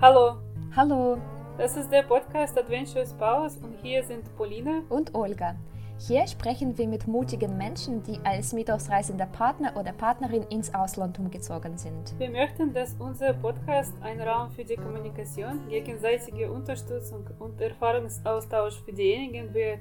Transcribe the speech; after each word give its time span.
Hallo, 0.00 0.36
Hallo 0.76 1.18
das 1.58 1.76
ist 1.76 1.90
der 1.90 2.04
Podcast 2.04 2.56
Adventures 2.56 3.12
Powers 3.14 3.56
und 3.56 3.74
hier 3.82 4.04
sind 4.04 4.32
Pauline. 4.36 4.84
und 4.90 5.12
Olga. 5.12 5.56
Hier 5.98 6.24
sprechen 6.28 6.78
wir 6.78 6.86
mit 6.86 7.08
mutigen 7.08 7.58
Menschen, 7.58 8.04
die 8.04 8.20
als 8.22 8.52
mitausreisender 8.52 9.26
Partner 9.26 9.76
oder 9.76 9.90
Partnerin 9.90 10.44
ins 10.50 10.72
Ausland 10.72 11.18
umgezogen 11.18 11.76
sind. 11.76 12.16
Wir 12.16 12.30
möchten, 12.30 12.72
dass 12.72 12.94
unser 13.00 13.32
Podcast 13.32 13.92
ein 14.00 14.20
Raum 14.20 14.52
für 14.52 14.64
die 14.64 14.76
Kommunikation, 14.76 15.68
gegenseitige 15.68 16.48
Unterstützung 16.52 17.26
und 17.40 17.60
Erfahrungsaustausch 17.60 18.80
für 18.84 18.92
diejenigen 18.92 19.52
wird, 19.52 19.80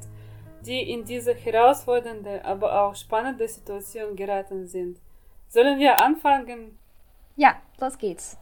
die 0.66 0.94
in 0.94 1.06
diese 1.06 1.36
herausfordernde, 1.36 2.44
aber 2.44 2.82
auch 2.82 2.96
spannende 2.96 3.48
Situation 3.48 4.16
geraten 4.16 4.66
sind. 4.66 4.98
Sollen 5.48 5.78
wir 5.78 6.02
anfangen? 6.02 6.80
Ja, 7.36 7.58
los 7.80 8.00
geht's. 8.00 8.36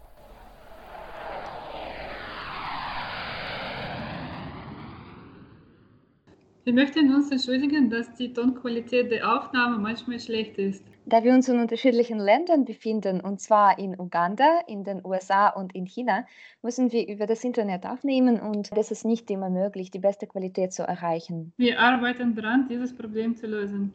Wir 6.66 6.74
möchten 6.74 7.14
uns 7.14 7.30
entschuldigen, 7.30 7.92
dass 7.92 8.12
die 8.16 8.34
Tonqualität 8.34 9.12
der 9.12 9.32
Aufnahme 9.32 9.78
manchmal 9.78 10.20
schlecht 10.20 10.58
ist. 10.58 10.84
Da 11.06 11.24
wir 11.24 11.32
uns 11.32 11.48
in 11.48 11.60
unterschiedlichen 11.60 12.18
Ländern 12.18 12.66
befinden, 12.66 13.22
und 13.22 13.40
zwar 13.40 13.78
in 13.78 14.00
Uganda, 14.00 14.62
in 14.66 14.84
den 14.84 15.06
USA 15.06 15.50
und 15.50 15.76
in 15.76 15.86
China, 15.86 16.26
müssen 16.64 16.92
wir 16.92 17.08
über 17.08 17.28
das 17.28 17.44
Internet 17.44 17.86
aufnehmen 17.86 18.40
und 18.40 18.72
es 18.76 18.90
ist 18.90 19.06
nicht 19.06 19.30
immer 19.30 19.52
möglich, 19.52 19.92
die 19.92 20.00
beste 20.00 20.26
Qualität 20.26 20.74
zu 20.74 20.82
erreichen. 20.82 21.54
Wir 21.58 21.80
arbeiten 21.80 22.34
daran, 22.34 22.68
dieses 22.68 22.96
Problem 22.96 23.36
zu 23.36 23.46
lösen. 23.46 23.94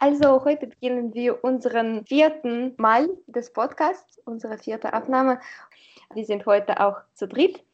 Also 0.00 0.44
heute 0.44 0.66
beginnen 0.66 1.14
wir 1.14 1.42
unseren 1.42 2.04
vierten 2.04 2.74
Mal 2.76 3.08
des 3.26 3.54
Podcasts, 3.54 4.20
unsere 4.26 4.58
vierte 4.58 4.92
Aufnahme. 4.92 5.40
Wir 6.12 6.26
sind 6.26 6.44
heute 6.44 6.78
auch 6.78 6.98
zu 7.14 7.26
dritt. 7.26 7.64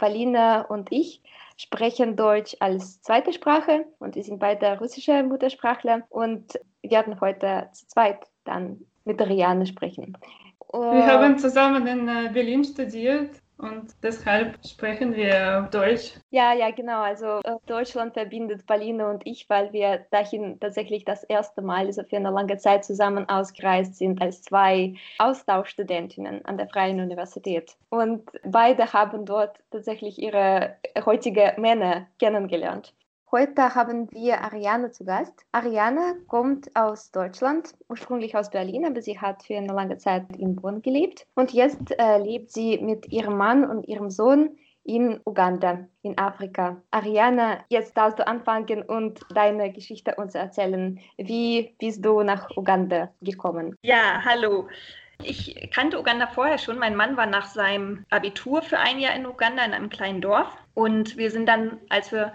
Palina 0.00 0.62
und 0.62 0.90
ich 0.90 1.22
sprechen 1.60 2.16
Deutsch 2.16 2.56
als 2.60 3.02
zweite 3.02 3.34
Sprache 3.34 3.84
und 3.98 4.14
wir 4.14 4.22
sind 4.22 4.38
beide 4.38 4.78
russische 4.78 5.22
Muttersprachler 5.22 6.02
und 6.08 6.58
werden 6.82 7.20
heute 7.20 7.68
zu 7.72 7.86
zweit 7.86 8.18
dann 8.44 8.78
mit 9.04 9.20
Riane 9.20 9.66
sprechen. 9.66 10.16
Wir 10.72 11.06
haben 11.06 11.38
zusammen 11.38 11.86
in 11.86 12.08
äh, 12.08 12.30
Berlin 12.32 12.64
studiert 12.64 13.30
und 13.60 13.94
deshalb 14.02 14.58
sprechen 14.66 15.14
wir 15.14 15.68
Deutsch. 15.70 16.14
Ja, 16.30 16.52
ja, 16.52 16.70
genau. 16.70 17.02
Also 17.02 17.40
äh, 17.44 17.56
Deutschland 17.66 18.14
verbindet 18.14 18.66
Pauline 18.66 19.08
und 19.08 19.26
ich, 19.26 19.48
weil 19.48 19.72
wir 19.72 20.06
dahin 20.10 20.58
tatsächlich 20.60 21.04
das 21.04 21.24
erste 21.24 21.62
Mal, 21.62 21.86
also 21.86 22.02
für 22.04 22.16
eine 22.16 22.30
lange 22.30 22.56
Zeit 22.58 22.84
zusammen 22.84 23.28
ausgereist 23.28 23.96
sind 23.96 24.20
als 24.20 24.42
zwei 24.42 24.94
Austauschstudentinnen 25.18 26.44
an 26.44 26.56
der 26.56 26.68
Freien 26.68 27.00
Universität. 27.00 27.76
Und 27.90 28.30
beide 28.44 28.92
haben 28.92 29.26
dort 29.26 29.58
tatsächlich 29.70 30.18
ihre 30.18 30.76
heutige 31.04 31.54
Männer 31.56 32.06
kennengelernt. 32.18 32.94
Heute 33.32 33.76
haben 33.76 34.10
wir 34.10 34.42
Ariane 34.42 34.90
zu 34.90 35.04
Gast. 35.04 35.46
Ariane 35.52 36.16
kommt 36.26 36.74
aus 36.74 37.12
Deutschland, 37.12 37.74
ursprünglich 37.88 38.34
aus 38.34 38.50
Berlin, 38.50 38.84
aber 38.84 39.00
sie 39.02 39.20
hat 39.20 39.44
für 39.44 39.56
eine 39.56 39.72
lange 39.72 39.98
Zeit 39.98 40.24
in 40.36 40.56
Bonn 40.56 40.82
gelebt. 40.82 41.28
Und 41.36 41.52
jetzt 41.52 41.96
äh, 41.96 42.18
lebt 42.18 42.50
sie 42.50 42.78
mit 42.78 43.06
ihrem 43.12 43.36
Mann 43.36 43.64
und 43.64 43.86
ihrem 43.86 44.10
Sohn 44.10 44.58
in 44.82 45.20
Uganda, 45.24 45.86
in 46.02 46.18
Afrika. 46.18 46.82
Ariane, 46.90 47.60
jetzt 47.68 47.96
darfst 47.96 48.18
du 48.18 48.26
anfangen 48.26 48.82
und 48.82 49.20
deine 49.32 49.70
Geschichte 49.70 50.16
uns 50.16 50.34
erzählen. 50.34 50.98
Wie 51.16 51.76
bist 51.78 52.04
du 52.04 52.24
nach 52.24 52.50
Uganda 52.56 53.10
gekommen? 53.20 53.76
Ja, 53.82 54.24
hallo. 54.24 54.66
Ich 55.22 55.70
kannte 55.72 56.00
Uganda 56.00 56.26
vorher 56.26 56.58
schon. 56.58 56.80
Mein 56.80 56.96
Mann 56.96 57.16
war 57.16 57.26
nach 57.26 57.46
seinem 57.46 58.04
Abitur 58.10 58.62
für 58.62 58.80
ein 58.80 58.98
Jahr 58.98 59.14
in 59.14 59.24
Uganda 59.24 59.64
in 59.64 59.72
einem 59.72 59.88
kleinen 59.88 60.20
Dorf. 60.20 60.48
Und 60.74 61.16
wir 61.16 61.30
sind 61.30 61.46
dann, 61.46 61.78
als 61.90 62.10
wir 62.10 62.32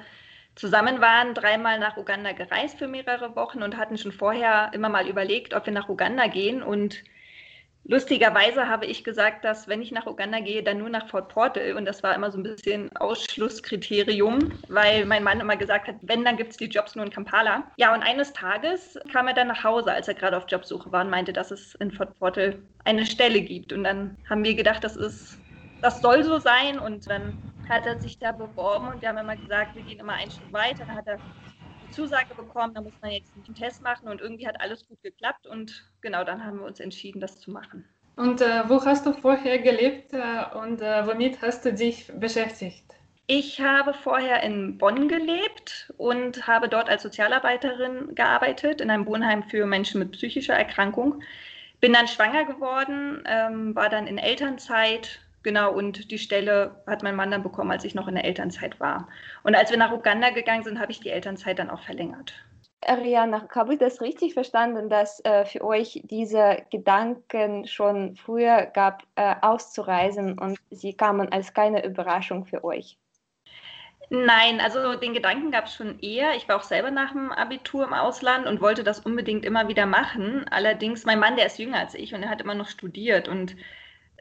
zusammen 0.56 1.02
waren, 1.02 1.34
dreimal 1.34 1.80
nach 1.80 1.98
Uganda 1.98 2.32
gereist 2.32 2.78
für 2.80 2.88
mehrere 2.88 3.36
Wochen 3.36 3.62
und 3.62 3.78
hatten 3.78 3.98
schon 3.98 4.14
vorher 4.14 4.72
immer 4.74 4.90
mal 4.90 5.08
überlegt, 5.08 5.54
ob 5.54 5.66
wir 5.66 5.74
nach 5.74 5.90
Uganda 5.90 6.28
gehen. 6.28 6.64
Und 6.64 7.04
lustigerweise 7.84 8.70
habe 8.70 8.86
ich 8.86 9.04
gesagt, 9.04 9.44
dass 9.44 9.68
wenn 9.68 9.82
ich 9.82 9.92
nach 9.92 10.06
Uganda 10.06 10.40
gehe, 10.40 10.64
dann 10.64 10.78
nur 10.78 10.88
nach 10.88 11.10
Fort 11.10 11.28
Portal. 11.28 11.74
Und 11.74 11.84
das 11.84 12.04
war 12.04 12.16
immer 12.16 12.32
so 12.32 12.40
ein 12.40 12.44
bisschen 12.44 12.96
Ausschlusskriterium, 12.96 14.54
weil 14.70 15.06
mein 15.06 15.24
Mann 15.24 15.42
immer 15.42 15.58
gesagt 15.58 15.90
hat, 15.90 15.96
wenn, 16.02 16.24
dann 16.24 16.38
gibt 16.38 16.52
es 16.52 16.58
die 16.58 16.66
Jobs 16.66 16.96
nur 16.96 17.04
in 17.04 17.12
Kampala. 17.12 17.70
Ja, 17.76 17.94
und 17.94 18.02
eines 18.02 18.32
Tages 18.32 18.98
kam 19.12 19.28
er 19.28 19.34
dann 19.34 19.50
nach 19.50 19.64
Hause, 19.64 19.92
als 19.92 20.08
er 20.08 20.14
gerade 20.14 20.38
auf 20.38 20.46
Jobsuche 20.48 20.90
war 20.90 21.04
und 21.04 21.10
meinte, 21.10 21.34
dass 21.34 21.52
es 21.52 21.76
in 21.76 21.92
Fort 21.92 22.18
Portal 22.18 22.58
eine 22.86 23.06
Stelle 23.06 23.42
gibt. 23.42 23.74
Und 23.74 23.84
dann 23.84 24.16
haben 24.30 24.46
wir 24.46 24.56
gedacht, 24.56 24.86
das 24.86 24.96
ist, 24.96 25.38
das 25.82 26.02
soll 26.02 26.24
so 26.24 26.40
sein. 26.40 26.80
Und 26.80 27.10
dann 27.10 27.38
hat 27.70 27.86
er 27.86 28.00
sich 28.00 28.20
da 28.20 28.32
beworben 28.32 28.88
und 28.88 29.02
wir 29.02 29.10
haben 29.10 29.18
immer 29.18 29.36
gesagt, 29.36 29.76
wir 29.76 29.84
gehen 29.84 30.00
immer 30.00 30.14
einen 30.14 30.32
Schritt 30.32 30.52
weiter. 30.54 30.86
Dann 30.86 30.96
hat 30.96 31.08
er 31.08 31.18
die 31.18 31.92
Zusage 31.92 32.34
bekommen, 32.36 32.74
da 32.74 32.82
muss 32.82 32.94
man 33.02 33.12
jetzt 33.12 33.32
einen 33.36 33.56
Test 33.56 33.82
machen 33.82 34.08
und 34.08 34.22
irgendwie 34.22 34.48
hat 34.48 34.60
alles 34.60 34.88
gut 34.88 35.02
geklappt 35.02 35.48
und 35.48 35.86
genau 36.02 36.24
dann 36.24 36.44
haben 36.44 36.60
wir 36.60 36.66
uns 36.66 36.80
entschieden, 36.80 37.20
das 37.20 37.40
zu 37.40 37.52
machen. 37.52 37.86
Und 38.16 38.42
äh, 38.42 38.64
wo 38.68 38.84
hast 38.84 39.06
du 39.06 39.14
vorher 39.14 39.60
gelebt 39.60 40.14
äh, 40.14 40.58
und 40.58 40.82
äh, 40.82 41.06
womit 41.06 41.42
hast 41.42 41.66
du 41.66 41.74
dich 41.74 42.12
beschäftigt? 42.16 42.96
Ich 43.28 43.60
habe 43.60 43.94
vorher 43.94 44.44
in 44.44 44.78
Bonn 44.78 45.08
gelebt 45.08 45.92
und 45.98 46.48
habe 46.48 46.70
dort 46.70 46.90
als 46.90 47.02
Sozialarbeiterin 47.02 48.14
gearbeitet 48.14 48.82
in 48.82 48.92
einem 48.92 49.08
Wohnheim 49.08 49.44
für 49.44 49.66
Menschen 49.66 50.00
mit 50.00 50.12
psychischer 50.12 50.54
Erkrankung. 50.54 51.22
Bin 51.82 51.92
dann 51.92 52.08
schwanger 52.08 52.46
geworden, 52.46 53.24
ähm, 53.26 53.76
war 53.76 53.90
dann 53.90 54.06
in 54.06 54.20
Elternzeit, 54.20 55.20
Genau, 55.46 55.72
und 55.72 56.10
die 56.10 56.18
Stelle 56.18 56.82
hat 56.88 57.04
mein 57.04 57.16
Mann 57.16 57.30
dann 57.30 57.44
bekommen, 57.44 57.70
als 57.70 57.84
ich 57.84 57.94
noch 57.94 58.08
in 58.08 58.16
der 58.16 58.26
Elternzeit 58.26 58.80
war. 58.80 59.08
Und 59.44 59.54
als 59.54 59.70
wir 59.70 59.78
nach 59.78 59.92
Uganda 59.92 60.32
gegangen 60.32 60.64
sind, 60.64 60.80
habe 60.80 60.92
ich 60.92 61.02
die 61.02 61.12
Elternzeit 61.12 61.60
dann 61.60 61.70
auch 61.70 61.84
verlängert. 61.84 62.34
Ariana, 62.84 63.48
habe 63.54 63.74
ich 63.74 63.80
das 63.80 64.02
richtig 64.02 64.34
verstanden, 64.34 64.90
dass 64.90 65.24
äh, 65.24 65.46
für 65.46 65.64
euch 65.64 66.02
diese 66.06 66.64
Gedanken 66.72 67.68
schon 67.68 68.16
früher 68.16 68.66
gab, 68.66 69.04
äh, 69.14 69.36
auszureisen 69.40 70.40
und 70.40 70.58
sie 70.72 70.94
kamen 70.94 71.32
als 71.32 71.54
keine 71.54 71.86
Überraschung 71.86 72.48
für 72.48 72.64
euch? 72.64 72.98
Nein, 74.10 74.60
also 74.62 74.96
den 74.96 75.14
Gedanken 75.14 75.52
gab 75.52 75.66
es 75.66 75.76
schon 75.76 76.00
eher. 76.00 76.36
Ich 76.36 76.50
war 76.50 76.56
auch 76.56 76.64
selber 76.64 76.90
nach 76.90 77.12
dem 77.12 77.32
Abitur 77.32 77.84
im 77.84 77.94
Ausland 77.94 78.48
und 78.48 78.62
wollte 78.62 78.84
das 78.84 79.00
unbedingt 79.00 79.46
immer 79.46 79.68
wieder 79.68 79.86
machen. 79.86 80.48
Allerdings, 80.50 81.06
mein 81.06 81.20
Mann, 81.20 81.36
der 81.36 81.46
ist 81.46 81.60
jünger 81.60 81.78
als 81.78 81.94
ich 81.94 82.16
und 82.16 82.24
er 82.24 82.30
hat 82.30 82.42
immer 82.42 82.56
noch 82.56 82.68
studiert 82.68 83.28
und 83.28 83.56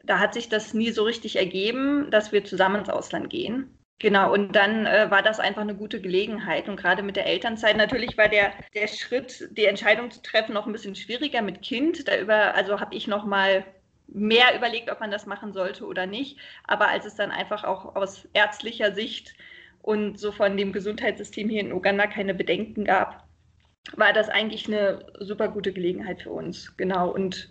da 0.05 0.19
hat 0.19 0.33
sich 0.33 0.49
das 0.49 0.73
nie 0.73 0.91
so 0.91 1.03
richtig 1.03 1.35
ergeben, 1.35 2.09
dass 2.11 2.31
wir 2.31 2.43
zusammen 2.43 2.77
ins 2.77 2.89
Ausland 2.89 3.29
gehen. 3.29 3.77
Genau, 3.99 4.33
und 4.33 4.53
dann 4.53 4.85
äh, 4.85 5.09
war 5.09 5.21
das 5.21 5.39
einfach 5.39 5.61
eine 5.61 5.75
gute 5.75 6.01
Gelegenheit. 6.01 6.67
Und 6.67 6.75
gerade 6.75 7.01
mit 7.01 7.15
der 7.15 7.27
Elternzeit, 7.27 7.77
natürlich 7.77 8.17
war 8.17 8.27
der, 8.27 8.51
der 8.73 8.87
Schritt, 8.87 9.47
die 9.51 9.65
Entscheidung 9.65 10.11
zu 10.11 10.21
treffen, 10.21 10.53
noch 10.53 10.65
ein 10.65 10.73
bisschen 10.73 10.95
schwieriger 10.95 11.41
mit 11.41 11.61
Kind. 11.61 12.07
Da 12.07 12.13
also 12.51 12.79
habe 12.81 12.93
ich 12.93 13.07
noch 13.07 13.25
mal 13.25 13.65
mehr 14.07 14.55
überlegt, 14.55 14.91
ob 14.91 14.99
man 14.99 15.11
das 15.11 15.25
machen 15.25 15.53
sollte 15.53 15.85
oder 15.85 16.05
nicht. 16.07 16.37
Aber 16.65 16.89
als 16.89 17.05
es 17.05 17.15
dann 17.15 17.31
einfach 17.31 17.63
auch 17.63 17.95
aus 17.95 18.27
ärztlicher 18.33 18.93
Sicht 18.93 19.33
und 19.81 20.19
so 20.19 20.31
von 20.33 20.57
dem 20.57 20.73
Gesundheitssystem 20.73 21.47
hier 21.47 21.61
in 21.61 21.71
Uganda 21.71 22.05
keine 22.07 22.33
Bedenken 22.33 22.83
gab, 22.83 23.25
war 23.95 24.13
das 24.13 24.29
eigentlich 24.29 24.67
eine 24.67 25.05
super 25.19 25.47
gute 25.47 25.71
Gelegenheit 25.71 26.21
für 26.21 26.31
uns. 26.31 26.75
Genau. 26.75 27.09
Und 27.11 27.49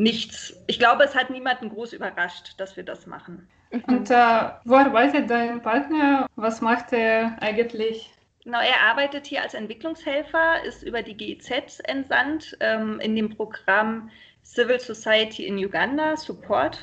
nichts. 0.00 0.56
Ich 0.66 0.78
glaube, 0.78 1.04
es 1.04 1.14
hat 1.14 1.30
niemanden 1.30 1.68
groß 1.68 1.92
überrascht, 1.92 2.54
dass 2.56 2.76
wir 2.76 2.84
das 2.84 3.06
machen. 3.06 3.48
Und 3.86 4.10
äh, 4.10 4.50
wo 4.64 4.74
arbeitet 4.74 5.30
dein 5.30 5.62
Partner? 5.62 6.26
Was 6.36 6.60
macht 6.60 6.92
er 6.92 7.36
eigentlich? 7.40 8.10
Genau, 8.42 8.58
er 8.60 8.80
arbeitet 8.88 9.26
hier 9.26 9.42
als 9.42 9.54
Entwicklungshelfer, 9.54 10.64
ist 10.64 10.82
über 10.82 11.02
die 11.02 11.16
GIZ 11.16 11.80
entsandt 11.84 12.56
ähm, 12.60 12.98
in 13.00 13.14
dem 13.14 13.36
Programm 13.36 14.10
Civil 14.42 14.80
Society 14.80 15.46
in 15.46 15.58
Uganda 15.58 16.16
Support. 16.16 16.80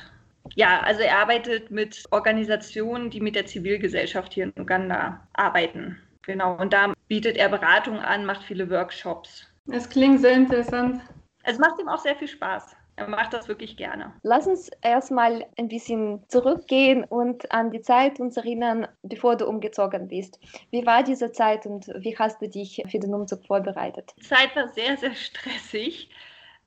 Ja, 0.54 0.80
also 0.80 1.02
er 1.02 1.18
arbeitet 1.18 1.70
mit 1.70 2.04
Organisationen, 2.10 3.10
die 3.10 3.20
mit 3.20 3.34
der 3.34 3.44
Zivilgesellschaft 3.44 4.32
hier 4.32 4.44
in 4.44 4.52
Uganda 4.56 5.20
arbeiten. 5.34 5.98
Genau, 6.22 6.56
und 6.56 6.72
da 6.72 6.94
bietet 7.08 7.36
er 7.36 7.48
Beratung 7.48 7.98
an, 7.98 8.24
macht 8.24 8.44
viele 8.44 8.70
Workshops. 8.70 9.46
Es 9.70 9.88
klingt 9.88 10.20
sehr 10.20 10.32
interessant. 10.32 11.02
Es 11.42 11.58
macht 11.58 11.78
ihm 11.80 11.88
auch 11.88 11.98
sehr 11.98 12.16
viel 12.16 12.28
Spaß. 12.28 12.77
Er 12.98 13.06
macht 13.06 13.32
das 13.32 13.46
wirklich 13.46 13.76
gerne. 13.76 14.12
Lass 14.24 14.48
uns 14.48 14.70
erstmal 14.82 15.46
ein 15.56 15.68
bisschen 15.68 16.24
zurückgehen 16.26 17.04
und 17.04 17.50
an 17.52 17.70
die 17.70 17.80
Zeit 17.80 18.18
uns 18.18 18.36
erinnern, 18.36 18.88
bevor 19.04 19.36
du 19.36 19.46
umgezogen 19.46 20.08
bist. 20.08 20.40
Wie 20.72 20.84
war 20.84 21.04
diese 21.04 21.30
Zeit 21.30 21.64
und 21.64 21.86
wie 21.98 22.18
hast 22.18 22.42
du 22.42 22.48
dich 22.48 22.82
für 22.88 22.98
den 22.98 23.14
Umzug 23.14 23.46
vorbereitet? 23.46 24.12
Die 24.18 24.26
Zeit 24.26 24.54
war 24.56 24.66
sehr, 24.70 24.96
sehr 24.96 25.14
stressig, 25.14 26.10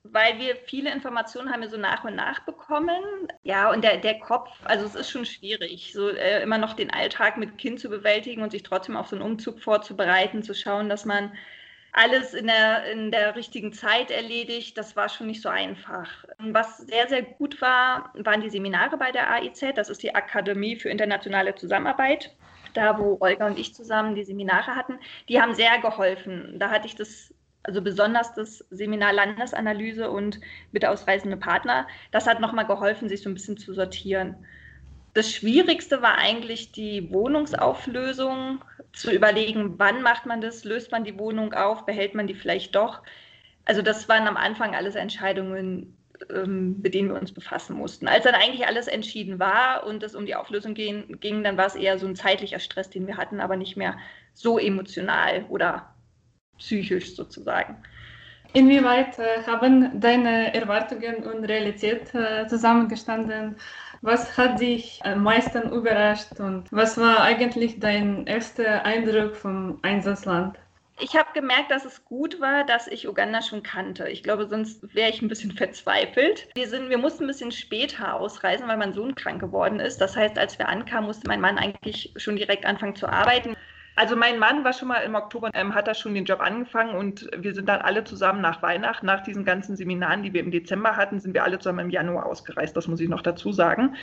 weil 0.03 0.39
wir 0.39 0.55
viele 0.55 0.89
Informationen 0.93 1.51
haben 1.51 1.63
wir 1.63 1.69
so 1.69 1.75
nach 1.75 2.05
und 2.05 2.15
nach 2.15 2.45
bekommen. 2.45 3.27
Ja, 3.43 3.69
und 3.69 3.83
der, 3.83 3.97
der 3.97 4.17
Kopf, 4.19 4.49
also 4.63 4.85
es 4.85 4.95
ist 4.95 5.09
schon 5.09 5.25
schwierig, 5.25 5.91
so 5.91 6.07
äh, 6.07 6.41
immer 6.41 6.57
noch 6.57 6.73
den 6.73 6.91
Alltag 6.91 7.35
mit 7.35 7.57
Kind 7.57 7.81
zu 7.81 7.89
bewältigen 7.89 8.41
und 8.41 8.51
sich 8.51 8.63
trotzdem 8.63 8.95
auf 8.95 9.07
so 9.07 9.17
einen 9.17 9.25
Umzug 9.25 9.59
vorzubereiten, 9.59 10.43
zu 10.43 10.55
schauen, 10.55 10.87
dass 10.87 11.03
man 11.03 11.33
alles 11.93 12.33
in 12.33 12.47
der, 12.47 12.85
in 12.91 13.11
der 13.11 13.35
richtigen 13.35 13.73
Zeit 13.73 14.11
erledigt. 14.11 14.77
Das 14.77 14.95
war 14.95 15.09
schon 15.09 15.27
nicht 15.27 15.41
so 15.41 15.49
einfach. 15.49 16.09
Was 16.39 16.77
sehr, 16.77 17.07
sehr 17.09 17.21
gut 17.21 17.61
war, 17.61 18.13
waren 18.15 18.41
die 18.41 18.49
Seminare 18.49 18.97
bei 18.97 19.11
der 19.11 19.29
AIZ. 19.31 19.63
Das 19.75 19.89
ist 19.89 20.01
die 20.03 20.15
Akademie 20.15 20.75
für 20.75 20.89
internationale 20.89 21.55
Zusammenarbeit. 21.55 22.33
Da, 22.73 22.97
wo 22.97 23.17
Olga 23.19 23.47
und 23.47 23.59
ich 23.59 23.75
zusammen 23.75 24.15
die 24.15 24.23
Seminare 24.23 24.75
hatten, 24.75 24.97
die 25.27 25.41
haben 25.41 25.53
sehr 25.53 25.79
geholfen. 25.79 26.55
Da 26.57 26.69
hatte 26.69 26.87
ich 26.87 26.95
das 26.95 27.33
also 27.63 27.81
besonders 27.81 28.33
das 28.33 28.65
Seminar 28.69 29.13
Landesanalyse 29.13 30.09
und 30.09 30.39
bitte 30.71 30.89
ausreisende 30.89 31.37
Partner, 31.37 31.87
das 32.11 32.27
hat 32.27 32.39
nochmal 32.39 32.65
geholfen, 32.65 33.07
sich 33.07 33.21
so 33.21 33.29
ein 33.29 33.35
bisschen 33.35 33.57
zu 33.57 33.73
sortieren. 33.73 34.35
Das 35.13 35.31
Schwierigste 35.31 36.01
war 36.01 36.17
eigentlich 36.17 36.71
die 36.71 37.11
Wohnungsauflösung, 37.11 38.63
zu 38.93 39.11
überlegen, 39.11 39.77
wann 39.77 40.01
macht 40.01 40.25
man 40.25 40.41
das, 40.41 40.63
löst 40.63 40.91
man 40.91 41.03
die 41.03 41.17
Wohnung 41.17 41.53
auf, 41.53 41.85
behält 41.85 42.15
man 42.15 42.27
die 42.27 42.35
vielleicht 42.35 42.75
doch. 42.75 43.01
Also 43.65 43.81
das 43.81 44.09
waren 44.09 44.27
am 44.27 44.37
Anfang 44.37 44.75
alles 44.75 44.95
Entscheidungen, 44.95 45.97
ähm, 46.29 46.81
mit 46.81 46.93
denen 46.93 47.09
wir 47.09 47.19
uns 47.19 47.31
befassen 47.31 47.75
mussten. 47.75 48.07
Als 48.07 48.23
dann 48.25 48.35
eigentlich 48.35 48.67
alles 48.67 48.87
entschieden 48.87 49.39
war 49.39 49.85
und 49.85 50.03
es 50.03 50.15
um 50.15 50.25
die 50.25 50.35
Auflösung 50.35 50.73
ging, 50.73 51.19
ging, 51.19 51.43
dann 51.43 51.57
war 51.57 51.67
es 51.67 51.75
eher 51.75 51.97
so 51.97 52.07
ein 52.07 52.15
zeitlicher 52.15 52.59
Stress, 52.59 52.89
den 52.89 53.07
wir 53.07 53.17
hatten, 53.17 53.39
aber 53.39 53.55
nicht 53.55 53.77
mehr 53.77 53.97
so 54.33 54.59
emotional 54.59 55.45
oder 55.49 55.93
psychisch 56.57 57.15
sozusagen. 57.15 57.77
Inwieweit 58.53 59.17
äh, 59.17 59.43
haben 59.47 59.99
deine 60.01 60.53
Erwartungen 60.53 61.23
und 61.23 61.45
Realität 61.45 62.13
äh, 62.13 62.47
zusammengestanden? 62.47 63.55
Was 64.01 64.35
hat 64.35 64.59
dich 64.59 64.99
am 65.03 65.21
meisten 65.21 65.71
überrascht 65.71 66.39
und 66.39 66.71
was 66.71 66.97
war 66.97 67.21
eigentlich 67.21 67.79
dein 67.79 68.25
erster 68.25 68.83
Eindruck 68.83 69.35
vom 69.35 69.77
Einsatzland? 69.83 70.57
Ich 70.99 71.15
habe 71.15 71.29
gemerkt, 71.33 71.71
dass 71.71 71.85
es 71.85 72.03
gut 72.05 72.39
war, 72.39 72.63
dass 72.63 72.87
ich 72.87 73.07
Uganda 73.07 73.41
schon 73.41 73.63
kannte. 73.63 74.07
Ich 74.07 74.23
glaube, 74.23 74.47
sonst 74.47 74.93
wäre 74.95 75.09
ich 75.09 75.21
ein 75.21 75.27
bisschen 75.27 75.51
verzweifelt. 75.57 76.47
Wir, 76.55 76.67
sind, 76.67 76.89
wir 76.89 76.97
mussten 76.97 77.23
ein 77.23 77.27
bisschen 77.27 77.51
später 77.51 78.15
ausreisen, 78.15 78.67
weil 78.67 78.77
mein 78.77 78.93
Sohn 78.93 79.15
krank 79.15 79.39
geworden 79.39 79.79
ist. 79.79 79.99
Das 79.99 80.15
heißt, 80.15 80.37
als 80.37 80.57
wir 80.59 80.67
ankamen, 80.67 81.07
musste 81.07 81.27
mein 81.27 81.41
Mann 81.41 81.57
eigentlich 81.57 82.13
schon 82.17 82.35
direkt 82.35 82.65
anfangen 82.65 82.95
zu 82.95 83.07
arbeiten. 83.07 83.55
Also 83.95 84.15
mein 84.15 84.39
Mann 84.39 84.63
war 84.63 84.73
schon 84.73 84.87
mal 84.87 84.99
im 84.99 85.15
Oktober, 85.15 85.49
ähm, 85.53 85.75
hat 85.75 85.87
er 85.87 85.93
schon 85.93 86.13
den 86.13 86.25
Job 86.25 86.39
angefangen 86.39 86.95
und 86.95 87.29
wir 87.37 87.53
sind 87.53 87.67
dann 87.67 87.81
alle 87.81 88.03
zusammen 88.03 88.41
nach 88.41 88.61
Weihnachten, 88.61 89.05
nach 89.05 89.21
diesen 89.21 89.43
ganzen 89.43 89.75
Seminaren, 89.75 90.23
die 90.23 90.33
wir 90.33 90.41
im 90.41 90.51
Dezember 90.51 90.95
hatten, 90.95 91.19
sind 91.19 91.33
wir 91.33 91.43
alle 91.43 91.59
zusammen 91.59 91.79
im 91.79 91.89
Januar 91.89 92.25
ausgereist, 92.25 92.75
das 92.75 92.87
muss 92.87 93.01
ich 93.01 93.09
noch 93.09 93.21
dazu 93.21 93.51
sagen. 93.51 93.95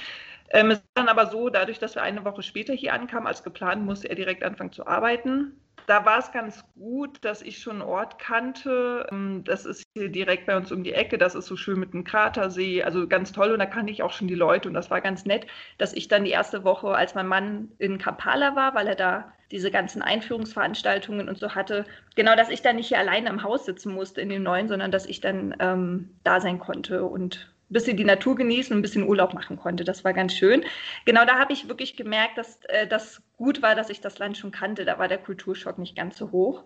Ähm, 0.50 0.70
es 0.70 0.78
war 0.78 1.04
dann 1.06 1.08
aber 1.08 1.26
so, 1.26 1.48
dadurch, 1.48 1.78
dass 1.78 1.94
wir 1.94 2.02
eine 2.02 2.24
Woche 2.24 2.42
später 2.42 2.74
hier 2.74 2.92
ankamen 2.92 3.26
als 3.26 3.42
geplant, 3.42 3.84
musste 3.84 4.08
er 4.08 4.16
direkt 4.16 4.44
anfangen 4.44 4.72
zu 4.72 4.86
arbeiten 4.86 5.52
da 5.88 6.04
war 6.04 6.18
es 6.18 6.30
ganz 6.32 6.64
gut, 6.74 7.24
dass 7.24 7.40
ich 7.40 7.58
schon 7.58 7.80
einen 7.80 7.88
Ort 7.88 8.18
kannte. 8.18 9.06
Ähm, 9.10 9.42
das 9.44 9.64
ist 9.64 9.84
hier 9.94 10.10
direkt 10.10 10.46
bei 10.46 10.54
uns 10.56 10.70
um 10.70 10.84
die 10.84 10.92
Ecke. 10.92 11.16
Das 11.16 11.34
ist 11.34 11.46
so 11.46 11.56
schön 11.56 11.80
mit 11.80 11.94
einem 11.94 12.04
Kratersee. 12.04 12.82
Also 12.82 13.08
ganz 13.08 13.32
toll. 13.32 13.52
Und 13.52 13.58
da 13.58 13.66
kannte 13.66 13.90
ich 13.90 14.02
auch 14.02 14.12
schon 14.12 14.28
die 14.28 14.34
Leute. 14.34 14.68
Und 14.68 14.74
das 14.74 14.90
war 14.90 15.00
ganz 15.00 15.24
nett, 15.24 15.46
dass 15.78 15.94
ich 15.94 16.06
dann 16.06 16.24
die 16.24 16.30
erste 16.30 16.62
Woche, 16.62 16.88
als 16.88 17.14
mein 17.14 17.26
Mann 17.26 17.72
in 17.78 17.96
Kampala 17.96 18.54
war, 18.54 18.74
weil 18.74 18.86
er 18.86 18.96
da 18.96 19.32
diese 19.50 19.70
ganzen 19.70 20.02
Einführungsveranstaltungen 20.02 21.28
und 21.28 21.38
so 21.38 21.54
hatte, 21.54 21.84
genau, 22.14 22.36
dass 22.36 22.50
ich 22.50 22.62
dann 22.62 22.76
nicht 22.76 22.88
hier 22.88 22.98
alleine 22.98 23.30
im 23.30 23.42
Haus 23.42 23.64
sitzen 23.64 23.94
musste 23.94 24.20
in 24.20 24.28
dem 24.28 24.42
neuen, 24.42 24.68
sondern 24.68 24.90
dass 24.90 25.06
ich 25.06 25.20
dann 25.20 25.54
ähm, 25.58 26.10
da 26.22 26.40
sein 26.40 26.58
konnte 26.58 27.04
und 27.04 27.48
ein 27.70 27.72
bisschen 27.74 27.96
die 27.96 28.04
Natur 28.04 28.36
genießen 28.36 28.72
und 28.72 28.78
ein 28.78 28.82
bisschen 28.82 29.06
Urlaub 29.06 29.34
machen 29.34 29.56
konnte. 29.56 29.84
Das 29.84 30.04
war 30.04 30.12
ganz 30.12 30.34
schön. 30.34 30.64
Genau 31.04 31.24
da 31.24 31.38
habe 31.38 31.52
ich 31.52 31.68
wirklich 31.68 31.96
gemerkt, 31.96 32.38
dass 32.38 32.60
äh, 32.64 32.86
das 32.86 33.22
gut 33.36 33.62
war, 33.62 33.74
dass 33.74 33.90
ich 33.90 34.00
das 34.00 34.18
Land 34.18 34.38
schon 34.38 34.50
kannte. 34.50 34.84
Da 34.84 34.98
war 34.98 35.08
der 35.08 35.18
Kulturschock 35.18 35.78
nicht 35.78 35.96
ganz 35.96 36.16
so 36.16 36.30
hoch. 36.30 36.64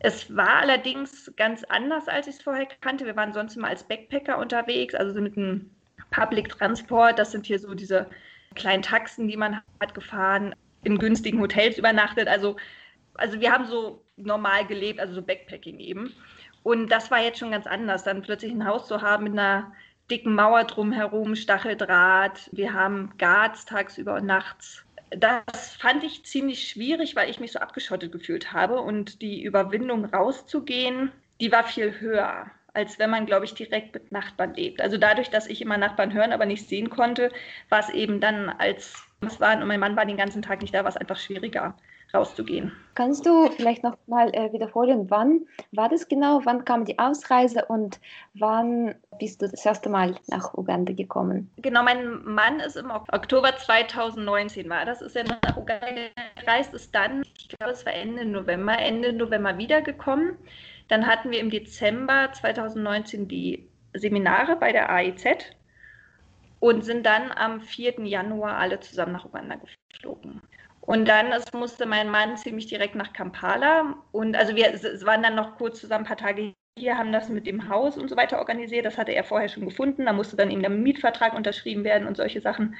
Es 0.00 0.34
war 0.34 0.56
allerdings 0.56 1.32
ganz 1.36 1.64
anders, 1.64 2.08
als 2.08 2.26
ich 2.26 2.36
es 2.36 2.42
vorher 2.42 2.66
kannte. 2.80 3.06
Wir 3.06 3.16
waren 3.16 3.32
sonst 3.32 3.56
immer 3.56 3.68
als 3.68 3.84
Backpacker 3.84 4.38
unterwegs, 4.38 4.94
also 4.94 5.18
mit 5.20 5.36
einem 5.36 5.70
Public 6.10 6.48
Transport. 6.48 7.18
Das 7.18 7.30
sind 7.30 7.46
hier 7.46 7.58
so 7.58 7.74
diese 7.74 8.06
kleinen 8.54 8.82
Taxen, 8.82 9.28
die 9.28 9.36
man 9.36 9.62
hat 9.80 9.94
gefahren, 9.94 10.54
in 10.84 10.98
günstigen 10.98 11.40
Hotels 11.40 11.78
übernachtet. 11.78 12.28
Also, 12.28 12.56
also 13.14 13.40
wir 13.40 13.52
haben 13.52 13.66
so 13.66 14.04
normal 14.16 14.66
gelebt, 14.66 15.00
also 15.00 15.14
so 15.14 15.22
Backpacking 15.22 15.78
eben. 15.78 16.14
Und 16.62 16.90
das 16.90 17.10
war 17.10 17.20
jetzt 17.22 17.38
schon 17.38 17.50
ganz 17.50 17.66
anders, 17.66 18.04
dann 18.04 18.22
plötzlich 18.22 18.52
ein 18.52 18.66
Haus 18.66 18.86
zu 18.86 19.02
haben 19.02 19.24
mit 19.24 19.32
einer 19.32 19.72
dicken 20.10 20.34
Mauer 20.34 20.64
drumherum, 20.64 21.34
Stacheldraht. 21.34 22.50
Wir 22.52 22.72
haben 22.72 23.12
Guards 23.18 23.64
tagsüber 23.64 24.14
und 24.14 24.26
nachts. 24.26 24.84
Das 25.10 25.74
fand 25.78 26.04
ich 26.04 26.24
ziemlich 26.24 26.68
schwierig, 26.68 27.16
weil 27.16 27.30
ich 27.30 27.40
mich 27.40 27.52
so 27.52 27.58
abgeschottet 27.58 28.12
gefühlt 28.12 28.52
habe. 28.52 28.80
Und 28.80 29.22
die 29.22 29.42
Überwindung 29.42 30.04
rauszugehen, 30.04 31.12
die 31.40 31.52
war 31.52 31.64
viel 31.64 31.98
höher, 32.00 32.50
als 32.74 32.98
wenn 32.98 33.10
man, 33.10 33.26
glaube 33.26 33.44
ich, 33.44 33.54
direkt 33.54 33.94
mit 33.94 34.12
Nachbarn 34.12 34.54
lebt. 34.54 34.80
Also 34.80 34.96
dadurch, 34.96 35.30
dass 35.30 35.46
ich 35.46 35.60
immer 35.60 35.76
Nachbarn 35.76 36.12
hören, 36.12 36.32
aber 36.32 36.46
nicht 36.46 36.68
sehen 36.68 36.90
konnte, 36.90 37.30
war 37.68 37.80
es 37.80 37.90
eben 37.90 38.20
dann, 38.20 38.48
als 38.48 39.04
waren 39.40 39.62
und 39.62 39.68
mein 39.68 39.80
Mann 39.80 39.96
war 39.96 40.06
den 40.06 40.16
ganzen 40.16 40.42
Tag 40.42 40.60
nicht 40.60 40.74
da, 40.74 40.82
war 40.84 40.90
es 40.90 40.96
einfach 40.96 41.16
schwieriger 41.16 41.74
rauszugehen. 42.14 42.72
Kannst 42.94 43.24
du 43.24 43.50
vielleicht 43.50 43.82
noch 43.82 43.96
mal 44.06 44.34
äh, 44.34 44.52
wiederholen, 44.52 45.10
wann 45.10 45.46
war 45.70 45.88
das 45.88 46.08
genau? 46.08 46.40
Wann 46.44 46.64
kam 46.64 46.84
die 46.84 46.98
Ausreise 46.98 47.64
und 47.66 48.00
wann 48.34 48.94
bist 49.18 49.40
du 49.40 49.48
das 49.48 49.64
erste 49.64 49.88
Mal 49.88 50.16
nach 50.26 50.54
Uganda 50.54 50.92
gekommen? 50.92 51.50
Genau, 51.56 51.82
mein 51.82 52.22
Mann 52.24 52.60
ist 52.60 52.76
im 52.76 52.90
Oktober 52.90 53.56
2019 53.56 54.68
war. 54.68 54.84
Das 54.84 55.00
ist 55.00 55.16
er 55.16 55.24
nach 55.24 55.56
Uganda 55.56 55.88
gereist, 56.38 56.74
ist 56.74 56.94
dann, 56.94 57.22
ich 57.22 57.48
glaube, 57.48 57.72
es 57.72 57.86
war 57.86 57.94
Ende 57.94 58.24
November, 58.26 58.78
Ende 58.78 59.12
November 59.12 59.56
wiedergekommen. 59.56 60.36
Dann 60.88 61.06
hatten 61.06 61.30
wir 61.30 61.40
im 61.40 61.50
Dezember 61.50 62.30
2019 62.32 63.28
die 63.28 63.66
Seminare 63.94 64.56
bei 64.56 64.72
der 64.72 64.90
AIZ 64.90 65.24
und 66.62 66.84
sind 66.84 67.04
dann 67.04 67.32
am 67.32 67.60
4. 67.60 68.06
Januar 68.06 68.56
alle 68.56 68.78
zusammen 68.78 69.10
nach 69.10 69.24
Uganda 69.24 69.56
geflogen. 69.56 70.40
Und 70.80 71.08
dann 71.08 71.32
es 71.32 71.52
musste 71.52 71.86
mein 71.86 72.08
Mann 72.08 72.36
ziemlich 72.36 72.66
direkt 72.66 72.94
nach 72.94 73.12
Kampala. 73.12 73.96
Und 74.12 74.36
also 74.36 74.54
wir 74.54 74.66
waren 75.04 75.24
dann 75.24 75.34
noch 75.34 75.56
kurz 75.56 75.80
zusammen 75.80 76.04
ein 76.04 76.08
paar 76.08 76.16
Tage 76.16 76.54
hier, 76.78 76.96
haben 76.96 77.12
das 77.12 77.28
mit 77.28 77.48
dem 77.48 77.68
Haus 77.68 77.98
und 77.98 78.08
so 78.08 78.16
weiter 78.16 78.38
organisiert. 78.38 78.86
Das 78.86 78.96
hatte 78.96 79.10
er 79.10 79.24
vorher 79.24 79.48
schon 79.48 79.64
gefunden. 79.64 80.06
Da 80.06 80.12
musste 80.12 80.36
dann 80.36 80.52
eben 80.52 80.60
der 80.60 80.70
Mietvertrag 80.70 81.34
unterschrieben 81.34 81.82
werden 81.82 82.06
und 82.06 82.16
solche 82.16 82.40
Sachen. 82.40 82.76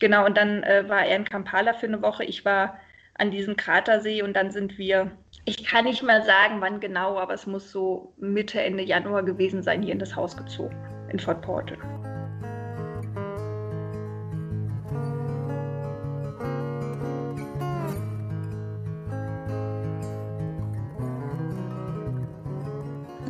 Genau, 0.00 0.24
und 0.24 0.38
dann 0.38 0.62
äh, 0.62 0.88
war 0.88 1.04
er 1.04 1.16
in 1.16 1.26
Kampala 1.26 1.74
für 1.74 1.88
eine 1.88 2.00
Woche. 2.00 2.24
Ich 2.24 2.46
war 2.46 2.78
an 3.18 3.30
diesem 3.30 3.56
Kratersee 3.56 4.22
und 4.22 4.32
dann 4.32 4.50
sind 4.50 4.78
wir, 4.78 5.10
ich 5.44 5.66
kann 5.66 5.84
nicht 5.84 6.02
mal 6.02 6.22
sagen, 6.22 6.62
wann 6.62 6.80
genau, 6.80 7.18
aber 7.18 7.34
es 7.34 7.46
muss 7.46 7.70
so 7.70 8.14
Mitte, 8.16 8.62
Ende 8.62 8.82
Januar 8.82 9.22
gewesen 9.22 9.62
sein, 9.62 9.82
hier 9.82 9.92
in 9.92 9.98
das 9.98 10.16
Haus 10.16 10.34
gezogen, 10.34 10.74
in 11.10 11.18
Fort 11.18 11.42
Portal. 11.42 11.76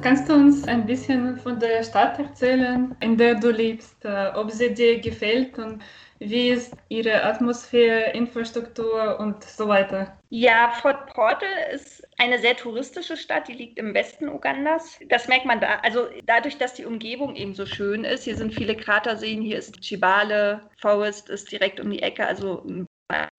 Kannst 0.03 0.29
du 0.29 0.35
uns 0.35 0.67
ein 0.67 0.85
bisschen 0.85 1.37
von 1.37 1.61
der 1.61 1.85
Stadt 1.85 2.19
erzählen, 2.19 2.93
in 3.01 3.17
der 3.17 3.37
du 3.37 3.51
lebst, 3.51 4.05
äh, 4.05 4.33
ob 4.35 4.51
sie 4.51 4.75
dir 4.75 5.01
gefällt 5.01 5.57
und 5.61 5.81
wie 6.19 6.49
ist 6.49 6.75
ihre 6.89 7.23
Atmosphäre, 7.23 8.11
Infrastruktur 8.13 9.19
und 9.21 9.45
so 9.45 9.69
weiter? 9.69 10.17
Ja, 10.31 10.73
Fort 10.81 11.07
Portal 11.07 11.49
ist 11.73 12.03
eine 12.19 12.39
sehr 12.39 12.57
touristische 12.57 13.17
Stadt, 13.17 13.47
die 13.47 13.53
liegt 13.53 13.79
im 13.79 13.95
Westen 13.95 14.29
Ugandas. 14.29 14.99
Das 15.09 15.29
merkt 15.29 15.47
man 15.47 15.61
da. 15.61 15.79
Also 15.83 16.07
dadurch, 16.25 16.59
dass 16.59 16.75
die 16.75 16.85
Umgebung 16.85 17.37
eben 17.37 17.55
so 17.55 17.67
schön 17.67 18.05
ist. 18.05 18.25
Hier 18.25 18.37
sind 18.37 18.55
viele 18.55 18.77
Kraterseen, 18.77 19.41
hier 19.41 19.59
ist 19.59 19.81
Chibale 19.81 20.63
Forest, 20.81 21.29
ist 21.29 21.51
direkt 21.53 21.79
um 21.79 21.91
die 21.91 22.03
Ecke, 22.03 22.27
also 22.27 22.63
ein 22.67 22.87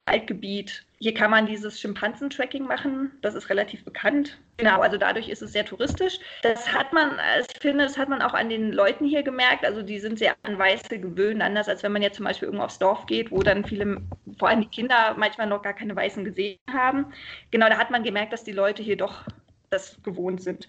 Waldgebiet. 0.05 0.85
Hier 0.99 1.13
kann 1.13 1.31
man 1.31 1.45
dieses 1.45 1.79
Schimpansen-Tracking 1.79 2.65
machen. 2.65 3.11
Das 3.21 3.35
ist 3.35 3.49
relativ 3.49 3.83
bekannt. 3.83 4.39
Genau, 4.57 4.79
also 4.79 4.97
dadurch 4.97 5.27
ist 5.27 5.41
es 5.41 5.51
sehr 5.51 5.65
touristisch. 5.65 6.19
Das 6.43 6.71
hat 6.73 6.93
man, 6.93 7.19
ich 7.39 7.61
finde, 7.61 7.83
das 7.83 7.97
hat 7.97 8.09
man 8.09 8.21
auch 8.21 8.33
an 8.33 8.49
den 8.49 8.71
Leuten 8.71 9.05
hier 9.05 9.23
gemerkt. 9.23 9.65
Also 9.65 9.81
die 9.81 9.99
sind 9.99 10.19
sehr 10.19 10.35
an 10.43 10.57
Weiße 10.57 10.99
gewöhnt, 10.99 11.41
anders 11.41 11.67
als 11.67 11.83
wenn 11.83 11.91
man 11.91 12.01
jetzt 12.01 12.17
zum 12.17 12.25
Beispiel 12.25 12.47
irgendwo 12.47 12.65
aufs 12.65 12.79
Dorf 12.79 13.05
geht, 13.05 13.31
wo 13.31 13.39
dann 13.39 13.65
viele, 13.65 14.01
vor 14.37 14.49
allem 14.49 14.61
die 14.61 14.67
Kinder, 14.67 15.15
manchmal 15.17 15.47
noch 15.47 15.61
gar 15.61 15.73
keine 15.73 15.95
Weißen 15.95 16.23
gesehen 16.23 16.59
haben. 16.71 17.07
Genau, 17.51 17.67
da 17.67 17.77
hat 17.77 17.91
man 17.91 18.03
gemerkt, 18.03 18.33
dass 18.33 18.43
die 18.43 18.51
Leute 18.51 18.83
hier 18.83 18.97
doch 18.97 19.25
das 19.69 20.01
gewohnt 20.03 20.41
sind 20.41 20.67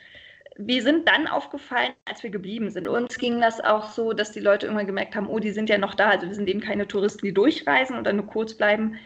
wir 0.57 0.83
sind 0.83 1.09
dann 1.09 1.27
aufgefallen, 1.27 1.93
als 2.05 2.23
wir 2.23 2.31
geblieben 2.31 2.71
sind. 2.71 2.87
Uns 2.87 3.19
ging 3.19 3.41
das 3.41 3.61
auch 3.61 3.91
so, 3.91 4.13
dass 4.13 4.33
die 4.33 4.41
Leute 4.41 4.67
irgendwann 4.67 4.87
gemerkt 4.87 5.17
haben, 5.17 5.29
oh, 5.29 5.41
die 5.41 5.51
sind 5.51 5.69
ja 5.69 5.79
noch 5.79 5.95
da. 5.95 6.11
Also 6.11 6.29
wir 6.29 6.35
sind 6.35 6.49
eben 6.49 6.61
keine 6.61 6.87
Touristen, 6.87 7.27
die 7.27 7.35
durchreisen 7.35 7.99
oder 7.99 8.13
nur 8.13 8.27
kurz 8.27 8.55
bleiben, 8.55 8.97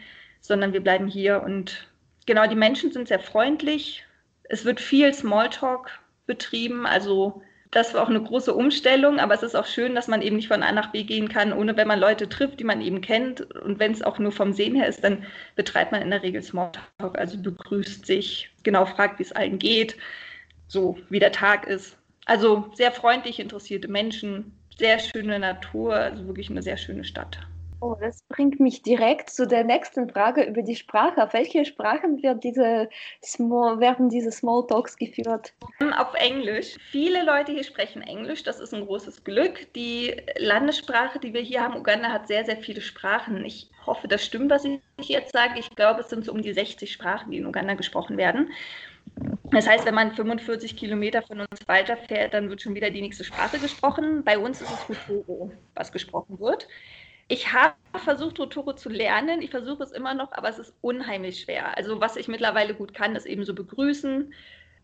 sondern 0.41 0.73
wir 0.73 0.81
bleiben 0.81 1.07
hier. 1.07 1.41
Und 1.41 1.87
genau, 2.27 2.47
die 2.47 2.55
Menschen 2.55 2.91
sind 2.91 3.07
sehr 3.07 3.19
freundlich. 3.19 4.05
Es 4.43 4.63
wird 4.63 4.79
viel 4.79 5.11
Smalltalk 5.13 5.99
betrieben. 6.27 6.85
Also 6.85 7.41
das 7.71 7.95
war 7.95 8.03
auch 8.03 8.09
eine 8.09 8.21
große 8.21 8.53
Umstellung, 8.53 9.19
aber 9.19 9.33
es 9.33 9.43
ist 9.43 9.55
auch 9.55 9.65
schön, 9.65 9.95
dass 9.95 10.07
man 10.07 10.21
eben 10.21 10.35
nicht 10.35 10.47
von 10.49 10.61
A 10.61 10.71
nach 10.71 10.91
B 10.91 11.03
gehen 11.03 11.29
kann, 11.29 11.51
ohne 11.51 11.75
wenn 11.77 11.87
man 11.87 11.99
Leute 11.99 12.29
trifft, 12.29 12.59
die 12.59 12.63
man 12.63 12.81
eben 12.81 13.01
kennt. 13.01 13.41
Und 13.55 13.79
wenn 13.79 13.91
es 13.91 14.03
auch 14.03 14.19
nur 14.19 14.31
vom 14.31 14.53
Sehen 14.53 14.75
her 14.75 14.87
ist, 14.87 15.03
dann 15.03 15.25
betreibt 15.55 15.91
man 15.91 16.03
in 16.03 16.11
der 16.11 16.21
Regel 16.21 16.43
Smalltalk, 16.43 17.17
also 17.17 17.41
begrüßt 17.41 18.05
sich, 18.05 18.51
genau 18.61 18.85
fragt, 18.85 19.17
wie 19.17 19.23
es 19.23 19.31
allen 19.31 19.57
geht 19.57 19.97
so 20.69 20.97
wie 21.09 21.19
der 21.19 21.33
Tag 21.33 21.67
ist. 21.67 21.97
Also 22.25 22.65
sehr 22.73 22.91
freundlich, 22.91 23.39
interessierte 23.39 23.89
Menschen, 23.89 24.57
sehr 24.77 24.99
schöne 24.99 25.39
Natur, 25.39 25.95
also 25.95 26.25
wirklich 26.27 26.49
eine 26.49 26.61
sehr 26.61 26.77
schöne 26.77 27.03
Stadt. 27.03 27.39
Oh, 27.81 27.95
das 27.99 28.21
bringt 28.27 28.59
mich 28.59 28.81
direkt 28.81 29.29
zu 29.29 29.47
der 29.47 29.63
nächsten 29.63 30.09
Frage 30.09 30.43
über 30.43 30.61
die 30.61 30.75
Sprache. 30.75 31.23
Auf 31.23 31.33
welche 31.33 31.63
Sprachen 31.63 32.21
wird 32.21 32.43
diese 32.43 32.89
Small, 33.23 33.79
werden 33.79 34.09
diese 34.09 34.31
Smalltalks 34.31 34.97
geführt? 34.97 35.53
Auf 35.97 36.13
Englisch. 36.15 36.75
Viele 36.91 37.23
Leute 37.23 37.53
hier 37.53 37.63
sprechen 37.63 38.01
Englisch. 38.01 38.43
Das 38.43 38.59
ist 38.59 38.73
ein 38.73 38.85
großes 38.85 39.23
Glück. 39.23 39.71
Die 39.75 40.13
Landessprache, 40.37 41.19
die 41.19 41.33
wir 41.33 41.41
hier 41.41 41.61
haben, 41.61 41.77
Uganda 41.77 42.09
hat 42.09 42.27
sehr, 42.27 42.43
sehr 42.43 42.57
viele 42.57 42.81
Sprachen. 42.81 43.45
Ich 43.45 43.69
hoffe, 43.85 44.09
das 44.09 44.25
stimmt, 44.25 44.51
was 44.51 44.65
ich 44.65 45.07
jetzt 45.07 45.31
sage. 45.31 45.57
Ich 45.57 45.69
glaube, 45.69 46.01
es 46.01 46.09
sind 46.09 46.25
so 46.25 46.33
um 46.33 46.41
die 46.41 46.53
60 46.53 46.91
Sprachen, 46.91 47.31
die 47.31 47.37
in 47.37 47.45
Uganda 47.45 47.75
gesprochen 47.75 48.17
werden. 48.17 48.51
Das 49.51 49.67
heißt, 49.67 49.85
wenn 49.85 49.95
man 49.95 50.11
45 50.13 50.77
Kilometer 50.77 51.21
von 51.21 51.41
uns 51.41 51.67
weiterfährt, 51.67 52.33
dann 52.33 52.49
wird 52.49 52.61
schon 52.61 52.75
wieder 52.75 52.91
die 52.91 53.01
nächste 53.01 53.23
Sprache 53.23 53.57
gesprochen. 53.57 54.23
Bei 54.23 54.37
uns 54.37 54.61
ist 54.61 54.71
es 54.71 54.87
Hutoro, 54.87 55.51
was 55.75 55.91
gesprochen 55.91 56.39
wird. 56.39 56.67
Ich 57.27 57.53
habe 57.53 57.75
versucht, 58.03 58.39
Rotoro 58.39 58.73
zu 58.73 58.89
lernen. 58.89 59.41
Ich 59.41 59.51
versuche 59.51 59.83
es 59.83 59.91
immer 59.91 60.13
noch, 60.13 60.31
aber 60.31 60.49
es 60.49 60.59
ist 60.59 60.73
unheimlich 60.81 61.41
schwer. 61.41 61.77
Also 61.77 61.99
was 62.01 62.15
ich 62.15 62.27
mittlerweile 62.27 62.73
gut 62.73 62.93
kann, 62.93 63.15
ist 63.15 63.25
eben 63.25 63.43
so 63.45 63.53
begrüßen, 63.53 64.33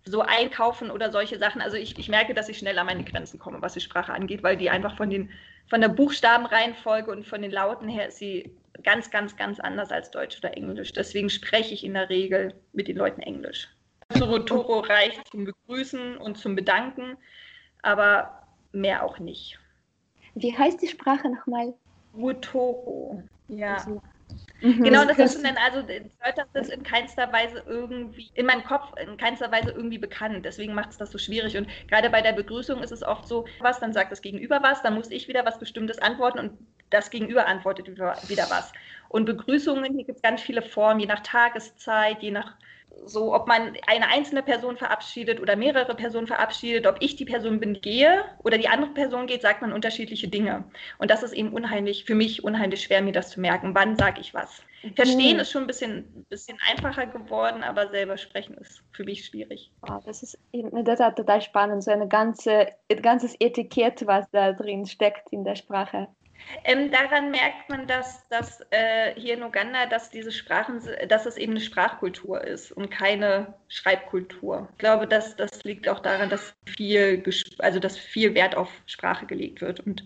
so 0.03 0.21
einkaufen 0.21 0.91
oder 0.91 1.11
solche 1.11 1.39
Sachen. 1.39 1.61
Also 1.61 1.77
ich, 1.77 1.97
ich 1.97 2.09
merke, 2.09 2.33
dass 2.33 2.49
ich 2.49 2.57
schnell 2.57 2.77
an 2.77 2.85
meine 2.85 3.03
Grenzen 3.03 3.39
komme, 3.39 3.61
was 3.61 3.73
die 3.73 3.81
Sprache 3.81 4.13
angeht, 4.13 4.43
weil 4.43 4.57
die 4.57 4.69
einfach 4.69 4.95
von, 4.95 5.09
den, 5.09 5.31
von 5.67 5.81
der 5.81 5.89
Buchstabenreihenfolge 5.89 7.11
und 7.11 7.25
von 7.25 7.41
den 7.41 7.51
Lauten 7.51 7.87
her 7.87 8.07
ist 8.07 8.17
sie 8.17 8.55
ganz, 8.83 9.09
ganz, 9.09 9.35
ganz 9.35 9.59
anders 9.59 9.91
als 9.91 10.11
Deutsch 10.11 10.37
oder 10.37 10.55
Englisch. 10.55 10.93
Deswegen 10.93 11.29
spreche 11.29 11.73
ich 11.73 11.83
in 11.83 11.93
der 11.93 12.09
Regel 12.09 12.53
mit 12.73 12.87
den 12.87 12.97
Leuten 12.97 13.21
Englisch. 13.21 13.74
Also 14.09 14.25
Rotoro 14.25 14.79
reicht 14.79 15.27
zum 15.31 15.45
Begrüßen 15.45 16.17
und 16.17 16.37
zum 16.37 16.55
Bedanken, 16.55 17.17
aber 17.81 18.43
mehr 18.71 19.03
auch 19.03 19.19
nicht. 19.19 19.57
Wie 20.35 20.55
heißt 20.55 20.81
die 20.81 20.87
Sprache 20.87 21.29
nochmal? 21.29 21.73
Wutoro. 22.13 23.23
Ja. 23.47 23.75
Also, 23.75 24.01
mhm. 24.61 24.83
Genau, 24.83 25.05
das 25.05 25.17
ist 25.17 25.33
schon 25.33 25.43
dann, 25.43 25.57
also 25.57 25.87
Wörter 25.87 26.45
sind 26.53 26.69
in 26.69 26.83
keinster 26.83 27.31
Weise 27.31 27.63
irgendwie, 27.65 28.29
in 28.35 28.45
meinem 28.45 28.63
Kopf 28.63 28.93
in 29.01 29.17
keinster 29.17 29.51
Weise 29.51 29.71
irgendwie 29.71 29.97
bekannt. 29.97 30.45
Deswegen 30.45 30.73
macht 30.75 30.91
es 30.91 30.97
das 30.97 31.11
so 31.11 31.17
schwierig. 31.17 31.57
Und 31.57 31.67
gerade 31.87 32.09
bei 32.09 32.21
der 32.21 32.33
Begrüßung 32.33 32.83
ist 32.83 32.91
es 32.91 33.01
oft 33.01 33.27
so, 33.27 33.45
was, 33.59 33.79
dann 33.79 33.93
sagt 33.93 34.11
das 34.11 34.21
Gegenüber 34.21 34.61
was, 34.61 34.83
dann 34.83 34.93
muss 34.93 35.09
ich 35.09 35.27
wieder 35.27 35.45
was 35.45 35.57
Bestimmtes 35.57 35.99
antworten 35.99 36.39
und 36.39 36.51
das 36.91 37.09
Gegenüber 37.09 37.47
antwortet 37.47 37.87
wieder, 37.87 38.15
wieder 38.27 38.45
was. 38.49 38.71
Und 39.09 39.25
Begrüßungen, 39.25 39.95
hier 39.95 40.05
gibt 40.05 40.17
es 40.17 40.21
ganz 40.21 40.41
viele 40.41 40.61
Formen, 40.61 40.99
je 40.99 41.07
nach 41.07 41.21
Tageszeit, 41.21 42.21
je 42.21 42.31
nach 42.31 42.55
so, 43.05 43.33
ob 43.33 43.47
man 43.47 43.73
eine 43.87 44.07
einzelne 44.07 44.43
Person 44.43 44.77
verabschiedet 44.77 45.39
oder 45.39 45.55
mehrere 45.55 45.95
Personen 45.95 46.27
verabschiedet, 46.27 46.87
ob 46.87 46.97
ich 46.99 47.15
die 47.15 47.25
Person 47.25 47.59
bin, 47.59 47.81
gehe 47.81 48.23
oder 48.43 48.57
die 48.57 48.67
andere 48.67 48.91
Person 48.91 49.27
geht, 49.27 49.41
sagt 49.41 49.61
man 49.61 49.73
unterschiedliche 49.73 50.27
Dinge. 50.27 50.63
Und 50.97 51.11
das 51.11 51.23
ist 51.23 51.33
eben 51.33 51.53
unheimlich, 51.53 52.05
für 52.05 52.15
mich 52.15 52.43
unheimlich 52.43 52.83
schwer, 52.83 53.01
mir 53.01 53.11
das 53.11 53.29
zu 53.29 53.39
merken. 53.39 53.75
Wann 53.75 53.95
sage 53.95 54.21
ich 54.21 54.33
was? 54.33 54.61
Verstehen 54.95 55.35
mhm. 55.35 55.39
ist 55.39 55.51
schon 55.51 55.63
ein 55.63 55.67
bisschen, 55.67 56.25
bisschen 56.29 56.57
einfacher 56.69 57.07
geworden, 57.07 57.63
aber 57.63 57.89
selber 57.89 58.17
sprechen 58.17 58.55
ist 58.57 58.83
für 58.91 59.03
mich 59.03 59.25
schwierig. 59.25 59.71
Wow, 59.81 60.03
das 60.05 60.21
ist 60.21 60.37
der 60.53 60.95
Tat 60.95 61.15
total 61.15 61.41
spannend, 61.41 61.83
so 61.83 61.91
eine 61.91 62.07
ganze, 62.07 62.67
ein 62.91 63.01
ganzes 63.01 63.35
Etikett, 63.39 64.05
was 64.05 64.29
da 64.31 64.53
drin 64.53 64.85
steckt 64.85 65.31
in 65.31 65.43
der 65.43 65.55
Sprache. 65.55 66.07
Ähm, 66.63 66.91
daran 66.91 67.31
merkt 67.31 67.69
man, 67.69 67.87
dass, 67.87 68.27
dass 68.29 68.61
äh, 68.71 69.13
hier 69.15 69.35
in 69.35 69.43
Uganda, 69.43 69.85
dass 69.85 70.09
diese 70.09 70.31
Sprachen, 70.31 70.81
dass 71.07 71.25
es 71.25 71.37
eben 71.37 71.53
eine 71.53 71.61
Sprachkultur 71.61 72.43
ist 72.43 72.71
und 72.71 72.89
keine 72.89 73.53
Schreibkultur. 73.67 74.67
Ich 74.71 74.77
glaube, 74.77 75.07
dass 75.07 75.35
das 75.35 75.63
liegt 75.63 75.87
auch 75.87 75.99
daran, 75.99 76.29
dass 76.29 76.55
viel, 76.65 77.23
also 77.59 77.79
dass 77.79 77.97
viel 77.97 78.33
Wert 78.33 78.55
auf 78.55 78.69
Sprache 78.85 79.25
gelegt 79.25 79.61
wird 79.61 79.79
und 79.81 80.03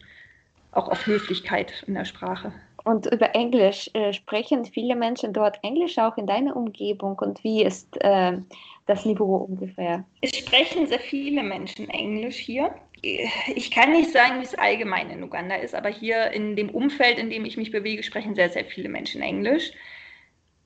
auch 0.72 0.90
auf 0.90 1.06
Höflichkeit 1.06 1.84
in 1.88 1.96
der 1.96 2.06
Sprache. 2.06 2.52
Und 2.84 3.06
über 3.08 3.36
Englisch 3.36 3.90
äh, 3.94 4.14
sprechen 4.14 4.66
viele 4.66 4.96
Menschen 4.96 5.34
dort 5.34 5.60
Englisch 5.64 5.98
auch 5.98 6.18
in 6.18 6.26
deiner 6.26 6.56
Umgebung 6.56 7.20
und 7.20 7.44
wie 7.44 7.64
ist 7.64 7.88
äh, 8.02 8.38
das 8.86 9.06
Niveau 9.06 9.38
ungefähr? 9.38 10.04
Es 10.22 10.36
sprechen 10.36 10.88
sehr 10.88 11.00
viele 11.00 11.44
Menschen 11.44 11.90
Englisch 11.90 12.38
hier 12.38 12.74
ich 13.02 13.72
kann 13.72 13.92
nicht 13.92 14.12
sagen, 14.12 14.40
wie 14.40 14.46
es 14.46 14.56
allgemein 14.56 15.10
in 15.10 15.24
Uganda 15.24 15.56
ist, 15.56 15.76
aber 15.76 15.90
hier 15.90 16.32
in 16.32 16.56
dem 16.56 16.70
Umfeld, 16.70 17.18
in 17.18 17.30
dem 17.30 17.46
ich 17.46 17.58
mich 17.58 17.72
bewege, 17.72 18.04
sprechen 18.04 18.36
sehr, 18.36 18.50
sehr 18.50 18.66
viele 18.66 18.90
Menschen 18.90 19.22
Englisch. 19.22 19.72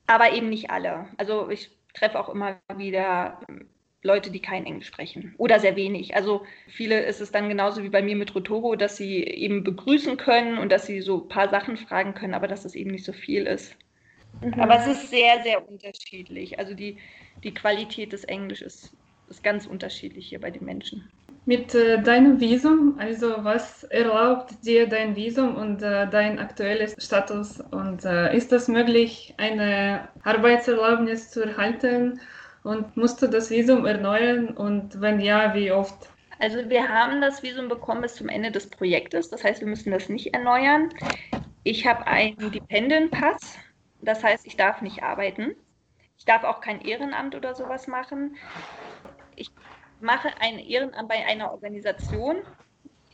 Aber 0.06 0.32
eben 0.32 0.50
nicht 0.50 0.70
alle. 0.70 1.08
Also 1.16 1.48
ich 1.48 1.70
treffe 1.94 2.20
auch 2.20 2.28
immer 2.28 2.60
wieder 2.76 3.40
ähm, 3.48 3.68
Leute, 4.02 4.30
die 4.30 4.40
kein 4.40 4.66
Englisch 4.66 4.88
sprechen 4.88 5.34
oder 5.38 5.58
sehr 5.58 5.76
wenig. 5.76 6.14
Also 6.14 6.44
viele 6.68 7.00
ist 7.00 7.20
es 7.20 7.32
dann 7.32 7.48
genauso 7.48 7.82
wie 7.82 7.88
bei 7.88 8.02
mir 8.02 8.16
mit 8.16 8.34
Rotoro, 8.34 8.76
dass 8.76 8.98
sie 8.98 9.24
eben 9.24 9.64
begrüßen 9.64 10.18
können 10.18 10.58
und 10.58 10.70
dass 10.70 10.86
sie 10.86 11.00
so 11.00 11.22
ein 11.22 11.28
paar 11.28 11.48
Sachen 11.48 11.78
fragen 11.78 12.12
können, 12.12 12.34
aber 12.34 12.46
dass 12.46 12.66
es 12.66 12.74
eben 12.74 12.90
nicht 12.90 13.04
so 13.04 13.14
viel 13.14 13.46
ist. 13.46 13.76
Mhm. 14.42 14.60
Aber 14.60 14.78
es 14.78 14.86
ist 14.86 15.10
sehr, 15.10 15.42
sehr 15.42 15.66
unterschiedlich. 15.66 16.58
Also 16.58 16.74
die, 16.74 16.98
die 17.42 17.54
Qualität 17.54 18.12
des 18.12 18.24
Englisch 18.24 18.60
ist, 18.60 18.94
ist 19.30 19.42
ganz 19.42 19.66
unterschiedlich 19.66 20.28
hier 20.28 20.40
bei 20.40 20.50
den 20.50 20.66
Menschen. 20.66 21.10
Mit 21.46 21.74
äh, 21.74 22.00
deinem 22.00 22.40
Visum, 22.40 22.96
also 22.98 23.44
was 23.44 23.84
erlaubt 23.84 24.64
dir 24.64 24.88
dein 24.88 25.14
Visum 25.14 25.56
und 25.56 25.82
äh, 25.82 26.08
dein 26.08 26.38
aktueller 26.38 26.88
Status? 26.98 27.60
Und 27.60 28.04
äh, 28.04 28.34
ist 28.34 28.50
es 28.52 28.66
möglich, 28.66 29.34
eine 29.36 30.08
Arbeitserlaubnis 30.22 31.30
zu 31.30 31.42
erhalten? 31.42 32.18
Und 32.62 32.96
musst 32.96 33.20
du 33.20 33.26
das 33.26 33.50
Visum 33.50 33.84
erneuern? 33.84 34.48
Und 34.48 34.98
wenn 35.02 35.20
ja, 35.20 35.54
wie 35.54 35.70
oft? 35.70 36.08
Also 36.38 36.68
wir 36.70 36.88
haben 36.88 37.20
das 37.20 37.42
Visum 37.42 37.68
bekommen 37.68 38.00
bis 38.00 38.14
zum 38.14 38.30
Ende 38.30 38.50
des 38.50 38.70
Projektes. 38.70 39.28
Das 39.28 39.44
heißt, 39.44 39.60
wir 39.60 39.68
müssen 39.68 39.90
das 39.90 40.08
nicht 40.08 40.32
erneuern. 40.32 40.88
Ich 41.62 41.86
habe 41.86 42.06
einen 42.06 42.52
Dependent-Pass. 42.52 43.58
Das 44.00 44.24
heißt, 44.24 44.46
ich 44.46 44.56
darf 44.56 44.80
nicht 44.80 45.02
arbeiten. 45.02 45.54
Ich 46.16 46.24
darf 46.24 46.44
auch 46.44 46.62
kein 46.62 46.80
Ehrenamt 46.80 47.34
oder 47.34 47.54
sowas 47.54 47.86
machen. 47.86 48.36
Ich 49.36 49.50
mache 50.00 50.28
ein 50.40 50.58
Ehrenamt 50.58 51.08
bei 51.08 51.24
einer 51.26 51.52
Organisation. 51.52 52.36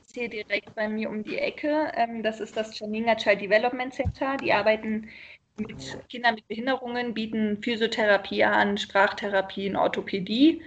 Ist 0.01 0.15
hier 0.15 0.29
direkt 0.29 0.75
bei 0.75 0.89
mir 0.89 1.09
um 1.11 1.23
die 1.23 1.39
Ecke. 1.39 1.93
Ähm, 1.95 2.23
das 2.23 2.41
ist 2.41 2.57
das 2.57 2.77
Chaninga 2.77 3.17
Child 3.17 3.43
Development 3.43 3.95
Center. 3.95 4.37
Die 4.39 4.53
arbeiten 4.53 5.09
mit 5.57 5.99
Kindern 6.09 6.35
mit 6.35 6.49
Behinderungen, 6.49 7.15
bieten 7.15 7.63
Physiotherapie 7.63 8.45
an, 8.45 8.79
Sprachtherapien, 8.79 9.77
Orthopädie. 9.77 10.63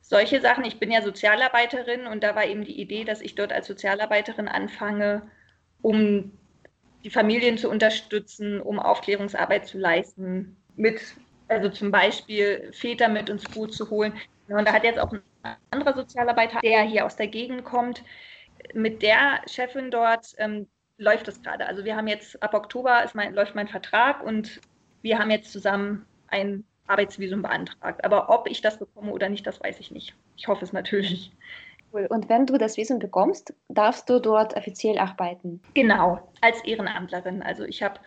Solche 0.00 0.40
Sachen. 0.40 0.64
Ich 0.64 0.78
bin 0.78 0.90
ja 0.90 1.02
Sozialarbeiterin 1.02 2.06
und 2.06 2.22
da 2.22 2.36
war 2.36 2.46
eben 2.46 2.64
die 2.64 2.80
Idee, 2.80 3.04
dass 3.04 3.20
ich 3.20 3.34
dort 3.34 3.52
als 3.52 3.66
Sozialarbeiterin 3.66 4.48
anfange, 4.48 5.22
um 5.82 6.32
die 7.02 7.10
Familien 7.10 7.58
zu 7.58 7.68
unterstützen, 7.68 8.60
um 8.60 8.78
Aufklärungsarbeit 8.78 9.66
zu 9.66 9.78
leisten, 9.78 10.56
mit, 10.76 11.00
also 11.48 11.68
zum 11.68 11.90
Beispiel 11.90 12.70
Väter 12.72 13.08
mit 13.08 13.28
ins 13.28 13.44
Boot 13.44 13.74
zu 13.74 13.90
holen. 13.90 14.12
Und 14.48 14.66
da 14.66 14.72
hat 14.72 14.84
jetzt 14.84 14.98
auch 14.98 15.12
ein 15.12 15.22
anderer 15.70 15.94
Sozialarbeiter, 15.94 16.60
der 16.60 16.82
hier 16.82 17.06
aus 17.06 17.16
der 17.16 17.28
Gegend 17.28 17.64
kommt. 17.64 18.02
Mit 18.74 19.02
der 19.02 19.40
Chefin 19.46 19.90
dort 19.90 20.34
ähm, 20.38 20.66
läuft 20.98 21.28
es 21.28 21.42
gerade. 21.42 21.66
Also 21.66 21.84
wir 21.84 21.96
haben 21.96 22.08
jetzt 22.08 22.42
ab 22.42 22.54
Oktober 22.54 23.04
mein, 23.14 23.34
läuft 23.34 23.54
mein 23.54 23.68
Vertrag 23.68 24.22
und 24.22 24.60
wir 25.02 25.18
haben 25.18 25.30
jetzt 25.30 25.52
zusammen 25.52 26.06
ein 26.28 26.64
Arbeitsvisum 26.86 27.42
beantragt. 27.42 28.04
Aber 28.04 28.30
ob 28.30 28.48
ich 28.48 28.60
das 28.60 28.78
bekomme 28.78 29.12
oder 29.12 29.28
nicht, 29.28 29.46
das 29.46 29.60
weiß 29.60 29.80
ich 29.80 29.90
nicht. 29.90 30.14
Ich 30.36 30.48
hoffe 30.48 30.64
es 30.64 30.72
natürlich. 30.72 31.32
Und 31.92 32.28
wenn 32.28 32.46
du 32.46 32.58
das 32.58 32.76
Visum 32.76 32.98
bekommst, 32.98 33.54
darfst 33.68 34.08
du 34.10 34.20
dort 34.20 34.56
offiziell 34.56 34.98
arbeiten? 34.98 35.62
Genau, 35.74 36.20
als 36.40 36.62
Ehrenamtlerin. 36.64 37.42
Also 37.42 37.64
ich 37.64 37.82
habe 37.82 38.00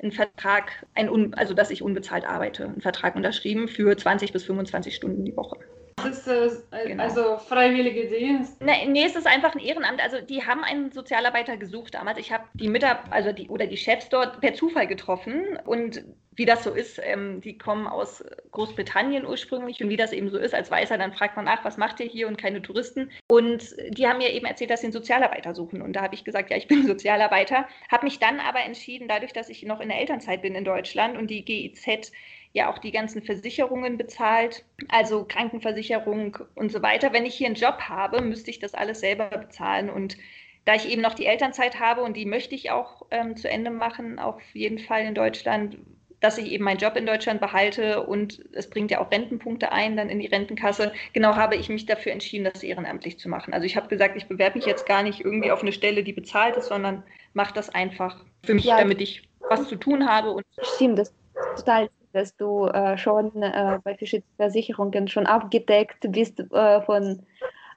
einen 0.00 0.12
Vertrag, 0.12 0.86
ein, 0.94 1.34
also 1.34 1.54
dass 1.54 1.70
ich 1.70 1.82
unbezahlt 1.82 2.24
arbeite, 2.24 2.64
einen 2.64 2.80
Vertrag 2.80 3.16
unterschrieben 3.16 3.68
für 3.68 3.96
20 3.96 4.32
bis 4.32 4.44
25 4.44 4.94
Stunden 4.94 5.24
die 5.24 5.36
Woche. 5.36 5.58
Das 6.02 6.26
ist 6.26 6.70
genau. 6.70 7.02
also 7.02 7.38
freiwillige 7.38 8.06
Dienst? 8.06 8.60
Nee, 8.62 8.86
nee, 8.86 9.04
es 9.04 9.16
ist 9.16 9.26
einfach 9.26 9.54
ein 9.54 9.60
Ehrenamt. 9.60 10.02
Also 10.02 10.20
die 10.20 10.44
haben 10.44 10.64
einen 10.64 10.90
Sozialarbeiter 10.92 11.56
gesucht 11.56 11.94
damals. 11.94 12.18
Ich 12.18 12.32
habe 12.32 12.44
die 12.54 12.68
Mitarbeiter, 12.68 13.12
also 13.12 13.32
die 13.32 13.48
oder 13.48 13.66
die 13.66 13.76
Chefs 13.76 14.08
dort 14.08 14.40
per 14.40 14.54
Zufall 14.54 14.86
getroffen 14.86 15.58
und 15.64 16.04
wie 16.38 16.46
das 16.46 16.62
so 16.62 16.70
ist, 16.70 17.00
ähm, 17.02 17.40
die 17.40 17.58
kommen 17.58 17.88
aus 17.88 18.24
Großbritannien 18.52 19.26
ursprünglich 19.26 19.82
und 19.82 19.88
wie 19.90 19.96
das 19.96 20.12
eben 20.12 20.30
so 20.30 20.38
ist, 20.38 20.54
als 20.54 20.70
Weißer, 20.70 20.96
dann 20.96 21.12
fragt 21.12 21.34
man 21.34 21.44
nach, 21.44 21.64
was 21.64 21.76
macht 21.76 21.98
ihr 21.98 22.06
hier 22.06 22.28
und 22.28 22.38
keine 22.38 22.62
Touristen. 22.62 23.10
Und 23.28 23.74
die 23.90 24.06
haben 24.06 24.18
mir 24.18 24.32
eben 24.32 24.46
erzählt, 24.46 24.70
dass 24.70 24.80
sie 24.80 24.86
einen 24.86 24.92
Sozialarbeiter 24.92 25.52
suchen. 25.52 25.82
Und 25.82 25.94
da 25.94 26.02
habe 26.02 26.14
ich 26.14 26.24
gesagt, 26.24 26.50
ja, 26.50 26.56
ich 26.56 26.68
bin 26.68 26.86
Sozialarbeiter, 26.86 27.66
habe 27.90 28.06
mich 28.06 28.20
dann 28.20 28.38
aber 28.38 28.60
entschieden, 28.60 29.08
dadurch, 29.08 29.32
dass 29.32 29.48
ich 29.48 29.64
noch 29.64 29.80
in 29.80 29.88
der 29.88 29.98
Elternzeit 29.98 30.40
bin 30.40 30.54
in 30.54 30.64
Deutschland 30.64 31.18
und 31.18 31.28
die 31.28 31.44
GIZ 31.44 32.12
ja 32.52 32.70
auch 32.70 32.78
die 32.78 32.92
ganzen 32.92 33.22
Versicherungen 33.22 33.98
bezahlt, 33.98 34.64
also 34.88 35.24
Krankenversicherung 35.24 36.38
und 36.54 36.72
so 36.72 36.82
weiter. 36.82 37.12
Wenn 37.12 37.26
ich 37.26 37.34
hier 37.34 37.46
einen 37.46 37.56
Job 37.56 37.80
habe, 37.80 38.22
müsste 38.22 38.50
ich 38.50 38.58
das 38.58 38.74
alles 38.74 39.00
selber 39.00 39.28
bezahlen. 39.28 39.90
Und 39.90 40.16
da 40.64 40.74
ich 40.74 40.88
eben 40.88 41.02
noch 41.02 41.14
die 41.14 41.26
Elternzeit 41.26 41.80
habe 41.80 42.02
und 42.02 42.16
die 42.16 42.26
möchte 42.26 42.54
ich 42.54 42.70
auch 42.70 43.06
ähm, 43.10 43.36
zu 43.36 43.48
Ende 43.48 43.70
machen, 43.70 44.18
auf 44.18 44.40
jeden 44.52 44.78
Fall 44.78 45.02
in 45.02 45.14
Deutschland, 45.14 45.78
dass 46.20 46.36
ich 46.36 46.50
eben 46.50 46.64
meinen 46.64 46.78
Job 46.78 46.96
in 46.96 47.06
Deutschland 47.06 47.40
behalte 47.40 48.02
und 48.02 48.44
es 48.52 48.68
bringt 48.68 48.90
ja 48.90 49.00
auch 49.00 49.10
Rentenpunkte 49.10 49.70
ein, 49.70 49.96
dann 49.96 50.10
in 50.10 50.18
die 50.18 50.26
Rentenkasse. 50.26 50.92
Genau 51.12 51.36
habe 51.36 51.54
ich 51.54 51.68
mich 51.68 51.86
dafür 51.86 52.12
entschieden, 52.12 52.44
das 52.44 52.62
ehrenamtlich 52.62 53.18
zu 53.18 53.28
machen. 53.28 53.54
Also 53.54 53.66
ich 53.66 53.76
habe 53.76 53.88
gesagt, 53.88 54.16
ich 54.16 54.26
bewerbe 54.26 54.58
mich 54.58 54.66
jetzt 54.66 54.84
gar 54.84 55.02
nicht 55.02 55.20
irgendwie 55.20 55.52
auf 55.52 55.62
eine 55.62 55.72
Stelle, 55.72 56.02
die 56.02 56.12
bezahlt 56.12 56.56
ist, 56.56 56.66
sondern 56.66 57.04
mache 57.34 57.54
das 57.54 57.70
einfach 57.70 58.24
für 58.44 58.54
mich, 58.54 58.64
ja. 58.64 58.78
damit 58.78 59.00
ich 59.00 59.22
was 59.48 59.68
zu 59.68 59.76
tun 59.76 60.08
habe. 60.08 60.32
Und 60.32 60.44
Stimmt, 60.60 60.98
das 60.98 61.10
ist 61.54 61.64
total 61.64 61.88
dass 62.12 62.36
du 62.36 62.66
äh, 62.66 62.96
schon 62.98 63.42
äh, 63.42 63.78
bei 63.82 63.96
verschiedenen 63.96 64.34
Versicherungen 64.36 65.08
schon 65.08 65.26
abgedeckt 65.26 66.10
bist 66.10 66.40
äh, 66.52 66.80
von 66.82 67.22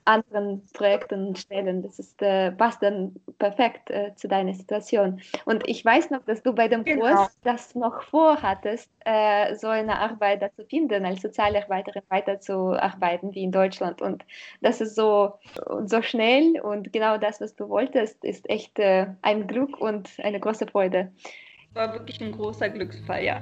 anderen 0.05 0.63
Projekten 0.73 1.27
und 1.27 1.39
Stellen. 1.39 1.83
Das 1.83 1.99
ist, 1.99 2.21
äh, 2.21 2.51
passt 2.51 2.81
dann 2.81 3.15
perfekt 3.37 3.89
äh, 3.89 4.13
zu 4.15 4.27
deiner 4.27 4.53
Situation. 4.53 5.21
Und 5.45 5.67
ich 5.67 5.83
weiß 5.85 6.09
noch, 6.09 6.23
dass 6.25 6.41
du 6.41 6.53
bei 6.53 6.67
dem 6.67 6.83
genau. 6.83 7.07
Kurs 7.07 7.37
das 7.43 7.75
noch 7.75 8.01
vorhattest, 8.03 8.89
äh, 9.05 9.55
so 9.55 9.67
eine 9.67 9.99
Arbeit 9.99 10.41
dazu 10.41 10.63
finden, 10.67 11.05
als 11.05 11.21
Sozialarbeiterin 11.21 12.03
weiterzuarbeiten 12.09 13.33
wie 13.35 13.43
in 13.43 13.51
Deutschland. 13.51 14.01
Und 14.01 14.25
das 14.61 14.81
ist 14.81 14.95
so, 14.95 15.33
so 15.85 16.01
schnell 16.01 16.59
und 16.61 16.91
genau 16.93 17.17
das, 17.17 17.39
was 17.41 17.55
du 17.55 17.69
wolltest, 17.69 18.23
ist 18.23 18.49
echt 18.49 18.79
ein 18.79 19.47
Glück 19.47 19.79
und 19.79 20.09
eine 20.23 20.39
große 20.39 20.67
Freude. 20.67 21.11
War 21.73 21.93
wirklich 21.93 22.21
ein 22.21 22.31
großer 22.31 22.69
Glücksfall, 22.69 23.23
ja. 23.23 23.41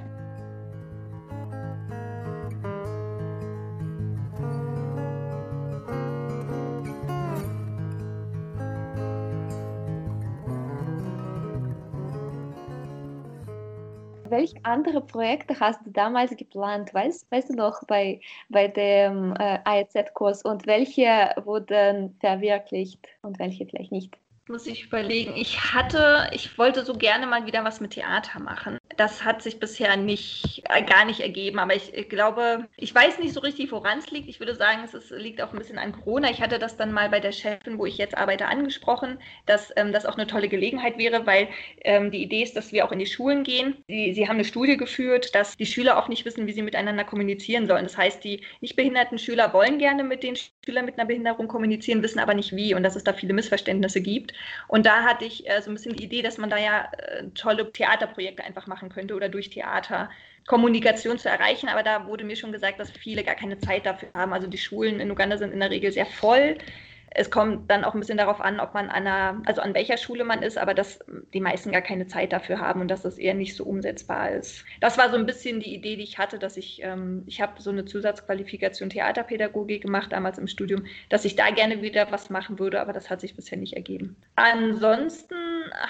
Welche 14.30 14.56
andere 14.64 15.00
Projekte 15.00 15.58
hast 15.58 15.84
du 15.84 15.90
damals 15.90 16.36
geplant? 16.36 16.92
Weißt, 16.94 17.30
weißt 17.30 17.50
du 17.50 17.54
noch 17.54 17.82
bei, 17.86 18.20
bei 18.48 18.68
dem 18.68 19.34
äh, 19.38 19.58
AEZ-Kurs 19.64 20.42
und 20.42 20.66
welche 20.66 21.32
wurden 21.44 22.16
verwirklicht 22.20 23.06
und 23.22 23.38
welche 23.38 23.66
vielleicht 23.66 23.92
nicht? 23.92 24.16
Muss 24.48 24.66
ich 24.66 24.86
überlegen. 24.86 25.34
Ich 25.36 25.72
hatte, 25.72 26.28
ich 26.32 26.58
wollte 26.58 26.84
so 26.84 26.94
gerne 26.94 27.26
mal 27.26 27.46
wieder 27.46 27.62
was 27.62 27.80
mit 27.80 27.92
Theater 27.92 28.40
machen 28.40 28.79
das 29.00 29.24
hat 29.24 29.40
sich 29.40 29.58
bisher 29.58 29.96
nicht, 29.96 30.62
äh, 30.68 30.82
gar 30.82 31.06
nicht 31.06 31.20
ergeben. 31.20 31.58
Aber 31.58 31.74
ich, 31.74 32.10
glaube, 32.10 32.68
ich 32.76 32.94
weiß 32.94 33.18
nicht 33.18 33.32
so 33.32 33.40
richtig, 33.40 33.72
woran 33.72 33.98
es 33.98 34.10
liegt. 34.10 34.28
Ich 34.28 34.40
würde 34.40 34.54
sagen, 34.54 34.82
es 34.84 34.92
ist, 34.92 35.10
liegt 35.10 35.40
auch 35.40 35.54
ein 35.54 35.58
bisschen 35.58 35.78
an 35.78 35.92
Corona. 35.92 36.30
Ich 36.30 36.42
hatte 36.42 36.58
das 36.58 36.76
dann 36.76 36.92
mal 36.92 37.08
bei 37.08 37.18
der 37.18 37.32
Chefin, 37.32 37.78
wo 37.78 37.86
ich 37.86 37.96
jetzt 37.96 38.18
arbeite, 38.18 38.44
angesprochen, 38.44 39.18
dass 39.46 39.72
ähm, 39.76 39.94
das 39.94 40.04
auch 40.04 40.18
eine 40.18 40.26
tolle 40.26 40.48
Gelegenheit 40.48 40.98
wäre, 40.98 41.24
weil 41.24 41.48
ähm, 41.82 42.10
die 42.10 42.22
Idee 42.22 42.42
ist, 42.42 42.56
dass 42.56 42.72
wir 42.72 42.84
auch 42.84 42.92
in 42.92 42.98
die 42.98 43.06
Schulen 43.06 43.42
gehen. 43.42 43.82
Sie, 43.88 44.12
sie 44.12 44.28
haben 44.28 44.36
eine 44.36 44.44
Studie 44.44 44.76
geführt, 44.76 45.34
dass 45.34 45.56
die 45.56 45.64
Schüler 45.64 45.96
auch 45.96 46.08
nicht 46.08 46.26
wissen, 46.26 46.46
wie 46.46 46.52
sie 46.52 46.60
miteinander 46.60 47.04
kommunizieren 47.04 47.66
sollen. 47.66 47.84
Das 47.84 47.96
heißt, 47.96 48.22
die 48.22 48.42
nicht 48.60 48.76
behinderten 48.76 49.16
Schüler 49.16 49.54
wollen 49.54 49.78
gerne 49.78 50.04
mit 50.04 50.22
den 50.22 50.36
Schülern 50.36 50.84
mit 50.84 50.98
einer 50.98 51.06
Behinderung 51.06 51.48
kommunizieren, 51.48 52.02
wissen 52.02 52.18
aber 52.18 52.34
nicht 52.34 52.54
wie 52.54 52.74
und 52.74 52.82
dass 52.82 52.96
es 52.96 53.04
da 53.04 53.14
viele 53.14 53.32
Missverständnisse 53.32 54.02
gibt. 54.02 54.34
Und 54.68 54.84
da 54.84 55.04
hatte 55.04 55.24
ich 55.24 55.48
äh, 55.48 55.62
so 55.62 55.70
ein 55.70 55.74
bisschen 55.74 55.96
die 55.96 56.04
Idee, 56.04 56.20
dass 56.20 56.36
man 56.36 56.50
da 56.50 56.58
ja 56.58 56.92
äh, 56.98 57.24
tolle 57.34 57.72
Theaterprojekte 57.72 58.44
einfach 58.44 58.66
machen 58.66 58.89
könnte 58.90 59.14
oder 59.14 59.28
durch 59.28 59.50
Theater 59.50 60.10
Kommunikation 60.46 61.18
zu 61.18 61.28
erreichen. 61.28 61.68
Aber 61.68 61.82
da 61.82 62.06
wurde 62.06 62.24
mir 62.24 62.36
schon 62.36 62.52
gesagt, 62.52 62.80
dass 62.80 62.90
viele 62.90 63.24
gar 63.24 63.34
keine 63.34 63.58
Zeit 63.58 63.86
dafür 63.86 64.08
haben. 64.14 64.32
Also 64.32 64.46
die 64.46 64.58
Schulen 64.58 65.00
in 65.00 65.10
Uganda 65.10 65.38
sind 65.38 65.52
in 65.52 65.60
der 65.60 65.70
Regel 65.70 65.92
sehr 65.92 66.06
voll 66.06 66.58
es 67.12 67.30
kommt 67.30 67.70
dann 67.70 67.84
auch 67.84 67.94
ein 67.94 68.00
bisschen 68.00 68.18
darauf 68.18 68.40
an, 68.40 68.60
ob 68.60 68.72
man 68.72 68.88
an 68.88 69.06
einer, 69.06 69.42
also 69.44 69.60
an 69.60 69.74
welcher 69.74 69.96
Schule 69.96 70.24
man 70.24 70.42
ist, 70.42 70.56
aber 70.56 70.74
dass 70.74 71.00
die 71.34 71.40
meisten 71.40 71.72
gar 71.72 71.82
keine 71.82 72.06
Zeit 72.06 72.32
dafür 72.32 72.60
haben 72.60 72.80
und 72.80 72.88
dass 72.88 73.02
das 73.02 73.18
eher 73.18 73.34
nicht 73.34 73.56
so 73.56 73.64
umsetzbar 73.64 74.30
ist. 74.30 74.64
Das 74.80 74.96
war 74.96 75.10
so 75.10 75.16
ein 75.16 75.26
bisschen 75.26 75.60
die 75.60 75.74
Idee, 75.74 75.96
die 75.96 76.04
ich 76.04 76.18
hatte, 76.18 76.38
dass 76.38 76.56
ich, 76.56 76.82
ähm, 76.82 77.24
ich 77.26 77.40
habe 77.40 77.60
so 77.60 77.70
eine 77.70 77.84
Zusatzqualifikation 77.84 78.90
Theaterpädagogik 78.90 79.82
gemacht 79.82 80.12
damals 80.12 80.38
im 80.38 80.46
Studium, 80.46 80.84
dass 81.08 81.24
ich 81.24 81.34
da 81.34 81.50
gerne 81.50 81.82
wieder 81.82 82.12
was 82.12 82.30
machen 82.30 82.58
würde, 82.60 82.80
aber 82.80 82.92
das 82.92 83.10
hat 83.10 83.20
sich 83.20 83.34
bisher 83.34 83.58
nicht 83.58 83.74
ergeben. 83.74 84.16
Ansonsten 84.36 85.34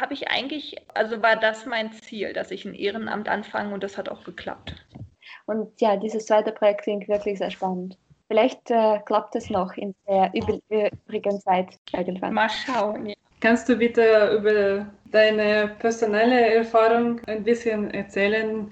habe 0.01 0.15
ich 0.15 0.29
eigentlich, 0.29 0.77
also 0.95 1.23
war 1.23 1.37
das 1.37 1.67
mein 1.67 1.93
Ziel, 1.93 2.33
dass 2.33 2.51
ich 2.51 2.65
ein 2.65 2.75
Ehrenamt 2.75 3.29
anfange 3.29 3.75
und 3.75 3.85
das 3.85 3.99
hat 3.99 4.09
auch 4.09 4.25
geklappt. 4.25 4.75
Und 5.45 5.81
ja, 5.81 5.97
dieses 5.97 6.27
zweite 6.27 6.53
Projekt 6.53 6.83
klingt 6.83 7.09
wirklich 7.09 7.39
sehr 7.39 7.51
spannend. 7.51 7.99
Vielleicht 8.31 8.71
äh, 8.71 9.01
klappt 9.07 9.35
es 9.35 9.51
noch 9.51 9.77
in 9.77 9.93
der 10.07 10.31
übrigen 10.33 11.41
Zeit 11.41 11.67
irgendwann. 11.93 12.33
Mal 12.33 12.49
schauen. 12.49 13.07
Ja. 13.07 13.15
Kannst 13.41 13.69
du 13.69 13.75
bitte 13.75 14.37
über 14.39 14.87
deine 15.07 15.75
personelle 15.81 16.55
Erfahrung 16.55 17.21
ein 17.27 17.43
bisschen 17.43 17.93
erzählen? 17.93 18.71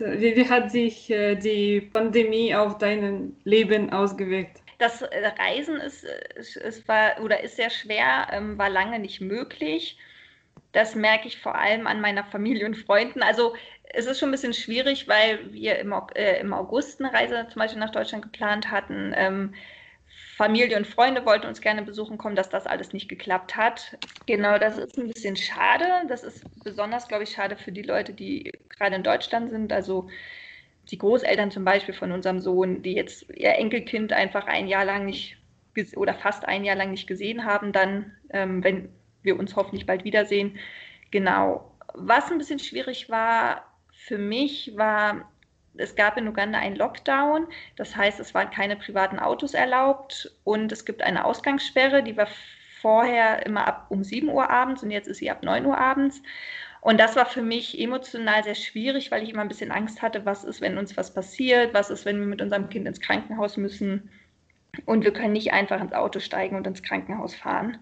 Wie, 0.00 0.34
wie 0.34 0.48
hat 0.50 0.72
sich 0.72 1.08
äh, 1.08 1.36
die 1.36 1.82
Pandemie 1.82 2.52
auf 2.52 2.78
dein 2.78 3.36
Leben 3.44 3.92
ausgewirkt? 3.92 4.60
Das 4.78 5.04
Reisen 5.38 5.76
ist, 5.76 6.04
es 6.34 6.88
war 6.88 7.20
oder 7.22 7.44
ist 7.44 7.54
sehr 7.54 7.70
schwer, 7.70 8.26
ähm, 8.32 8.58
war 8.58 8.70
lange 8.70 8.98
nicht 8.98 9.20
möglich. 9.20 9.96
Das 10.72 10.96
merke 10.96 11.28
ich 11.28 11.40
vor 11.40 11.54
allem 11.54 11.86
an 11.86 12.00
meiner 12.00 12.24
Familie 12.24 12.66
und 12.66 12.74
Freunden. 12.74 13.22
Also 13.22 13.54
es 13.92 14.06
ist 14.06 14.18
schon 14.18 14.28
ein 14.28 14.32
bisschen 14.32 14.54
schwierig, 14.54 15.08
weil 15.08 15.52
wir 15.52 15.78
im, 15.78 15.92
äh, 16.14 16.40
im 16.40 16.52
August 16.52 17.00
eine 17.00 17.12
Reise 17.12 17.46
zum 17.50 17.60
Beispiel 17.60 17.80
nach 17.80 17.90
Deutschland 17.92 18.24
geplant 18.24 18.70
hatten. 18.70 19.12
Ähm, 19.16 19.54
Familie 20.36 20.76
und 20.76 20.86
Freunde 20.86 21.24
wollten 21.24 21.46
uns 21.46 21.60
gerne 21.60 21.82
besuchen 21.82 22.18
kommen, 22.18 22.36
dass 22.36 22.50
das 22.50 22.66
alles 22.66 22.92
nicht 22.92 23.08
geklappt 23.08 23.56
hat. 23.56 23.96
Genau, 24.26 24.58
das 24.58 24.76
ist 24.76 24.98
ein 24.98 25.08
bisschen 25.08 25.36
schade. 25.36 25.86
Das 26.08 26.24
ist 26.24 26.44
besonders, 26.62 27.08
glaube 27.08 27.24
ich, 27.24 27.30
schade 27.30 27.56
für 27.56 27.72
die 27.72 27.82
Leute, 27.82 28.12
die 28.12 28.52
gerade 28.68 28.96
in 28.96 29.02
Deutschland 29.02 29.50
sind. 29.50 29.72
Also 29.72 30.08
die 30.90 30.98
Großeltern 30.98 31.50
zum 31.50 31.64
Beispiel 31.64 31.94
von 31.94 32.12
unserem 32.12 32.40
Sohn, 32.40 32.82
die 32.82 32.92
jetzt 32.92 33.30
ihr 33.34 33.54
Enkelkind 33.54 34.12
einfach 34.12 34.46
ein 34.46 34.68
Jahr 34.68 34.84
lang 34.84 35.06
nicht 35.06 35.38
oder 35.96 36.14
fast 36.14 36.46
ein 36.46 36.64
Jahr 36.64 36.76
lang 36.76 36.90
nicht 36.90 37.06
gesehen 37.06 37.44
haben, 37.44 37.72
dann, 37.72 38.16
ähm, 38.30 38.64
wenn 38.64 38.88
wir 39.22 39.38
uns 39.38 39.56
hoffentlich 39.56 39.86
bald 39.86 40.04
wiedersehen. 40.04 40.58
Genau. 41.10 41.72
Was 41.94 42.30
ein 42.30 42.38
bisschen 42.38 42.58
schwierig 42.58 43.10
war, 43.10 43.64
für 44.06 44.18
mich 44.18 44.76
war, 44.76 45.28
es 45.76 45.96
gab 45.96 46.16
in 46.16 46.28
Uganda 46.28 46.60
einen 46.60 46.76
Lockdown, 46.76 47.48
das 47.74 47.96
heißt, 47.96 48.20
es 48.20 48.34
waren 48.34 48.50
keine 48.50 48.76
privaten 48.76 49.18
Autos 49.18 49.52
erlaubt 49.52 50.30
und 50.44 50.70
es 50.70 50.84
gibt 50.84 51.02
eine 51.02 51.24
Ausgangssperre, 51.24 52.04
die 52.04 52.16
war 52.16 52.28
vorher 52.80 53.44
immer 53.44 53.66
ab 53.66 53.86
um 53.88 54.04
7 54.04 54.28
Uhr 54.28 54.48
abends 54.48 54.84
und 54.84 54.92
jetzt 54.92 55.08
ist 55.08 55.18
sie 55.18 55.30
ab 55.30 55.42
9 55.42 55.66
Uhr 55.66 55.76
abends. 55.76 56.22
Und 56.80 57.00
das 57.00 57.16
war 57.16 57.26
für 57.26 57.42
mich 57.42 57.80
emotional 57.80 58.44
sehr 58.44 58.54
schwierig, 58.54 59.10
weil 59.10 59.24
ich 59.24 59.30
immer 59.30 59.42
ein 59.42 59.48
bisschen 59.48 59.72
Angst 59.72 60.02
hatte, 60.02 60.24
was 60.24 60.44
ist, 60.44 60.60
wenn 60.60 60.78
uns 60.78 60.96
was 60.96 61.12
passiert, 61.12 61.74
was 61.74 61.90
ist, 61.90 62.04
wenn 62.04 62.20
wir 62.20 62.26
mit 62.26 62.40
unserem 62.40 62.68
Kind 62.68 62.86
ins 62.86 63.00
Krankenhaus 63.00 63.56
müssen 63.56 64.08
und 64.84 65.02
wir 65.02 65.12
können 65.12 65.32
nicht 65.32 65.52
einfach 65.52 65.80
ins 65.80 65.94
Auto 65.94 66.20
steigen 66.20 66.54
und 66.54 66.66
ins 66.68 66.84
Krankenhaus 66.84 67.34
fahren. 67.34 67.78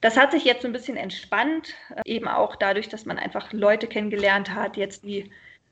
Das 0.00 0.16
hat 0.16 0.30
sich 0.30 0.44
jetzt 0.44 0.62
so 0.62 0.68
ein 0.68 0.72
bisschen 0.72 0.96
entspannt, 0.96 1.74
eben 2.04 2.28
auch 2.28 2.54
dadurch, 2.54 2.88
dass 2.88 3.04
man 3.04 3.18
einfach 3.18 3.52
Leute 3.52 3.88
kennengelernt 3.88 4.54
hat, 4.54 4.76
jetzt 4.76 5.04
die, 5.04 5.30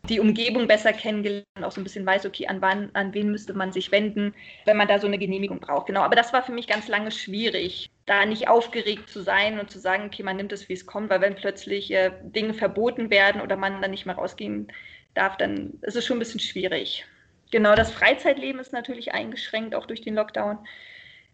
die 0.08 0.18
Umgebung 0.18 0.66
besser 0.66 0.92
kennengelernt, 0.92 1.46
auch 1.62 1.70
so 1.70 1.80
ein 1.80 1.84
bisschen 1.84 2.04
weiß, 2.04 2.26
okay, 2.26 2.48
an, 2.48 2.60
wann, 2.60 2.90
an 2.94 3.14
wen 3.14 3.30
müsste 3.30 3.54
man 3.54 3.72
sich 3.72 3.92
wenden, 3.92 4.34
wenn 4.64 4.76
man 4.76 4.88
da 4.88 4.98
so 4.98 5.06
eine 5.06 5.18
Genehmigung 5.18 5.60
braucht. 5.60 5.86
Genau, 5.86 6.00
aber 6.00 6.16
das 6.16 6.32
war 6.32 6.42
für 6.42 6.52
mich 6.52 6.66
ganz 6.66 6.88
lange 6.88 7.12
schwierig, 7.12 7.88
da 8.04 8.26
nicht 8.26 8.48
aufgeregt 8.48 9.08
zu 9.08 9.22
sein 9.22 9.60
und 9.60 9.70
zu 9.70 9.78
sagen, 9.78 10.06
okay, 10.06 10.24
man 10.24 10.36
nimmt 10.36 10.52
es, 10.52 10.68
wie 10.68 10.74
es 10.74 10.86
kommt, 10.86 11.10
weil 11.10 11.20
wenn 11.20 11.36
plötzlich 11.36 11.92
äh, 11.92 12.10
Dinge 12.22 12.54
verboten 12.54 13.10
werden 13.10 13.40
oder 13.40 13.56
man 13.56 13.80
dann 13.80 13.92
nicht 13.92 14.06
mehr 14.06 14.16
rausgehen 14.16 14.72
darf, 15.14 15.36
dann 15.36 15.78
ist 15.82 15.96
es 15.96 16.04
schon 16.04 16.16
ein 16.16 16.20
bisschen 16.20 16.40
schwierig. 16.40 17.06
Genau, 17.52 17.74
das 17.76 17.92
Freizeitleben 17.92 18.60
ist 18.60 18.72
natürlich 18.72 19.12
eingeschränkt, 19.12 19.74
auch 19.74 19.86
durch 19.86 20.00
den 20.00 20.16
Lockdown. 20.16 20.58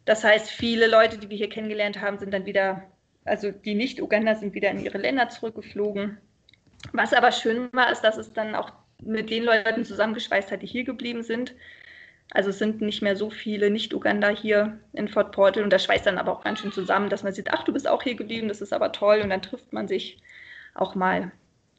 Das 0.05 0.25
heißt, 0.25 0.51
viele 0.51 0.89
Leute, 0.89 1.19
die 1.19 1.31
wir 1.31 1.37
hier 1.37 1.49
kennengelernt 1.49 2.01
haben, 2.01 2.19
sind 2.19 2.33
dann 2.33 2.47
wieder, 2.47 2.83
also 3.25 3.51
die 3.51 3.75
Nicht-Uganda 3.75 4.35
sind 4.35 4.55
wieder 4.55 4.71
in 4.71 4.81
ihre 4.81 4.99
Länder 4.99 5.29
zurückgeflogen. 5.29 6.19
Was 6.93 7.13
aber 7.13 7.31
schön 7.31 7.69
war, 7.73 7.91
ist, 7.93 8.03
dass 8.03 8.17
es 8.17 8.33
dann 8.33 8.55
auch 8.55 8.73
mit 9.01 9.31
den 9.31 9.45
Leuten 9.45 9.85
zusammengeschweißt 9.85 10.51
hat, 10.51 10.63
die 10.63 10.67
hier 10.67 10.85
geblieben 10.85 11.23
sind. 11.23 11.55
Also 12.31 12.51
es 12.51 12.59
sind 12.59 12.81
nicht 12.81 13.03
mehr 13.03 13.15
so 13.15 13.31
viele 13.31 13.71
Nicht-Uganda 13.71 14.29
hier 14.29 14.79
in 14.93 15.09
Fort 15.09 15.33
Portal 15.33 15.63
und 15.63 15.73
das 15.73 15.85
schweißt 15.85 16.07
dann 16.07 16.19
aber 16.19 16.33
auch 16.33 16.45
ganz 16.45 16.61
schön 16.61 16.73
zusammen, 16.73 17.11
dass 17.11 17.23
man 17.23 17.33
sieht, 17.33 17.53
ach, 17.53 17.63
du 17.63 17.73
bist 17.73 17.87
auch 17.87 18.03
hier 18.03 18.15
geblieben, 18.15 18.49
das 18.49 18.61
ist 18.61 18.73
aber 18.73 18.91
toll 18.93 19.21
und 19.23 19.31
dann 19.31 19.43
trifft 19.43 19.73
man 19.73 19.87
sich 19.87 20.19
auch 20.75 20.95
mal. 20.95 21.31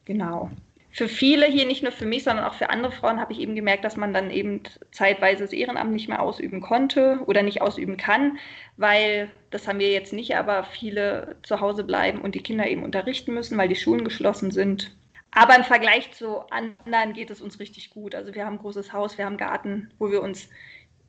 Genau 0.04 0.50
für 0.94 1.08
viele 1.08 1.46
hier, 1.46 1.66
nicht 1.66 1.82
nur 1.82 1.90
für 1.90 2.06
mich, 2.06 2.22
sondern 2.22 2.44
auch 2.44 2.54
für 2.54 2.70
andere 2.70 2.92
Frauen, 2.92 3.20
habe 3.20 3.32
ich 3.32 3.40
eben 3.40 3.56
gemerkt, 3.56 3.84
dass 3.84 3.96
man 3.96 4.14
dann 4.14 4.30
eben 4.30 4.62
zeitweise 4.92 5.42
das 5.42 5.52
Ehrenamt 5.52 5.90
nicht 5.90 6.08
mehr 6.08 6.22
ausüben 6.22 6.60
konnte 6.60 7.18
oder 7.26 7.42
nicht 7.42 7.62
ausüben 7.62 7.96
kann, 7.96 8.38
weil, 8.76 9.28
das 9.50 9.66
haben 9.66 9.80
wir 9.80 9.90
jetzt 9.90 10.12
nicht, 10.12 10.36
aber 10.36 10.62
viele 10.62 11.34
zu 11.42 11.60
Hause 11.60 11.82
bleiben 11.82 12.20
und 12.20 12.36
die 12.36 12.44
Kinder 12.44 12.68
eben 12.68 12.84
unterrichten 12.84 13.34
müssen, 13.34 13.58
weil 13.58 13.66
die 13.66 13.74
Schulen 13.74 14.04
geschlossen 14.04 14.52
sind. 14.52 14.94
Aber 15.32 15.56
im 15.56 15.64
Vergleich 15.64 16.12
zu 16.12 16.48
anderen 16.50 17.12
geht 17.12 17.30
es 17.30 17.40
uns 17.40 17.58
richtig 17.58 17.90
gut. 17.90 18.14
Also 18.14 18.32
wir 18.32 18.46
haben 18.46 18.54
ein 18.54 18.62
großes 18.62 18.92
Haus, 18.92 19.18
wir 19.18 19.24
haben 19.24 19.36
Garten, 19.36 19.90
wo 19.98 20.12
wir 20.12 20.22
uns 20.22 20.48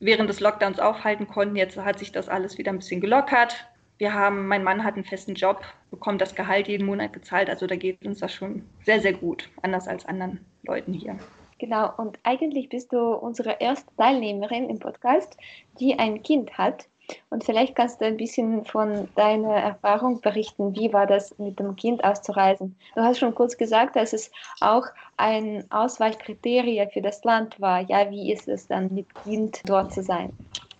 während 0.00 0.28
des 0.28 0.40
Lockdowns 0.40 0.80
aufhalten 0.80 1.28
konnten. 1.28 1.54
Jetzt 1.54 1.76
hat 1.76 2.00
sich 2.00 2.10
das 2.10 2.28
alles 2.28 2.58
wieder 2.58 2.72
ein 2.72 2.78
bisschen 2.78 3.00
gelockert. 3.00 3.68
Wir 3.98 4.14
haben, 4.14 4.46
mein 4.46 4.64
Mann 4.64 4.84
hat 4.84 4.94
einen 4.94 5.04
festen 5.04 5.34
Job, 5.34 5.62
bekommt 5.90 6.20
das 6.20 6.34
Gehalt 6.34 6.68
jeden 6.68 6.86
Monat 6.86 7.12
gezahlt. 7.12 7.48
Also 7.48 7.66
da 7.66 7.76
geht 7.76 8.04
uns 8.04 8.20
das 8.20 8.32
schon 8.34 8.62
sehr, 8.84 9.00
sehr 9.00 9.14
gut, 9.14 9.48
anders 9.62 9.88
als 9.88 10.06
anderen 10.06 10.44
Leuten 10.64 10.92
hier. 10.92 11.18
Genau, 11.58 11.90
und 11.96 12.18
eigentlich 12.22 12.68
bist 12.68 12.92
du 12.92 13.14
unsere 13.14 13.56
erste 13.60 13.94
Teilnehmerin 13.96 14.68
im 14.68 14.78
Podcast, 14.78 15.38
die 15.80 15.98
ein 15.98 16.22
Kind 16.22 16.58
hat. 16.58 16.86
Und 17.30 17.44
vielleicht 17.44 17.76
kannst 17.76 18.00
du 18.00 18.04
ein 18.04 18.16
bisschen 18.16 18.64
von 18.64 19.08
deiner 19.14 19.54
Erfahrung 19.54 20.20
berichten. 20.20 20.74
Wie 20.74 20.92
war 20.92 21.06
das 21.06 21.38
mit 21.38 21.58
dem 21.58 21.76
Kind 21.76 22.02
auszureisen? 22.04 22.76
Du 22.94 23.00
hast 23.00 23.20
schon 23.20 23.34
kurz 23.34 23.56
gesagt, 23.56 23.96
dass 23.96 24.12
es 24.12 24.30
auch 24.60 24.86
ein 25.16 25.64
Ausweichkriterium 25.70 26.90
für 26.90 27.02
das 27.02 27.22
Land 27.24 27.60
war. 27.60 27.80
Ja, 27.82 28.10
wie 28.10 28.32
ist 28.32 28.48
es 28.48 28.66
dann 28.66 28.92
mit 28.92 29.06
Kind 29.22 29.62
dort 29.66 29.94
zu 29.94 30.02
sein? 30.02 30.32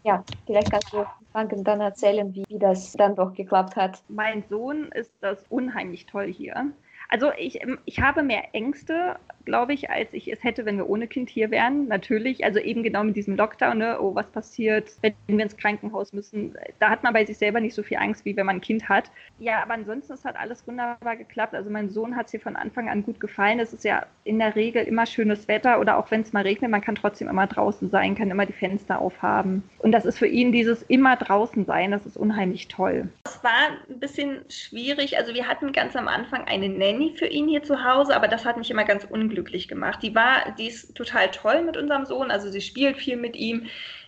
Ja, 0.07 0.25
vielleicht 0.47 0.71
kannst 0.71 0.93
du 0.93 1.05
Franken 1.33 1.65
dann 1.65 1.81
erzählen, 1.81 2.33
wie, 2.33 2.45
wie 2.49 2.59
das 2.61 2.93
dann 2.93 3.17
doch 3.17 3.33
geklappt 3.35 3.75
hat. 3.75 4.05
Mein 4.09 4.45
Sohn 4.49 4.85
ist 4.93 5.13
das 5.21 5.43
unheimlich 5.49 6.07
toll 6.07 6.33
hier. 6.33 6.73
Also 7.09 7.33
ich, 7.37 7.59
ich 7.87 8.01
habe 8.01 8.23
mehr 8.23 8.55
Ängste, 8.55 9.19
glaube 9.47 9.73
ich, 9.73 9.89
als 9.89 10.13
ich 10.13 10.31
es 10.31 10.45
hätte, 10.45 10.67
wenn 10.67 10.77
wir 10.77 10.91
ohne 10.91 11.07
Kind 11.07 11.31
hier 11.31 11.51
wären. 11.51 11.89
Natürlich, 11.89 12.45
also 12.45 12.59
eben 12.59 12.83
genau 12.83 13.03
mit 13.05 13.17
diesem 13.17 13.37
Lockdown, 13.37 13.79
ne? 13.79 13.99
oh, 14.01 14.15
was 14.15 14.27
passiert, 14.27 14.91
wenn 15.01 15.15
wir 15.27 15.43
ins 15.43 15.57
Krankenhaus 15.57 16.13
müssen. 16.13 16.55
Da 16.81 16.91
hat 16.91 17.03
man 17.03 17.15
bei 17.15 17.25
sich 17.25 17.39
selber 17.39 17.61
nicht 17.61 17.75
so 17.75 17.83
viel 17.83 17.97
Angst, 17.97 18.25
wie 18.27 18.37
wenn 18.37 18.45
man 18.45 18.57
ein 18.57 18.61
Kind 18.61 18.89
hat. 18.89 19.11
Ja, 19.39 19.63
aber 19.63 19.75
ansonsten 19.75 20.13
es 20.13 20.25
hat 20.25 20.37
alles 20.37 20.67
wunderbar 20.67 21.17
geklappt. 21.17 21.55
Also 21.55 21.71
mein 21.71 21.89
Sohn 21.89 22.17
hat 22.17 22.27
es 22.27 22.33
hier 22.33 22.41
von 22.41 22.57
Anfang 22.57 22.91
an 22.91 23.03
gut 23.03 23.21
gefallen. 23.21 23.61
Es 23.61 23.73
ist 23.73 23.85
ja 23.85 24.05
in 24.25 24.39
der 24.39 24.57
Regel 24.57 24.85
immer 24.85 25.07
schönes 25.07 25.49
Wetter 25.49 25.81
oder 25.81 25.97
auch 25.97 26.11
wenn 26.11 26.23
es 26.23 26.33
mal 26.33 26.43
regnet, 26.43 26.71
man 26.71 26.81
kann 26.81 26.97
trotzdem 26.97 27.29
immer 27.29 27.47
draußen 27.47 27.89
sein, 27.89 28.17
kann 28.17 28.31
immer 28.31 28.47
die 28.47 28.53
Fenster 28.53 29.01
aufhaben. 29.01 29.63
Und 29.79 29.93
das 29.93 30.05
ist 30.05 30.19
für 30.19 30.27
ihn 30.27 30.51
dieses 30.51 30.83
immer 30.83 31.17
draußen 31.17 31.65
sein, 31.65 31.93
das 31.93 32.05
ist 32.05 32.17
unheimlich 32.17 32.69
toll. 32.69 33.09
Es 33.25 33.43
war 33.45 33.71
ein 33.89 34.01
bisschen 34.01 34.41
schwierig. 34.49 35.17
Also 35.17 35.33
wir 35.35 35.47
hatten 35.47 35.73
ganz 35.73 35.95
am 35.95 36.09
Anfang 36.09 36.45
eine 36.47 36.69
Nanny 36.69 37.15
für 37.17 37.27
ihn 37.27 37.49
hier 37.49 37.63
zu 37.63 37.85
Hause, 37.85 38.17
aber 38.17 38.27
das 38.27 38.45
hat 38.45 38.57
mich 38.57 38.71
immer 38.71 38.85
ganz 38.85 39.05
unglücklich 39.05 39.36
gemacht. 39.45 40.03
Die 40.03 40.15
war, 40.15 40.53
die 40.59 40.69
ist 40.69 40.95
total 40.95 41.31
toll 41.31 41.63
mit 41.63 41.77
unserem 41.77 42.07
Sohn, 42.07 42.31
also 42.31 42.51
sie 42.51 42.61
spielt 42.61 42.97
viel 42.97 43.17
mit 43.17 43.37
ihm, 43.37 43.67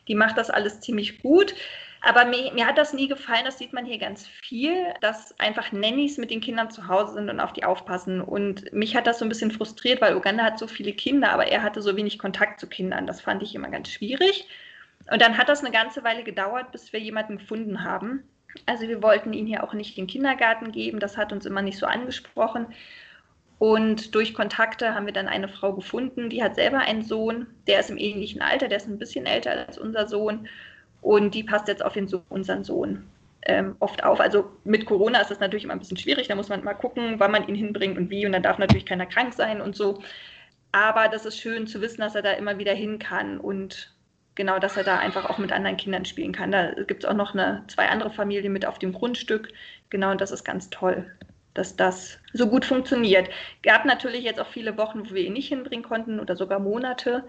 die 0.09 0.15
macht 0.15 0.39
das 0.39 0.51
alles 0.51 0.81
ziemlich 0.81 1.23
gut. 1.23 1.55
Aber 2.01 2.25
mir, 2.25 2.53
mir, 2.53 2.67
hat 2.67 2.79
das 2.79 2.93
nie 2.93 3.09
gefallen, 3.09 3.45
das 3.45 3.59
sieht 3.59 3.73
man 3.73 3.85
hier 3.85 3.99
ganz 3.99 4.27
viel, 4.27 4.95
dass 5.01 5.39
einfach 5.41 5.73
Nannies 5.73 6.17
mit 6.17 6.31
den 6.31 6.41
Kindern 6.41 6.71
zu 6.71 6.87
Hause 6.87 7.15
sind 7.15 7.29
und 7.29 7.41
auf 7.41 7.53
die 7.53 7.65
aufpassen. 7.65 8.21
Und 8.21 8.73
mich 8.73 8.95
hat 8.97 9.09
das 9.09 9.19
so 9.19 9.25
ein 9.25 9.29
bisschen 9.29 9.51
frustriert, 9.51 10.01
weil 10.01 10.15
Uganda 10.15 10.45
hat 10.45 10.61
so 10.61 10.69
viele 10.69 10.93
Kinder, 10.93 11.33
aber 11.33 11.49
er 11.49 11.63
hatte 11.63 11.83
so 11.83 11.97
wenig 11.97 12.19
Kontakt 12.19 12.61
zu 12.61 12.69
Kindern. 12.69 13.07
Das 13.09 13.21
fand 13.21 13.43
ich 13.43 13.55
immer 13.55 13.69
ganz 13.69 13.91
schwierig. 13.91 14.47
Und 15.11 15.21
dann 15.21 15.37
hat 15.39 15.49
das 15.49 15.65
eine 15.65 15.73
ganze 15.73 16.05
Weile 16.05 16.23
gedauert, 16.23 16.71
bis 16.71 16.93
wir 16.93 17.01
jemanden 17.01 17.39
gefunden 17.39 17.83
haben. 17.83 18.23
Also 18.67 18.87
wir 18.89 19.03
wollten 19.03 19.33
ihn 19.33 19.47
hier 19.47 19.65
auch 19.65 19.75
nicht 19.75 19.99
in 19.99 20.05
den 20.05 20.11
Kindergarten 20.11 20.73
geben, 20.73 21.01
das 21.01 21.17
hat 21.17 21.33
uns 21.33 21.47
immer 21.47 21.63
nicht 21.63 21.79
so 21.79 21.87
angesprochen. 21.87 22.67
Und 23.59 24.15
durch 24.15 24.35
Kontakte 24.35 24.95
haben 24.95 25.07
wir 25.07 25.13
dann 25.13 25.27
eine 25.29 25.49
Frau 25.49 25.73
gefunden, 25.73 26.31
die 26.31 26.43
hat 26.43 26.55
selber 26.55 26.79
einen 26.79 27.03
Sohn, 27.03 27.47
der 27.67 27.81
ist 27.81 27.91
im 27.91 27.99
ähnlichen 27.99 28.41
Alter, 28.41 28.69
der 28.69 28.79
ist 28.79 28.87
ein 28.87 28.99
bisschen 28.99 29.27
älter 29.27 29.51
als 29.67 29.79
unser 29.79 30.07
Sohn. 30.07 30.49
Und 31.01 31.35
die 31.35 31.43
passt 31.43 31.69
jetzt 31.69 31.85
auf 31.85 31.93
den 31.93 32.09
so 32.09 32.23
unseren 32.29 32.65
Sohn 32.65 33.05
ähm, 33.43 33.77
oft 33.81 34.05
auf. 34.05 34.21
Also 34.21 34.51
mit 34.65 34.87
Corona 34.87 35.21
ist 35.21 35.31
das 35.31 35.41
natürlich 35.41 35.65
immer 35.65 35.73
ein 35.73 35.81
bisschen 35.81 35.97
schwierig, 35.97 36.29
da 36.29 36.35
muss 36.37 36.49
man 36.49 36.63
mal 36.63 36.75
gucken, 36.75 37.19
wann 37.19 37.33
man 37.33 37.49
ihn 37.49 37.55
hinbringt 37.55 37.99
und 37.99 38.11
wie. 38.11 38.27
Und 38.27 38.33
dann 38.33 38.43
darf 38.43 38.59
natürlich 38.59 38.87
keiner 38.87 39.07
krank 39.07 39.35
sein 39.35 39.61
und 39.61 39.75
so. 39.75 40.03
Aber 40.71 41.09
das 41.09 41.27
ist 41.27 41.39
schön 41.39 41.67
zu 41.67 41.81
wissen, 41.81 42.01
dass 42.01 42.15
er 42.15 42.23
da 42.23 42.33
immer 42.33 42.59
wieder 42.59 42.75
hin 42.75 42.99
kann 42.99 43.39
und 43.39 43.93
genau, 44.35 44.59
dass 44.59 44.77
er 44.77 44.85
da 44.85 44.99
einfach 44.99 45.29
auch 45.29 45.39
mit 45.39 45.51
anderen 45.51 45.77
Kindern 45.77 46.05
spielen 46.05 46.33
kann. 46.33 46.53
Da 46.53 46.73
gibt 46.73 47.05
es 47.05 47.11
auch 47.11 47.15
noch 47.15 47.35
eine, 47.35 47.65
zwei 47.69 47.89
andere 47.89 48.11
Familien 48.11 48.53
mit 48.53 48.67
auf 48.67 48.79
dem 48.79 48.93
Grundstück. 48.93 49.49
Genau, 49.91 50.11
und 50.13 50.21
das 50.21 50.31
ist 50.31 50.45
ganz 50.45 50.71
toll 50.71 51.11
dass 51.55 51.77
das 51.77 52.19
so 52.33 52.49
gut 52.49 52.65
funktioniert. 52.65 53.29
Gab 53.63 53.85
natürlich 53.85 54.25
jetzt 54.25 54.41
auch 54.41 54.49
viele 54.49 54.77
Wochen, 54.79 55.09
wo 55.09 55.15
wir 55.15 55.23
ihn 55.23 55.33
nicht 55.33 55.49
hinbringen 55.49 55.85
konnten 55.85 56.21
oder 56.21 56.37
sogar 56.37 56.59
Monate. 56.61 57.25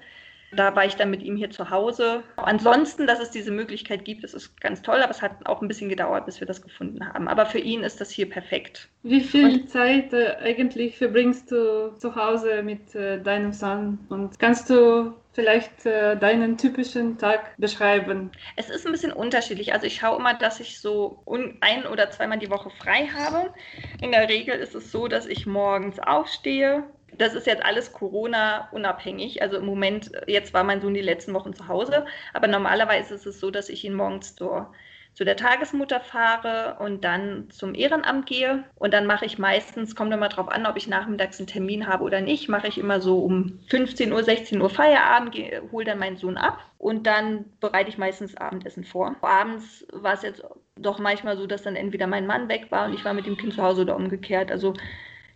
Da 0.52 0.76
war 0.76 0.86
ich 0.86 0.96
dann 0.96 1.12
mit 1.12 1.22
ihm 1.22 1.36
hier 1.36 1.52
zu 1.52 1.70
Hause. 1.70 2.24
Ansonsten, 2.38 3.08
dass 3.08 3.20
es 3.20 3.32
diese 3.32 3.52
Möglichkeit 3.52 4.06
gibt, 4.06 4.24
das 4.24 4.34
ist 4.34 4.60
ganz 4.62 4.82
toll, 4.82 5.02
aber 5.02 5.12
es 5.12 5.22
hat 5.22 5.46
auch 5.46 5.62
ein 5.62 5.68
bisschen 5.68 5.90
gedauert, 5.90 6.26
bis 6.26 6.40
wir 6.40 6.48
das 6.48 6.62
gefunden 6.62 7.06
haben. 7.08 7.28
Aber 7.28 7.46
für 7.46 7.60
ihn 7.60 7.84
ist 7.84 8.02
das 8.02 8.10
hier 8.10 8.30
perfekt. 8.30 8.90
Wie 9.04 9.22
viel 9.22 9.62
und 9.62 9.70
Zeit 9.70 10.14
äh, 10.14 10.36
eigentlich 10.42 10.98
verbringst 10.98 11.52
du 11.52 11.94
zu 11.98 12.16
Hause 12.16 12.64
mit 12.64 12.96
äh, 12.96 13.22
deinem 13.22 13.54
Sohn? 13.54 14.00
Und 14.10 14.40
kannst 14.40 14.70
du 14.70 15.14
vielleicht 15.34 15.86
äh, 15.86 16.18
deinen 16.18 16.58
typischen 16.58 17.18
Tag 17.18 17.56
beschreiben? 17.58 18.32
Es 18.56 18.70
ist 18.70 18.86
ein 18.86 18.92
bisschen 18.92 19.14
unterschiedlich. 19.14 19.74
Also 19.74 19.86
ich 19.86 19.96
schaue 19.96 20.18
immer, 20.18 20.34
dass 20.34 20.60
ich 20.60 20.80
so 20.80 21.24
ein 21.62 21.86
oder 21.86 22.10
zweimal 22.10 22.40
die 22.40 22.50
Woche 22.50 22.70
frei 22.72 23.08
habe. 23.08 23.54
In 24.02 24.12
der 24.12 24.28
Regel 24.28 24.56
ist 24.56 24.76
es 24.76 24.92
so, 24.92 25.08
dass 25.08 25.26
ich 25.28 25.46
morgens 25.46 26.00
aufstehe, 26.00 26.84
das 27.17 27.34
ist 27.34 27.48
jetzt 27.48 27.63
alles 27.63 27.93
Corona-unabhängig. 27.93 29.41
Also 29.41 29.58
im 29.58 29.65
Moment, 29.65 30.12
jetzt 30.28 30.54
war 30.54 30.63
mein 30.63 30.82
Sohn 30.82 30.93
die 30.93 31.02
letzten 31.02 31.34
Wochen 31.34 31.54
zu 31.54 31.67
Hause, 31.67 32.06
aber 32.34 32.48
normalerweise 32.48 33.15
ist 33.15 33.26
es 33.26 33.39
so, 33.39 33.52
dass 33.52 33.69
ich 33.69 33.84
ihn 33.84 33.93
morgens 33.93 34.36
zur, 34.36 34.74
zu 35.13 35.26
der 35.26 35.36
Tagesmutter 35.36 36.00
fahre 36.00 36.78
und 36.80 37.04
dann 37.04 37.50
zum 37.50 37.76
Ehrenamt 37.76 38.26
gehe. 38.26 38.63
Und 38.76 38.93
dann 38.93 39.06
mache 39.06 39.26
ich 39.26 39.38
meistens, 39.38 39.95
kommt 39.95 40.13
immer 40.13 40.30
darauf 40.30 40.50
an, 40.50 40.65
ob 40.65 40.78
ich 40.78 40.88
nachmittags 40.88 41.39
einen 41.39 41.48
Termin 41.48 41.88
habe 41.88 42.04
oder 42.04 42.22
nicht, 42.22 42.50
mache 42.50 42.67
ich 42.67 42.78
immer 42.78 43.02
so 43.02 43.19
um 43.19 43.60
15 43.69 44.13
Uhr, 44.13 44.24
16 44.24 44.62
Uhr 44.62 44.69
Feierabend, 44.69 45.36
hole 45.72 45.86
dann 45.86 46.00
meinen 46.00 46.17
Sohn 46.17 46.38
ab 46.38 46.60
und 46.78 47.06
dann 47.08 47.45
bereite 47.60 47.89
ich 47.89 47.98
meistens 47.98 48.38
Abendessen 48.38 48.84
vor. 48.84 49.15
Abends 49.22 49.86
war 49.91 50.13
es 50.13 50.22
jetzt 50.22 50.43
doch 50.78 51.00
manchmal 51.00 51.38
so, 51.38 51.45
dass 51.45 51.63
dann 51.63 51.76
entweder 51.76 52.08
mein 52.08 52.26
Mann 52.26 52.48
weg 52.48 52.67
war 52.69 52.86
und 52.86 52.93
ich 52.93 53.04
war 53.04 53.13
mit 53.13 53.26
dem 53.26 53.36
Kind 53.38 53.54
zu 53.54 53.62
Hause 53.62 53.82
oder 53.82 53.95
umgekehrt. 53.95 54.52
Also 54.52 54.74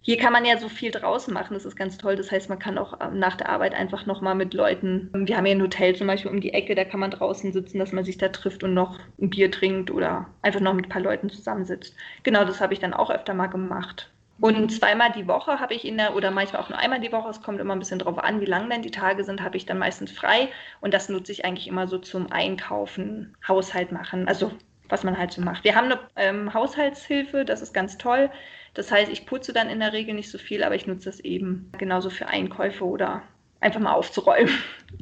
hier 0.05 0.17
kann 0.17 0.33
man 0.33 0.43
ja 0.43 0.57
so 0.57 0.67
viel 0.67 0.91
draußen 0.91 1.33
machen, 1.33 1.53
das 1.53 1.65
ist 1.65 1.77
ganz 1.77 1.97
toll. 1.97 2.17
Das 2.17 2.29
heißt, 2.29 2.49
man 2.49 2.59
kann 2.59 2.77
auch 2.77 2.99
ähm, 3.01 3.19
nach 3.19 3.37
der 3.37 3.49
Arbeit 3.49 3.73
einfach 3.73 4.05
nochmal 4.05 4.35
mit 4.35 4.53
Leuten, 4.53 5.09
wir 5.13 5.37
haben 5.37 5.45
hier 5.45 5.55
ein 5.55 5.61
Hotel 5.61 5.95
zum 5.95 6.07
Beispiel 6.07 6.29
um 6.29 6.41
die 6.41 6.53
Ecke, 6.53 6.75
da 6.75 6.83
kann 6.83 6.99
man 6.99 7.11
draußen 7.11 7.53
sitzen, 7.53 7.79
dass 7.79 7.93
man 7.93 8.03
sich 8.03 8.17
da 8.17 8.27
trifft 8.27 8.63
und 8.63 8.73
noch 8.73 8.99
ein 9.19 9.29
Bier 9.29 9.49
trinkt 9.49 9.89
oder 9.89 10.27
einfach 10.41 10.59
noch 10.59 10.73
mit 10.73 10.87
ein 10.87 10.89
paar 10.89 11.01
Leuten 11.01 11.29
zusammensitzt. 11.29 11.95
Genau, 12.23 12.43
das 12.43 12.59
habe 12.59 12.73
ich 12.73 12.79
dann 12.79 12.93
auch 12.93 13.09
öfter 13.09 13.33
mal 13.33 13.47
gemacht. 13.47 14.09
Und 14.41 14.59
mhm. 14.59 14.69
zweimal 14.69 15.11
die 15.13 15.27
Woche 15.27 15.61
habe 15.61 15.73
ich 15.73 15.85
in 15.85 15.97
der, 15.97 16.15
oder 16.17 16.29
manchmal 16.31 16.61
auch 16.61 16.69
nur 16.69 16.79
einmal 16.79 16.99
die 16.99 17.13
Woche, 17.13 17.29
es 17.29 17.41
kommt 17.41 17.61
immer 17.61 17.73
ein 17.73 17.79
bisschen 17.79 17.99
drauf 17.99 18.17
an, 18.17 18.41
wie 18.41 18.45
lang 18.45 18.69
denn 18.69 18.81
die 18.81 18.91
Tage 18.91 19.23
sind, 19.23 19.41
habe 19.41 19.55
ich 19.55 19.65
dann 19.65 19.77
meistens 19.77 20.11
frei. 20.11 20.49
Und 20.81 20.93
das 20.93 21.07
nutze 21.07 21.31
ich 21.31 21.45
eigentlich 21.45 21.67
immer 21.67 21.87
so 21.87 21.97
zum 21.97 22.29
Einkaufen, 22.29 23.37
Haushalt 23.47 23.93
machen, 23.93 24.27
also 24.27 24.51
was 24.89 25.03
man 25.03 25.17
halt 25.17 25.31
so 25.31 25.41
macht. 25.41 25.63
Wir 25.63 25.75
haben 25.75 25.85
eine 25.85 25.99
ähm, 26.17 26.53
Haushaltshilfe, 26.53 27.45
das 27.45 27.61
ist 27.61 27.73
ganz 27.73 27.97
toll. 27.97 28.29
Das 28.73 28.91
heißt, 28.91 29.12
ich 29.12 29.25
putze 29.25 29.53
dann 29.53 29.69
in 29.69 29.79
der 29.79 29.93
Regel 29.93 30.15
nicht 30.15 30.31
so 30.31 30.38
viel, 30.38 30.63
aber 30.63 30.75
ich 30.75 30.88
nutze 30.88 31.09
das 31.09 31.19
eben 31.19 31.71
genauso 31.77 32.09
für 32.09 32.27
Einkäufe 32.27 32.86
oder 32.86 33.21
einfach 33.59 33.79
mal 33.79 33.93
aufzuräumen. 33.93 34.53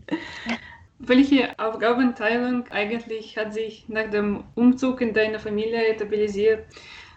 Welche 1.00 1.58
Aufgabenteilung 1.58 2.68
eigentlich 2.70 3.38
hat 3.38 3.54
sich 3.54 3.90
nach 3.90 4.10
dem 4.12 4.44
Umzug 4.54 5.02
in 5.02 5.14
deine 5.14 5.40
Familie 5.40 5.88
etablisiert? 5.88 6.66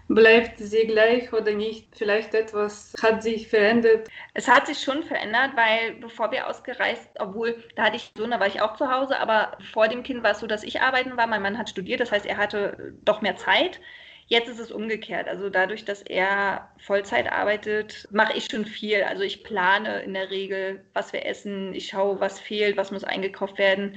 Bleibt 0.08 0.58
sie 0.58 0.86
gleich 0.86 1.32
oder 1.32 1.52
nicht? 1.52 1.88
Vielleicht 1.96 2.34
etwas 2.34 2.94
hat 3.02 3.22
sich 3.22 3.48
verändert? 3.48 4.08
Es 4.34 4.48
hat 4.48 4.66
sich 4.66 4.78
schon 4.78 5.02
verändert, 5.02 5.52
weil 5.54 5.94
bevor 5.94 6.30
wir 6.30 6.46
ausgereist, 6.46 7.08
obwohl 7.18 7.62
da 7.74 7.84
hatte 7.84 7.96
ich 7.96 8.12
so, 8.16 8.26
da 8.26 8.38
war 8.38 8.46
ich 8.46 8.60
auch 8.60 8.76
zu 8.76 8.90
Hause, 8.90 9.18
aber 9.18 9.56
vor 9.72 9.88
dem 9.88 10.02
Kind 10.02 10.22
war 10.22 10.32
es 10.32 10.40
so, 10.40 10.46
dass 10.46 10.62
ich 10.62 10.80
arbeiten 10.82 11.16
war. 11.16 11.26
Mein 11.26 11.42
Mann 11.42 11.58
hat 11.58 11.70
studiert, 11.70 12.00
das 12.00 12.12
heißt, 12.12 12.26
er 12.26 12.36
hatte 12.36 12.94
doch 13.04 13.22
mehr 13.22 13.36
Zeit. 13.36 13.80
Jetzt 14.26 14.48
ist 14.48 14.58
es 14.58 14.72
umgekehrt. 14.72 15.28
Also 15.28 15.50
dadurch, 15.50 15.84
dass 15.84 16.02
er 16.02 16.70
Vollzeit 16.78 17.30
arbeitet, 17.30 18.08
mache 18.10 18.37
ich 18.37 18.46
schon 18.46 18.64
viel. 18.64 19.02
Also 19.02 19.22
ich 19.22 19.44
plane 19.44 20.02
in 20.02 20.14
der 20.14 20.30
Regel, 20.30 20.84
was 20.94 21.12
wir 21.12 21.26
essen. 21.26 21.74
Ich 21.74 21.88
schaue, 21.88 22.20
was 22.20 22.40
fehlt, 22.40 22.76
was 22.76 22.90
muss 22.90 23.04
eingekauft 23.04 23.58
werden. 23.58 23.96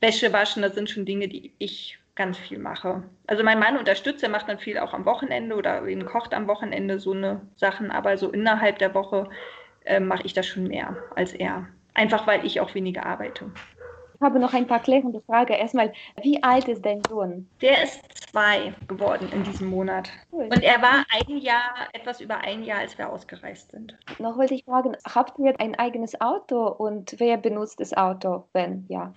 Wäsche 0.00 0.32
waschen, 0.32 0.62
das 0.62 0.74
sind 0.74 0.90
schon 0.90 1.06
Dinge, 1.06 1.28
die 1.28 1.52
ich 1.58 1.98
ganz 2.14 2.36
viel 2.36 2.58
mache. 2.58 3.02
Also 3.26 3.42
mein 3.42 3.58
Mann 3.58 3.78
unterstützt, 3.78 4.22
er 4.22 4.28
macht 4.28 4.48
dann 4.48 4.58
viel 4.58 4.78
auch 4.78 4.92
am 4.92 5.06
Wochenende 5.06 5.54
oder 5.54 5.86
eben 5.86 6.04
kocht 6.04 6.34
am 6.34 6.46
Wochenende 6.48 6.98
so 6.98 7.12
eine 7.12 7.40
Sachen, 7.56 7.90
aber 7.90 8.18
so 8.18 8.30
innerhalb 8.30 8.78
der 8.78 8.94
Woche 8.94 9.30
äh, 9.84 10.00
mache 10.00 10.24
ich 10.24 10.34
das 10.34 10.46
schon 10.46 10.64
mehr 10.64 10.96
als 11.16 11.32
er. 11.32 11.66
Einfach 11.94 12.26
weil 12.26 12.44
ich 12.44 12.60
auch 12.60 12.74
weniger 12.74 13.06
arbeite 13.06 13.50
habe 14.22 14.38
noch 14.38 14.54
ein 14.54 14.66
paar 14.66 14.80
klärende 14.80 15.20
Fragen. 15.20 15.52
Erstmal, 15.52 15.92
wie 16.22 16.42
alt 16.42 16.68
ist 16.68 16.84
dein 16.84 17.02
Sohn? 17.08 17.48
Der 17.60 17.82
ist 17.82 18.00
zwei 18.30 18.74
geworden 18.88 19.28
in 19.32 19.44
diesem 19.44 19.68
Monat. 19.68 20.10
Cool. 20.30 20.44
Und 20.44 20.62
er 20.62 20.80
war 20.82 21.04
ein 21.10 21.38
Jahr, 21.38 21.88
etwas 21.92 22.20
über 22.20 22.38
ein 22.38 22.64
Jahr, 22.64 22.80
als 22.80 22.96
wir 22.98 23.10
ausgereist 23.10 23.70
sind. 23.70 23.96
Noch 24.18 24.36
wollte 24.36 24.54
ich 24.54 24.64
fragen, 24.64 24.96
habt 25.14 25.38
ihr 25.38 25.58
ein 25.60 25.78
eigenes 25.78 26.20
Auto 26.20 26.68
und 26.68 27.14
wer 27.18 27.36
benutzt 27.36 27.80
das 27.80 27.92
Auto, 27.92 28.44
wenn 28.52 28.86
ja? 28.88 29.12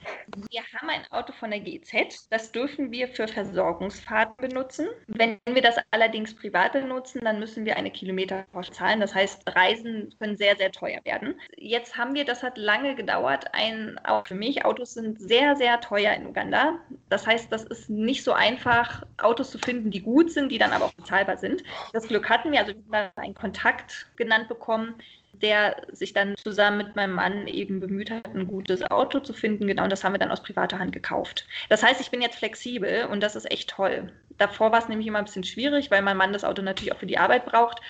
Wir 0.50 0.62
haben 0.80 0.89
ein 0.89 1.12
Auto 1.12 1.34
von 1.34 1.52
der 1.52 1.60
GZ. 1.60 2.28
Das 2.30 2.52
dürfen 2.52 2.91
wir 2.91 3.08
für 3.08 3.28
Versorgungsfahrten 3.28 4.36
benutzen. 4.38 4.88
Wenn 5.08 5.38
wir 5.46 5.62
das 5.62 5.76
allerdings 5.91 6.36
privat 6.36 6.74
benutzen, 6.74 7.22
dann 7.24 7.39
müssen 7.39 7.65
wir 7.65 7.78
eine 7.78 7.91
Kilometerpauschale 7.91 8.86
zahlen. 8.86 9.00
Das 9.00 9.13
heißt, 9.13 9.44
Reisen 9.56 10.13
können 10.20 10.36
sehr, 10.36 10.56
sehr 10.56 10.72
teuer 10.72 11.00
werden. 11.04 11.39
Jetzt 11.58 11.98
haben 11.98 12.13
wir, 12.13 12.26
das 12.26 12.44
hat 12.44 12.58
lange 12.58 12.96
gedauert, 12.96 13.46
ein, 13.54 14.00
für 14.26 14.36
mich, 14.36 14.65
Autos 14.65 14.94
sind 14.96 15.22
sehr, 15.22 15.56
sehr 15.56 15.80
teuer 15.80 16.14
in 16.14 16.26
Uganda. 16.26 16.80
Das 17.10 17.28
heißt, 17.28 17.52
das 17.52 17.64
ist 17.64 17.90
nicht 17.90 18.24
so 18.24 18.34
einfach, 18.34 19.04
Autos 19.18 19.52
zu 19.52 19.60
finden, 19.60 19.92
die 19.92 20.02
gut 20.02 20.32
sind, 20.32 20.52
die 20.52 20.58
dann 20.58 20.72
aber 20.72 20.86
auch 20.86 20.94
bezahlbar 20.94 21.38
sind. 21.38 21.64
Das 21.94 22.08
Glück 22.08 22.30
hatten 22.30 22.52
wir, 22.52 22.60
also 22.60 22.74
wir 22.90 23.00
haben 23.00 23.12
einen 23.16 23.36
Kontakt 23.36 24.08
genannt 24.16 24.48
bekommen, 24.48 24.96
der 25.42 25.76
sich 25.92 26.14
dann 26.14 26.36
zusammen 26.38 26.78
mit 26.78 26.96
meinem 26.96 27.14
Mann 27.14 27.48
eben 27.48 27.80
bemüht 27.80 28.10
hat, 28.10 28.26
ein 28.34 28.48
gutes 28.48 28.84
Auto 28.90 29.20
zu 29.20 29.34
finden. 29.34 29.68
Genau, 29.68 29.84
und 29.84 29.92
das 29.92 30.04
haben 30.04 30.14
wir 30.14 30.20
dann 30.20 30.32
aus 30.32 30.44
privater 30.44 30.80
Hand 30.80 30.92
gekauft. 30.92 31.46
Das 31.70 31.84
heißt, 31.84 32.02
ich 32.02 32.12
bin 32.12 32.22
jetzt 32.22 32.38
flexibel 32.38 33.06
und 33.06 33.22
das 33.22 33.36
ist 33.36 33.52
echt 33.52 33.70
toll. 33.70 34.12
Davor 34.38 34.72
war 34.72 34.80
es 34.80 34.90
nämlich 34.90 35.08
immer 35.08 35.20
ein 35.20 35.26
bisschen 35.26 35.44
schwierig, 35.44 35.92
weil 35.92 36.02
mein 36.02 36.18
Mann 36.18 36.34
das 36.34 36.44
Auto 36.44 36.62
natürlich 36.62 36.94
auch 36.94 37.00
für 37.00 37.06
die 37.06 37.18
Arbeit 37.18 37.46
braucht. 37.46 37.82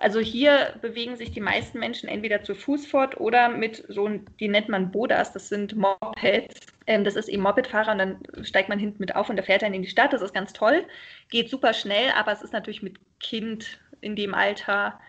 Also 0.00 0.20
hier 0.20 0.74
bewegen 0.80 1.16
sich 1.16 1.32
die 1.32 1.40
meisten 1.40 1.78
Menschen 1.78 2.08
entweder 2.08 2.42
zu 2.44 2.54
Fuß 2.54 2.86
fort 2.86 3.18
oder 3.18 3.48
mit 3.48 3.84
so, 3.88 4.08
die 4.38 4.48
nennt 4.48 4.68
man 4.68 4.92
Bodas, 4.92 5.32
das 5.32 5.48
sind 5.48 5.76
Mopeds. 5.76 6.66
Ähm, 6.86 7.04
das 7.04 7.16
ist 7.16 7.28
eben 7.28 7.42
Mopedfahrer 7.42 7.92
und 7.92 7.98
dann 7.98 8.18
steigt 8.42 8.68
man 8.68 8.78
hinten 8.78 9.00
mit 9.00 9.16
auf 9.16 9.28
und 9.28 9.36
der 9.36 9.44
fährt 9.44 9.62
dann 9.62 9.74
in 9.74 9.82
die 9.82 9.88
Stadt. 9.88 10.12
Das 10.12 10.22
ist 10.22 10.34
ganz 10.34 10.52
toll, 10.52 10.84
geht 11.30 11.50
super 11.50 11.74
schnell, 11.74 12.10
aber 12.16 12.32
es 12.32 12.42
ist 12.42 12.52
natürlich 12.52 12.82
mit 12.82 12.96
Kind 13.20 13.78
in 14.00 14.14
dem 14.14 14.34
Alter 14.34 15.00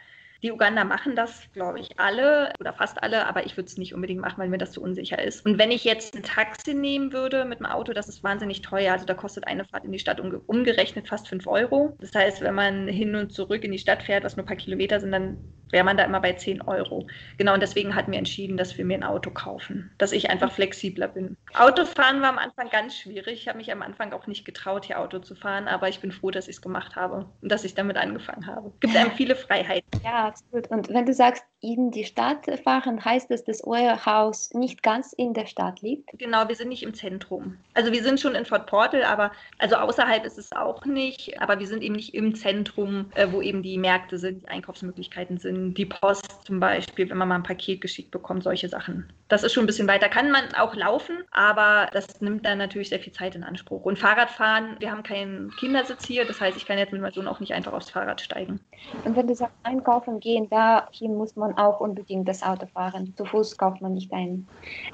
die 0.41 0.51
Uganda 0.51 0.83
machen 0.83 1.15
das, 1.15 1.51
glaube 1.53 1.79
ich, 1.79 1.99
alle 1.99 2.53
oder 2.59 2.73
fast 2.73 3.01
alle, 3.03 3.27
aber 3.27 3.45
ich 3.45 3.57
würde 3.57 3.67
es 3.67 3.77
nicht 3.77 3.93
unbedingt 3.93 4.21
machen, 4.21 4.37
weil 4.37 4.49
mir 4.49 4.57
das 4.57 4.71
zu 4.71 4.81
unsicher 4.81 5.21
ist. 5.21 5.45
Und 5.45 5.57
wenn 5.57 5.71
ich 5.71 5.83
jetzt 5.83 6.15
ein 6.15 6.23
Taxi 6.23 6.73
nehmen 6.73 7.11
würde 7.11 7.45
mit 7.45 7.59
dem 7.59 7.65
Auto, 7.65 7.93
das 7.93 8.07
ist 8.07 8.23
wahnsinnig 8.23 8.61
teuer. 8.61 8.93
Also 8.93 9.05
da 9.05 9.13
kostet 9.13 9.47
eine 9.47 9.65
Fahrt 9.65 9.83
in 9.83 9.91
die 9.91 9.99
Stadt 9.99 10.19
umgerechnet 10.19 11.07
fast 11.07 11.27
5 11.27 11.45
Euro. 11.47 11.97
Das 11.99 12.13
heißt, 12.15 12.41
wenn 12.41 12.55
man 12.55 12.87
hin 12.87 13.15
und 13.15 13.33
zurück 13.33 13.63
in 13.63 13.71
die 13.71 13.79
Stadt 13.79 14.03
fährt, 14.03 14.23
was 14.23 14.37
nur 14.37 14.45
ein 14.45 14.47
paar 14.47 14.55
Kilometer 14.55 14.99
sind, 14.99 15.11
dann 15.11 15.37
wäre 15.71 15.83
man 15.83 15.97
da 15.97 16.03
immer 16.03 16.19
bei 16.19 16.33
10 16.33 16.61
Euro. 16.61 17.07
Genau, 17.37 17.53
und 17.53 17.61
deswegen 17.61 17.95
hatten 17.95 18.11
wir 18.11 18.19
entschieden, 18.19 18.57
dass 18.57 18.77
wir 18.77 18.85
mir 18.85 18.95
ein 18.95 19.03
Auto 19.03 19.31
kaufen, 19.31 19.91
dass 19.97 20.11
ich 20.11 20.29
einfach 20.29 20.51
flexibler 20.51 21.07
bin. 21.07 21.37
Autofahren 21.53 22.21
war 22.21 22.29
am 22.29 22.37
Anfang 22.37 22.69
ganz 22.69 22.97
schwierig. 22.97 23.41
Ich 23.41 23.47
habe 23.47 23.57
mich 23.57 23.71
am 23.71 23.81
Anfang 23.81 24.13
auch 24.13 24.27
nicht 24.27 24.45
getraut, 24.45 24.85
hier 24.85 24.99
Auto 24.99 25.19
zu 25.19 25.35
fahren, 25.35 25.67
aber 25.67 25.89
ich 25.89 25.99
bin 25.99 26.11
froh, 26.11 26.31
dass 26.31 26.47
ich 26.47 26.57
es 26.57 26.61
gemacht 26.61 26.95
habe 26.95 27.29
und 27.41 27.51
dass 27.51 27.63
ich 27.63 27.75
damit 27.75 27.97
angefangen 27.97 28.47
habe. 28.47 28.71
Es 28.75 28.79
gibt 28.79 28.95
einem 28.95 29.11
viele 29.17 29.35
Freiheiten. 29.35 29.89
Ja, 30.03 30.27
absolut. 30.27 30.67
Und 30.67 30.89
wenn 30.89 31.05
du 31.05 31.13
sagst, 31.13 31.43
in 31.61 31.91
die 31.91 32.05
Stadt 32.05 32.45
fahren, 32.63 33.03
heißt 33.03 33.29
das, 33.29 33.43
dass 33.43 33.63
euer 33.63 34.05
Haus 34.05 34.53
nicht 34.53 34.81
ganz 34.81 35.13
in 35.13 35.33
der 35.33 35.45
Stadt 35.45 35.81
liegt? 35.81 36.09
Genau, 36.17 36.47
wir 36.47 36.55
sind 36.55 36.69
nicht 36.69 36.83
im 36.83 36.93
Zentrum. 36.93 37.57
Also 37.73 37.91
wir 37.91 38.01
sind 38.03 38.19
schon 38.19 38.35
in 38.35 38.45
Fort 38.45 38.67
Portal, 38.67 39.03
aber 39.03 39.31
also 39.57 39.75
außerhalb 39.75 40.25
ist 40.25 40.37
es 40.37 40.51
auch 40.51 40.85
nicht, 40.85 41.39
aber 41.41 41.59
wir 41.59 41.67
sind 41.67 41.83
eben 41.83 41.95
nicht 41.95 42.13
im 42.13 42.35
Zentrum, 42.35 43.11
äh, 43.15 43.27
wo 43.31 43.41
eben 43.41 43.61
die 43.61 43.77
Märkte 43.77 44.17
sind, 44.17 44.43
die 44.43 44.47
Einkaufsmöglichkeiten 44.47 45.37
sind, 45.37 45.73
die 45.75 45.85
Post 45.85 46.45
zum 46.45 46.59
Beispiel, 46.59 47.09
wenn 47.09 47.17
man 47.17 47.27
mal 47.27 47.35
ein 47.35 47.43
Paket 47.43 47.81
geschickt 47.81 48.11
bekommt, 48.11 48.43
solche 48.43 48.69
Sachen. 48.69 49.11
Das 49.27 49.43
ist 49.43 49.53
schon 49.53 49.63
ein 49.63 49.67
bisschen 49.67 49.87
weiter. 49.87 50.09
Kann 50.09 50.31
man 50.31 50.43
auch 50.55 50.75
laufen, 50.75 51.23
aber 51.31 51.89
das 51.93 52.21
nimmt 52.21 52.45
dann 52.45 52.57
natürlich 52.57 52.89
sehr 52.89 52.99
viel 52.99 53.13
Zeit 53.13 53.35
in 53.35 53.43
Anspruch. 53.43 53.83
Und 53.85 53.99
Fahrradfahren, 53.99 54.77
wir 54.79 54.91
haben 54.91 55.03
keinen 55.03 55.51
Kindersitz 55.57 56.05
hier, 56.05 56.25
das 56.25 56.41
heißt, 56.41 56.57
ich 56.57 56.65
kann 56.65 56.77
jetzt 56.77 56.93
mit 56.93 57.01
meinem 57.01 57.13
Sohn 57.13 57.27
auch 57.27 57.39
nicht 57.39 57.53
einfach 57.53 57.73
aufs 57.73 57.89
Fahrrad 57.89 58.21
steigen. 58.21 58.59
Und 59.03 59.15
wenn 59.15 59.27
du 59.27 59.35
sagst, 59.35 59.55
einkaufen 59.63 60.19
gehen, 60.19 60.49
dahin 60.49 61.15
muss 61.15 61.35
man 61.35 61.48
auch 61.57 61.79
unbedingt 61.79 62.27
das 62.27 62.43
Auto 62.43 62.67
fahren. 62.67 63.13
Zu 63.15 63.25
Fuß 63.25 63.57
kauft 63.57 63.81
man 63.81 63.93
nicht 63.93 64.11
ein. 64.11 64.47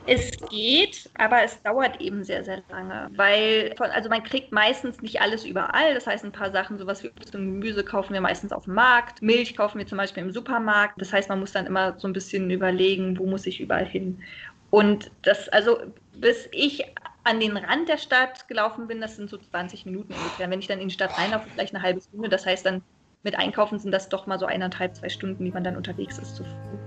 Es 0.07 0.31
geht, 0.49 1.09
aber 1.17 1.43
es 1.43 1.61
dauert 1.61 1.99
eben 2.01 2.23
sehr, 2.23 2.43
sehr 2.43 2.61
lange, 2.69 3.09
weil 3.15 3.73
also 3.77 4.09
man 4.09 4.23
kriegt 4.23 4.51
meistens 4.51 5.01
nicht 5.01 5.21
alles 5.21 5.45
überall. 5.45 5.93
Das 5.93 6.07
heißt, 6.07 6.23
ein 6.23 6.31
paar 6.31 6.51
Sachen, 6.51 6.77
sowas 6.77 7.03
wie 7.03 7.09
Obst 7.09 7.35
und 7.35 7.45
Gemüse 7.45 7.83
kaufen 7.83 8.13
wir 8.13 8.21
meistens 8.21 8.51
auf 8.51 8.65
dem 8.65 8.75
Markt. 8.75 9.21
Milch 9.21 9.55
kaufen 9.55 9.79
wir 9.79 9.87
zum 9.87 9.97
Beispiel 9.97 10.23
im 10.23 10.31
Supermarkt. 10.31 10.99
Das 11.01 11.11
heißt, 11.11 11.29
man 11.29 11.39
muss 11.39 11.51
dann 11.51 11.65
immer 11.65 11.97
so 11.99 12.07
ein 12.07 12.13
bisschen 12.13 12.49
überlegen, 12.49 13.17
wo 13.19 13.25
muss 13.25 13.45
ich 13.45 13.59
überall 13.59 13.85
hin. 13.85 14.21
Und 14.69 15.11
das, 15.21 15.49
also 15.49 15.77
bis 16.13 16.49
ich 16.51 16.83
an 17.23 17.39
den 17.39 17.57
Rand 17.57 17.89
der 17.89 17.97
Stadt 17.97 18.47
gelaufen 18.47 18.87
bin, 18.87 19.01
das 19.01 19.15
sind 19.15 19.29
so 19.29 19.37
20 19.37 19.85
Minuten 19.85 20.13
ungefähr. 20.13 20.49
Wenn 20.49 20.59
ich 20.59 20.67
dann 20.67 20.79
in 20.79 20.89
die 20.89 20.93
Stadt 20.93 21.17
reinlaufe, 21.17 21.49
vielleicht 21.49 21.73
eine 21.73 21.83
halbe 21.83 22.01
Stunde. 22.01 22.29
Das 22.29 22.45
heißt 22.45 22.65
dann 22.65 22.83
mit 23.25 23.37
Einkaufen 23.37 23.79
sind 23.79 23.91
das 23.91 24.07
doch 24.07 24.27
mal 24.27 24.39
so 24.39 24.45
eineinhalb, 24.45 24.95
zwei 24.95 25.09
Stunden, 25.09 25.43
die 25.43 25.51
man 25.51 25.63
dann 25.63 25.75
unterwegs 25.75 26.19
ist 26.19 26.35
zu 26.35 26.43
Fuß. 26.43 26.84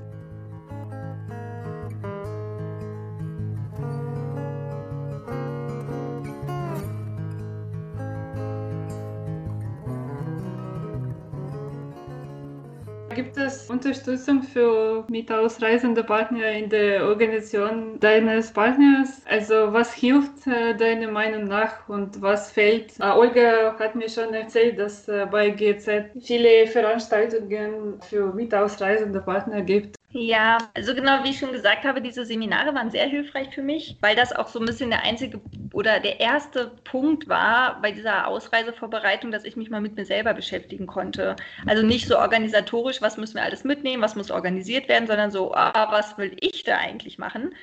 Gibt 13.18 13.37
es 13.37 13.68
Unterstützung 13.68 14.44
für 14.44 15.04
mitausreisende 15.11 16.04
Partner 16.04 16.52
in 16.52 16.70
der 16.70 17.04
Organisation 17.04 17.98
deines 17.98 18.52
Partners? 18.52 19.22
Also 19.28 19.72
was 19.72 19.92
hilft 19.92 20.46
äh, 20.46 20.76
deiner 20.76 21.11
Meinung 21.11 21.48
nach 21.48 21.88
und 21.88 22.22
was 22.22 22.52
fehlt? 22.52 22.92
Äh, 23.00 23.11
Olga 23.11 23.76
hat 23.76 23.96
mir 23.96 24.09
schon 24.09 24.33
erzählt, 24.35 24.78
dass 24.78 25.09
äh, 25.09 25.26
bei 25.28 25.50
GZ 25.50 26.12
viele 26.20 26.68
Veranstaltungen 26.68 28.00
für 28.02 28.33
mitausreisende 28.33 29.20
Partner 29.20 29.62
gibt. 29.62 29.97
Ja, 30.11 30.71
also 30.75 30.94
genau 30.94 31.23
wie 31.23 31.31
ich 31.31 31.38
schon 31.38 31.53
gesagt 31.53 31.85
habe, 31.85 32.01
diese 32.01 32.25
Seminare 32.25 32.75
waren 32.75 32.90
sehr 32.90 33.07
hilfreich 33.07 33.55
für 33.55 33.62
mich, 33.62 33.99
weil 34.01 34.16
das 34.16 34.33
auch 34.33 34.49
so 34.49 34.59
ein 34.59 34.64
bisschen 34.64 34.88
der 34.88 35.03
einzige 35.03 35.40
oder 35.75 36.01
der 36.01 36.18
erste 36.18 36.68
Punkt 36.85 37.29
war 37.29 37.81
bei 37.83 37.92
dieser 37.92 38.27
Ausreisevorbereitung, 38.27 39.31
dass 39.31 39.44
ich 39.44 39.57
mich 39.57 39.68
mal 39.68 39.83
mit 39.83 39.97
mir 39.97 40.07
selber 40.07 40.33
beschäftigen 40.33 40.87
konnte. 40.87 41.37
Also 41.66 41.83
nicht 41.87 42.09
so 42.09 42.18
organisatorisch, 42.18 43.03
was 43.03 43.18
müssen 43.18 43.35
wir 43.35 43.42
alles 43.42 43.64
mitnehmen, 43.64 44.03
was 44.03 44.16
muss 44.16 44.31
organisiert 44.31 44.88
werden, 44.88 45.07
sondern 45.07 45.31
so, 45.31 45.55
ah, 45.55 45.92
was 45.92 46.16
will 46.16 46.35
ich 46.40 46.64
da 46.64 46.79
eigentlich 46.79 47.18
machen? 47.18 47.55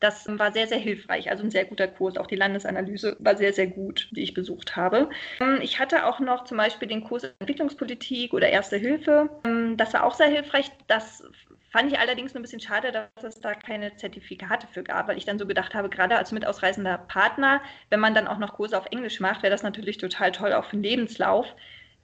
Das 0.00 0.26
war 0.28 0.52
sehr, 0.52 0.66
sehr 0.66 0.78
hilfreich. 0.78 1.30
Also 1.30 1.42
ein 1.44 1.50
sehr 1.50 1.64
guter 1.64 1.88
Kurs. 1.88 2.18
Auch 2.18 2.26
die 2.26 2.36
Landesanalyse 2.36 3.16
war 3.20 3.36
sehr, 3.36 3.54
sehr 3.54 3.68
gut, 3.68 4.08
die 4.10 4.22
ich 4.22 4.34
besucht 4.34 4.76
habe. 4.76 5.08
Ähm, 5.40 5.60
ich 5.62 5.78
hatte 5.78 6.04
auch 6.04 6.20
noch 6.20 6.44
zum 6.44 6.58
Beispiel 6.58 6.88
den 6.88 7.02
Kurs 7.04 7.24
Entwicklungspolitik 7.38 8.34
oder 8.34 8.48
Erste 8.50 8.76
Hilfe. 8.76 9.30
Ähm, 9.46 9.76
das 9.78 9.94
war 9.94 10.04
auch 10.04 10.14
sehr 10.14 10.28
hilfreich. 10.28 10.70
Das 10.88 11.22
Fand 11.74 11.90
ich 11.90 11.98
allerdings 11.98 12.32
nur 12.32 12.38
ein 12.38 12.42
bisschen 12.42 12.60
schade, 12.60 12.92
dass 12.92 13.24
es 13.24 13.40
da 13.40 13.52
keine 13.52 13.96
Zertifikate 13.96 14.68
für 14.68 14.84
gab, 14.84 15.08
weil 15.08 15.18
ich 15.18 15.24
dann 15.24 15.40
so 15.40 15.44
gedacht 15.44 15.74
habe, 15.74 15.88
gerade 15.88 16.16
als 16.16 16.30
mitausreisender 16.30 16.98
Partner, 16.98 17.60
wenn 17.90 17.98
man 17.98 18.14
dann 18.14 18.28
auch 18.28 18.38
noch 18.38 18.54
Kurse 18.54 18.78
auf 18.78 18.86
Englisch 18.92 19.18
macht, 19.18 19.42
wäre 19.42 19.50
das 19.50 19.64
natürlich 19.64 19.98
total 19.98 20.30
toll 20.30 20.52
auch 20.52 20.66
für 20.66 20.76
den 20.76 20.84
Lebenslauf, 20.84 21.52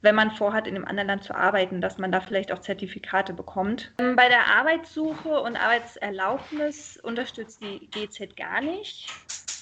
wenn 0.03 0.17
man 0.17 0.33
vorhat, 0.33 0.67
in 0.67 0.75
einem 0.75 0.87
anderen 0.87 1.07
Land 1.07 1.23
zu 1.23 1.37
arbeiten, 1.37 1.81
dass 1.81 1.99
man 1.99 2.11
da 2.11 2.21
vielleicht 2.21 2.51
auch 2.51 2.59
Zertifikate 2.59 3.33
bekommt. 3.33 3.93
Ähm, 4.01 4.17
bei 4.17 4.29
der 4.29 4.49
Arbeitssuche 4.49 5.41
und 5.41 5.55
Arbeitserlaubnis 5.55 6.99
unterstützt 7.05 7.63
die 7.63 7.89
GZ 7.93 8.37
gar 8.37 8.61
nicht. 8.61 9.07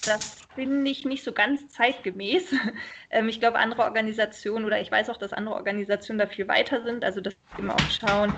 Das 0.07 0.41
finde 0.55 0.91
ich 0.91 1.05
nicht 1.05 1.23
so 1.23 1.33
ganz 1.33 1.69
zeitgemäß. 1.69 2.55
Ähm, 3.11 3.31
ich 3.31 3.41
glaube, 3.41 3.59
andere 3.59 3.85
Organisationen 3.85 4.67
oder 4.67 4.83
ich 4.83 4.91
weiß 4.91 5.09
auch, 5.09 5.17
dass 5.17 5.33
andere 5.33 5.55
Organisationen 5.55 6.19
da 6.19 6.27
viel 6.27 6.47
weiter 6.47 6.83
sind. 6.83 7.07
Also, 7.07 7.23
dass 7.23 7.35
wir 7.57 7.65
immer 7.65 7.75
auch 7.75 7.89
schauen, 7.89 8.35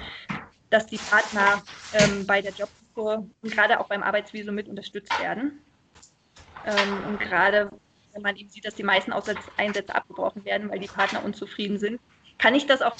dass 0.70 0.86
die 0.86 0.98
Partner 0.98 1.66
ähm, 1.92 2.26
bei 2.26 2.42
der 2.42 2.52
Jobsuche 2.52 3.28
und 3.42 3.50
gerade 3.50 3.80
auch 3.80 3.88
beim 3.88 4.02
Arbeitsvisum 4.02 4.54
mit 4.54 4.68
unterstützt 4.68 5.18
werden. 5.18 5.64
Ähm, 6.64 7.04
und 7.04 7.18
gerade 7.18 7.70
wenn 8.12 8.22
man 8.22 8.36
eben 8.36 8.50
sieht, 8.50 8.64
dass 8.64 8.74
die 8.74 8.82
meisten 8.82 9.12
Einsätze 9.56 9.94
abgebrochen 9.94 10.44
werden, 10.44 10.70
weil 10.70 10.80
die 10.80 10.88
Partner 10.88 11.22
unzufrieden 11.22 11.78
sind, 11.78 12.00
kann 12.38 12.54
ich 12.54 12.66
das 12.66 12.82
auch 12.82 12.96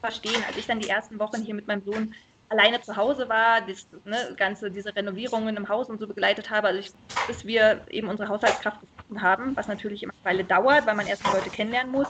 verstehen. 0.00 0.44
Als 0.44 0.56
ich 0.58 0.66
dann 0.66 0.80
die 0.80 0.88
ersten 0.88 1.18
Wochen 1.18 1.42
hier 1.42 1.54
mit 1.54 1.66
meinem 1.66 1.82
Sohn 1.82 2.14
alleine 2.48 2.80
zu 2.80 2.96
Hause 2.96 3.28
war, 3.28 3.60
das 3.60 3.88
ne, 4.04 4.34
ganze 4.36 4.70
diese 4.70 4.94
Renovierungen 4.94 5.56
im 5.56 5.68
Haus 5.68 5.88
und 5.88 6.00
so 6.00 6.06
begleitet 6.06 6.50
habe, 6.50 6.68
also 6.68 6.80
ich, 6.80 6.90
bis 7.26 7.44
wir 7.44 7.84
eben 7.90 8.08
unsere 8.08 8.28
Haushaltskraft 8.28 8.80
gefunden 8.80 9.22
haben, 9.22 9.56
was 9.56 9.68
natürlich 9.68 10.02
immer 10.02 10.12
eine 10.22 10.36
Weile 10.36 10.44
dauert, 10.44 10.86
weil 10.86 10.94
man 10.94 11.06
erst 11.06 11.24
Leute 11.24 11.50
kennenlernen 11.50 11.92
muss, 11.92 12.08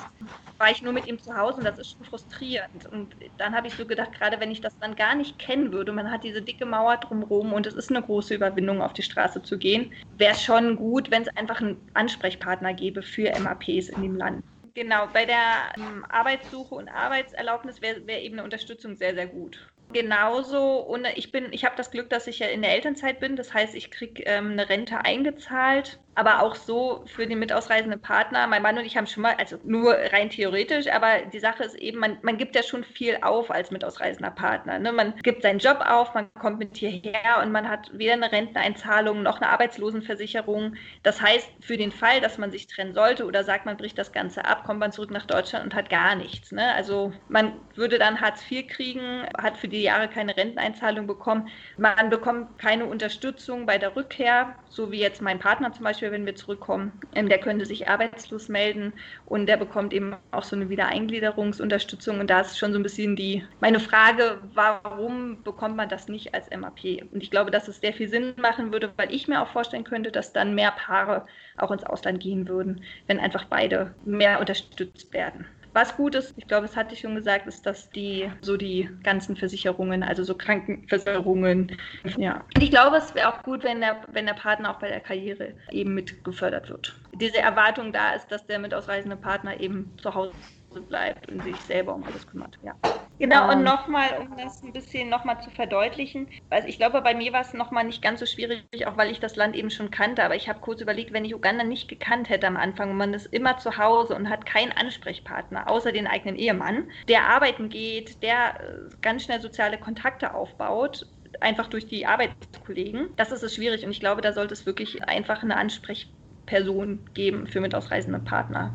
war 0.59 0.71
ich 0.71 0.83
nur 0.83 0.93
mit 0.93 1.07
ihm 1.07 1.19
zu 1.19 1.37
Hause 1.37 1.59
und 1.59 1.65
das 1.65 1.79
ist 1.79 1.97
schon 1.97 2.07
frustrierend. 2.07 2.87
Und 2.91 3.15
dann 3.37 3.55
habe 3.55 3.69
ich 3.69 3.75
so 3.75 3.87
gedacht, 3.87 4.13
gerade 4.13 4.41
wenn 4.41 4.51
ich 4.51 4.61
das 4.61 4.77
dann 4.79 4.95
gar 4.95 5.15
nicht 5.15 5.39
kennen 5.39 5.73
würde, 5.73 5.93
man 5.93 6.11
hat 6.11 6.25
diese 6.25 6.43
dicke 6.43 6.67
Mauer 6.67 6.97
drumherum 6.97 7.53
und 7.53 7.67
es 7.67 7.75
ist 7.75 7.91
eine 7.91 8.03
große 8.03 8.35
Überwindung, 8.35 8.81
auf 8.81 8.93
die 8.93 9.03
Straße 9.03 9.43
zu 9.43 9.59
gehen, 9.59 9.93
wäre 10.17 10.33
es 10.33 10.43
schon 10.43 10.77
gut, 10.77 11.11
wenn 11.11 11.23
es 11.23 11.37
einfach 11.37 11.61
einen 11.61 11.91
Ansprechpartner 11.95 12.75
gäbe 12.75 13.03
für 13.03 13.31
MAPs 13.39 13.89
in 13.89 14.03
dem 14.03 14.17
Land. 14.17 14.43
Genau, 14.75 15.09
bei 15.11 15.25
der 15.25 15.73
ähm, 15.77 16.05
Arbeitssuche 16.11 16.75
und 16.75 16.89
Arbeitserlaubnis 16.91 17.81
wäre 17.81 18.07
wär 18.07 18.23
eben 18.23 18.35
eine 18.35 18.45
Unterstützung 18.45 18.97
sehr, 18.97 19.15
sehr 19.15 19.27
gut. 19.27 19.67
Genauso, 19.93 20.79
und 20.81 21.07
ich 21.15 21.33
bin, 21.33 21.53
ich 21.53 21.65
habe 21.65 21.77
das 21.77 21.91
Glück, 21.91 22.11
dass 22.11 22.27
ich 22.27 22.41
ja 22.41 22.49
in 22.49 22.63
der 22.63 22.73
Elternzeit 22.73 23.21
bin. 23.21 23.37
Das 23.37 23.55
heißt, 23.55 23.75
ich 23.75 23.91
kriege 23.91 24.23
ähm, 24.25 24.53
eine 24.53 24.69
Rente 24.69 25.05
eingezahlt 25.05 26.01
aber 26.17 26.43
auch 26.43 26.55
so 26.55 27.05
für 27.07 27.27
den 27.27 27.39
mitausreisenden 27.39 28.01
Partner. 28.01 28.47
Mein 28.47 28.63
Mann 28.63 28.79
und 28.79 28.87
ich 28.87 28.97
haben 28.97 29.07
schon 29.07 29.23
mal, 29.23 29.35
also 29.39 29.59
nur 29.65 29.93
rein 29.93 30.31
theoretisch, 30.31 30.89
aber 30.89 31.21
die 31.31 31.39
Sache 31.39 31.63
ist 31.63 31.75
eben, 31.75 31.99
man, 31.99 32.17
man 32.23 32.39
gibt 32.39 32.57
ja 32.57 32.63
schon 32.63 32.85
viel 32.85 33.19
auf 33.21 33.51
als 33.51 33.71
mitausreisender 33.71 34.31
Partner. 34.31 34.79
Ne? 34.79 34.93
Man 34.93 35.15
gibt 35.23 35.43
seinen 35.43 35.59
Job 35.59 35.85
auf, 35.87 36.15
man 36.15 36.33
kommt 36.41 36.59
mit 36.59 36.75
hierher 36.79 37.43
und 37.43 37.53
man 37.53 37.69
hat 37.69 37.91
weder 37.93 38.15
eine 38.15 38.33
Renteneinzahlung 38.33 39.23
noch 39.23 39.43
eine 39.43 39.51
Arbeitslosenversicherung. 39.51 40.77
Das 41.03 41.21
heißt, 41.21 41.51
für 41.61 41.77
den 41.77 41.93
Fall, 41.93 42.23
dass 42.23 42.39
man 42.39 42.51
sich 42.51 42.67
trennen 42.67 42.95
sollte 42.95 43.27
oder 43.27 43.45
sagt, 43.45 43.67
man 43.67 43.77
bricht 43.77 43.99
das 43.99 44.13
Ganze 44.13 44.47
ab, 44.47 44.65
kommt 44.65 44.81
man 44.81 44.93
zurück 44.93 45.11
nach 45.11 45.27
Deutschland 45.27 45.67
und 45.67 45.75
hat 45.75 45.91
gar 45.91 46.15
nichts. 46.15 46.51
Ne? 46.51 46.75
Also 46.75 47.13
man 47.29 47.53
würde 47.75 47.99
dann 47.99 48.23
Hartz 48.23 48.43
IV 48.51 48.67
kriegen, 48.69 49.27
hat 49.37 49.59
für 49.59 49.69
die 49.69 49.83
Jahre 49.83 50.09
keine 50.09 50.35
Renteneinzahlung 50.35 51.07
bekommen. 51.07 51.49
Man 51.77 52.09
bekommt 52.09 52.59
keine 52.59 52.87
Unterstützung 52.87 53.67
bei 53.67 53.77
der 53.77 53.95
Rückkehr, 53.95 54.55
so 54.71 54.91
wie 54.91 55.01
jetzt 55.01 55.21
mein 55.21 55.39
Partner 55.39 55.73
zum 55.73 55.85
Beispiel, 55.85 56.06
wenn 56.13 56.27
wir 56.27 56.35
zurückkommen. 56.35 56.93
Ähm, 57.15 57.29
der 57.29 57.39
könnte 57.39 57.67
sich 57.67 57.89
arbeitslos 57.89 58.49
melden 58.49 58.93
und 59.27 59.47
der 59.47 59.57
bekommt 59.57 59.93
eben 59.93 60.17
auch 60.31 60.43
so 60.43 60.57
eine 60.57 60.69
Wiedereingliederungsunterstützung. 60.69 62.21
Und 62.21 62.31
da 62.31 62.41
ist 62.41 62.59
schon 62.59 62.73
so 62.73 62.79
ein 62.79 62.83
bisschen 62.83 63.17
die 63.17 63.45
meine 63.61 63.81
Frage, 63.81 64.39
warum 64.55 65.43
bekommt 65.43 65.77
man 65.77 65.89
das 65.89 66.09
nicht 66.09 66.35
als 66.35 66.51
MAP? 66.51 67.03
Und 67.13 67.23
ich 67.23 67.31
glaube, 67.31 67.51
dass 67.51 67.69
es 67.69 67.81
sehr 67.81 67.93
viel 67.93 68.09
Sinn 68.09 68.35
machen 68.37 68.73
würde, 68.73 68.93
weil 68.97 69.13
ich 69.13 69.29
mir 69.29 69.43
auch 69.43 69.49
vorstellen 69.49 69.85
könnte, 69.85 70.11
dass 70.11 70.33
dann 70.33 70.55
mehr 70.55 70.73
Paare 70.73 71.27
auch 71.57 71.71
ins 71.71 71.85
Ausland 71.85 72.21
gehen 72.21 72.49
würden, 72.49 72.83
wenn 73.07 73.19
einfach 73.19 73.45
beide 73.45 73.95
mehr 74.05 74.41
unterstützt 74.41 75.13
werden. 75.13 75.47
Was 75.77 75.95
gut 75.95 76.15
ist, 76.15 76.33
ich 76.39 76.47
glaube, 76.47 76.67
das 76.67 76.75
hatte 76.75 76.95
ich 76.95 77.01
schon 77.01 77.15
gesagt, 77.15 77.47
ist, 77.47 77.67
dass 77.67 77.91
die 77.91 78.33
so 78.41 78.57
die 78.57 78.89
ganzen 79.03 79.37
Versicherungen, 79.37 80.03
also 80.03 80.25
so 80.25 80.35
Krankenversicherungen, 80.35 81.77
ja. 82.17 82.47
Und 82.55 82.63
ich 82.63 82.71
glaube, 82.71 82.97
es 82.97 83.15
wäre 83.15 83.29
auch 83.29 83.43
gut, 83.43 83.63
wenn 83.63 83.83
der, 83.83 84.01
wenn 84.11 84.25
der 84.25 84.33
Partner 84.33 84.71
auch 84.71 84.79
bei 84.79 84.89
der 84.89 85.01
Karriere 85.01 85.55
eben 85.71 85.93
mit 85.93 86.25
gefördert 86.25 86.71
wird. 86.71 86.99
Diese 87.13 87.37
Erwartung 87.37 87.93
da 87.93 88.15
ist, 88.15 88.29
dass 88.29 88.47
der 88.47 88.59
mit 88.59 88.73
ausreisende 88.73 89.19
Partner 89.19 89.61
eben 89.61 89.95
zu 89.99 90.15
Hause 90.15 90.33
bleibt 90.81 91.31
und 91.31 91.43
sich 91.43 91.57
selber 91.61 91.95
um 91.95 92.05
alles 92.05 92.27
kümmert. 92.27 92.59
Ja. 92.63 92.75
Genau, 93.19 93.51
und 93.51 93.59
ähm. 93.59 93.65
nochmal, 93.65 94.19
um 94.19 94.37
das 94.37 94.63
ein 94.63 94.73
bisschen 94.73 95.09
nochmal 95.09 95.41
zu 95.41 95.51
verdeutlichen, 95.51 96.29
also 96.51 96.69
ich 96.69 96.77
glaube, 96.77 97.01
bei 97.01 97.15
mir 97.15 97.33
war 97.33 97.41
es 97.41 97.55
nochmal 97.55 97.85
nicht 97.85 98.03
ganz 98.03 98.21
so 98.21 98.27
schwierig, 98.27 98.87
auch 98.87 98.97
weil 98.97 99.11
ich 99.11 99.21
das 99.21 99.37
Land 99.37 99.57
eben 99.57 99.71
schon 99.71 99.91
kannte, 99.91 100.23
aber 100.23 100.37
ich 100.37 100.49
habe 100.49 100.61
kurz 100.61 100.81
überlegt, 100.83 101.13
wenn 101.13 101.25
ich 101.25 101.35
Uganda 101.35 101.65
nicht 101.65 101.89
gekannt 101.89 102.29
hätte 102.29 102.47
am 102.47 102.57
Anfang 102.57 102.91
und 102.91 102.97
man 102.97 103.15
ist 103.15 103.27
immer 103.27 103.57
zu 103.59 103.79
Hause 103.79 104.15
und 104.15 104.29
hat 104.29 104.45
keinen 104.45 104.73
Ansprechpartner, 104.73 105.69
außer 105.69 105.93
den 105.93 106.07
eigenen 106.07 106.37
Ehemann, 106.37 106.91
der 107.09 107.27
arbeiten 107.27 107.71
geht, 107.71 108.23
der 108.23 108.61
äh, 108.61 108.97
ganz 109.01 109.25
schnell 109.25 109.41
soziale 109.41 109.79
Kontakte 109.79 110.35
aufbaut, 110.35 111.07
einfach 111.41 111.69
durch 111.69 111.87
die 111.87 112.07
Arbeitskollegen, 112.07 113.09
das 113.17 113.33
ist 113.33 113.43
es 113.43 113.55
schwierig 113.55 113.85
und 113.85 113.91
ich 113.91 114.01
glaube, 114.01 114.21
da 114.21 114.33
sollte 114.33 114.53
es 114.53 114.67
wirklich 114.67 115.05
einfach 115.05 115.43
eine 115.43 115.57
Ansprechperson 115.57 117.07
geben 117.15 117.47
für 117.47 117.61
mitausreisende 117.61 118.21
Partner 118.21 118.75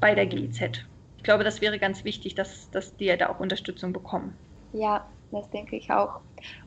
bei 0.00 0.16
der 0.16 0.26
GIZ 0.26 0.84
ich 1.22 1.24
glaube, 1.24 1.44
das 1.44 1.60
wäre 1.60 1.78
ganz 1.78 2.04
wichtig, 2.04 2.34
dass, 2.34 2.68
dass 2.70 2.96
die 2.96 3.06
da 3.16 3.28
auch 3.28 3.38
Unterstützung 3.38 3.92
bekommen. 3.92 4.40
Ja, 4.72 5.10
das 5.30 5.48
denke 5.50 5.76
ich 5.76 5.90
auch. 5.92 6.20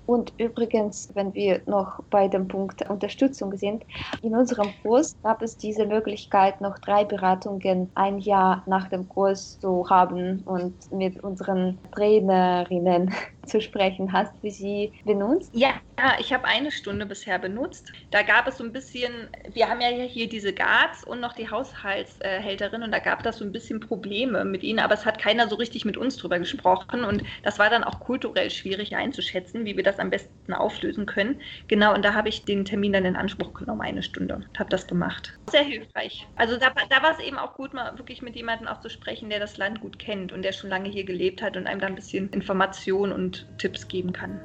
Und 0.06 0.34
übrigens, 0.38 1.10
wenn 1.16 1.34
wir 1.34 1.62
noch 1.66 2.00
bei 2.10 2.28
dem 2.28 2.48
Punkt 2.48 2.88
Unterstützung 2.90 3.58
sind, 3.58 3.84
in 4.22 4.36
unserem 4.36 4.74
Kurs 4.84 5.16
gab 5.24 5.42
es 5.42 5.58
diese 5.58 5.86
Möglichkeit, 5.88 6.62
noch 6.62 6.78
drei 6.78 7.06
Beratungen 7.06 7.92
ein 7.96 8.20
Jahr 8.20 8.64
nach 8.68 8.88
dem 8.88 9.10
Kurs 9.10 9.60
zu 9.60 9.90
haben 9.90 10.42
und 10.46 10.92
mit 10.92 11.24
unseren 11.24 11.80
Trainerinnen 11.92 13.14
zu 13.48 13.62
sprechen. 13.62 14.12
Hast 14.14 14.34
du 14.44 14.50
sie 14.50 14.94
benutzt? 15.06 15.50
Ja, 15.54 15.74
ich 16.20 16.34
habe 16.34 16.46
eine 16.46 16.72
Stunde 16.72 17.06
bisher 17.06 17.40
benutzt. 17.40 17.92
Da 18.12 18.22
gab 18.22 18.48
es 18.48 18.58
so 18.58 18.64
ein 18.64 18.72
bisschen, 18.72 19.30
wir 19.54 19.70
haben 19.70 19.82
ja 19.82 19.90
hier 19.90 20.28
diese 20.28 20.54
Guards 20.54 21.04
und 21.04 21.20
noch 21.20 21.34
die 21.34 21.50
Haushaltshälterin 21.50 22.84
und 22.84 22.92
da 22.92 23.00
gab 23.00 23.24
das 23.24 23.38
so 23.38 23.46
ein 23.46 23.52
bisschen 23.52 23.80
Probleme 23.80 24.46
mit 24.46 24.64
ihnen, 24.64 24.80
aber 24.80 24.94
es 24.94 25.06
hat 25.06 25.20
keiner 25.20 25.48
so 25.48 25.56
richtig 25.56 25.86
mit 25.86 25.98
uns 25.98 26.18
drüber 26.18 26.40
gesprochen 26.40 27.04
und 27.04 27.24
das 27.44 27.60
war 27.60 27.70
dann 27.70 27.84
auch 27.84 28.00
kulturell 28.00 28.50
schwierig 28.50 28.96
einzuschätzen, 28.96 29.65
wie 29.66 29.76
wir 29.76 29.84
das 29.84 30.00
am 30.00 30.10
besten 30.10 30.54
auflösen 30.54 31.06
können. 31.06 31.42
Genau, 31.68 31.94
und 31.94 32.06
da 32.06 32.14
habe 32.14 32.30
ich 32.30 32.46
den 32.46 32.66
Termin 32.66 32.94
dann 32.94 33.06
in 33.06 33.16
Anspruch 33.16 33.54
genommen, 33.54 33.82
eine 33.82 34.04
Stunde, 34.04 34.36
und 34.36 34.60
habe 34.60 34.70
das 34.70 34.88
gemacht. 34.88 35.38
Sehr 35.50 35.64
hilfreich. 35.64 36.28
Also 36.36 36.58
da, 36.58 36.72
da 36.90 37.04
war 37.04 37.12
es 37.12 37.20
eben 37.20 37.38
auch 37.38 37.56
gut, 37.56 37.74
mal 37.74 37.98
wirklich 37.98 38.22
mit 38.22 38.36
jemandem 38.36 38.68
auch 38.68 38.80
zu 38.80 38.90
sprechen, 38.90 39.30
der 39.30 39.40
das 39.40 39.58
Land 39.58 39.82
gut 39.82 40.00
kennt 40.00 40.32
und 40.32 40.44
der 40.44 40.52
schon 40.52 40.70
lange 40.70 40.90
hier 40.90 41.04
gelebt 41.04 41.42
hat 41.42 41.58
und 41.58 41.68
einem 41.68 41.80
da 41.80 41.88
ein 41.88 41.96
bisschen 41.96 42.30
Informationen 42.30 43.12
und 43.12 43.48
Tipps 43.58 43.88
geben 43.88 44.14
kann. 44.14 44.40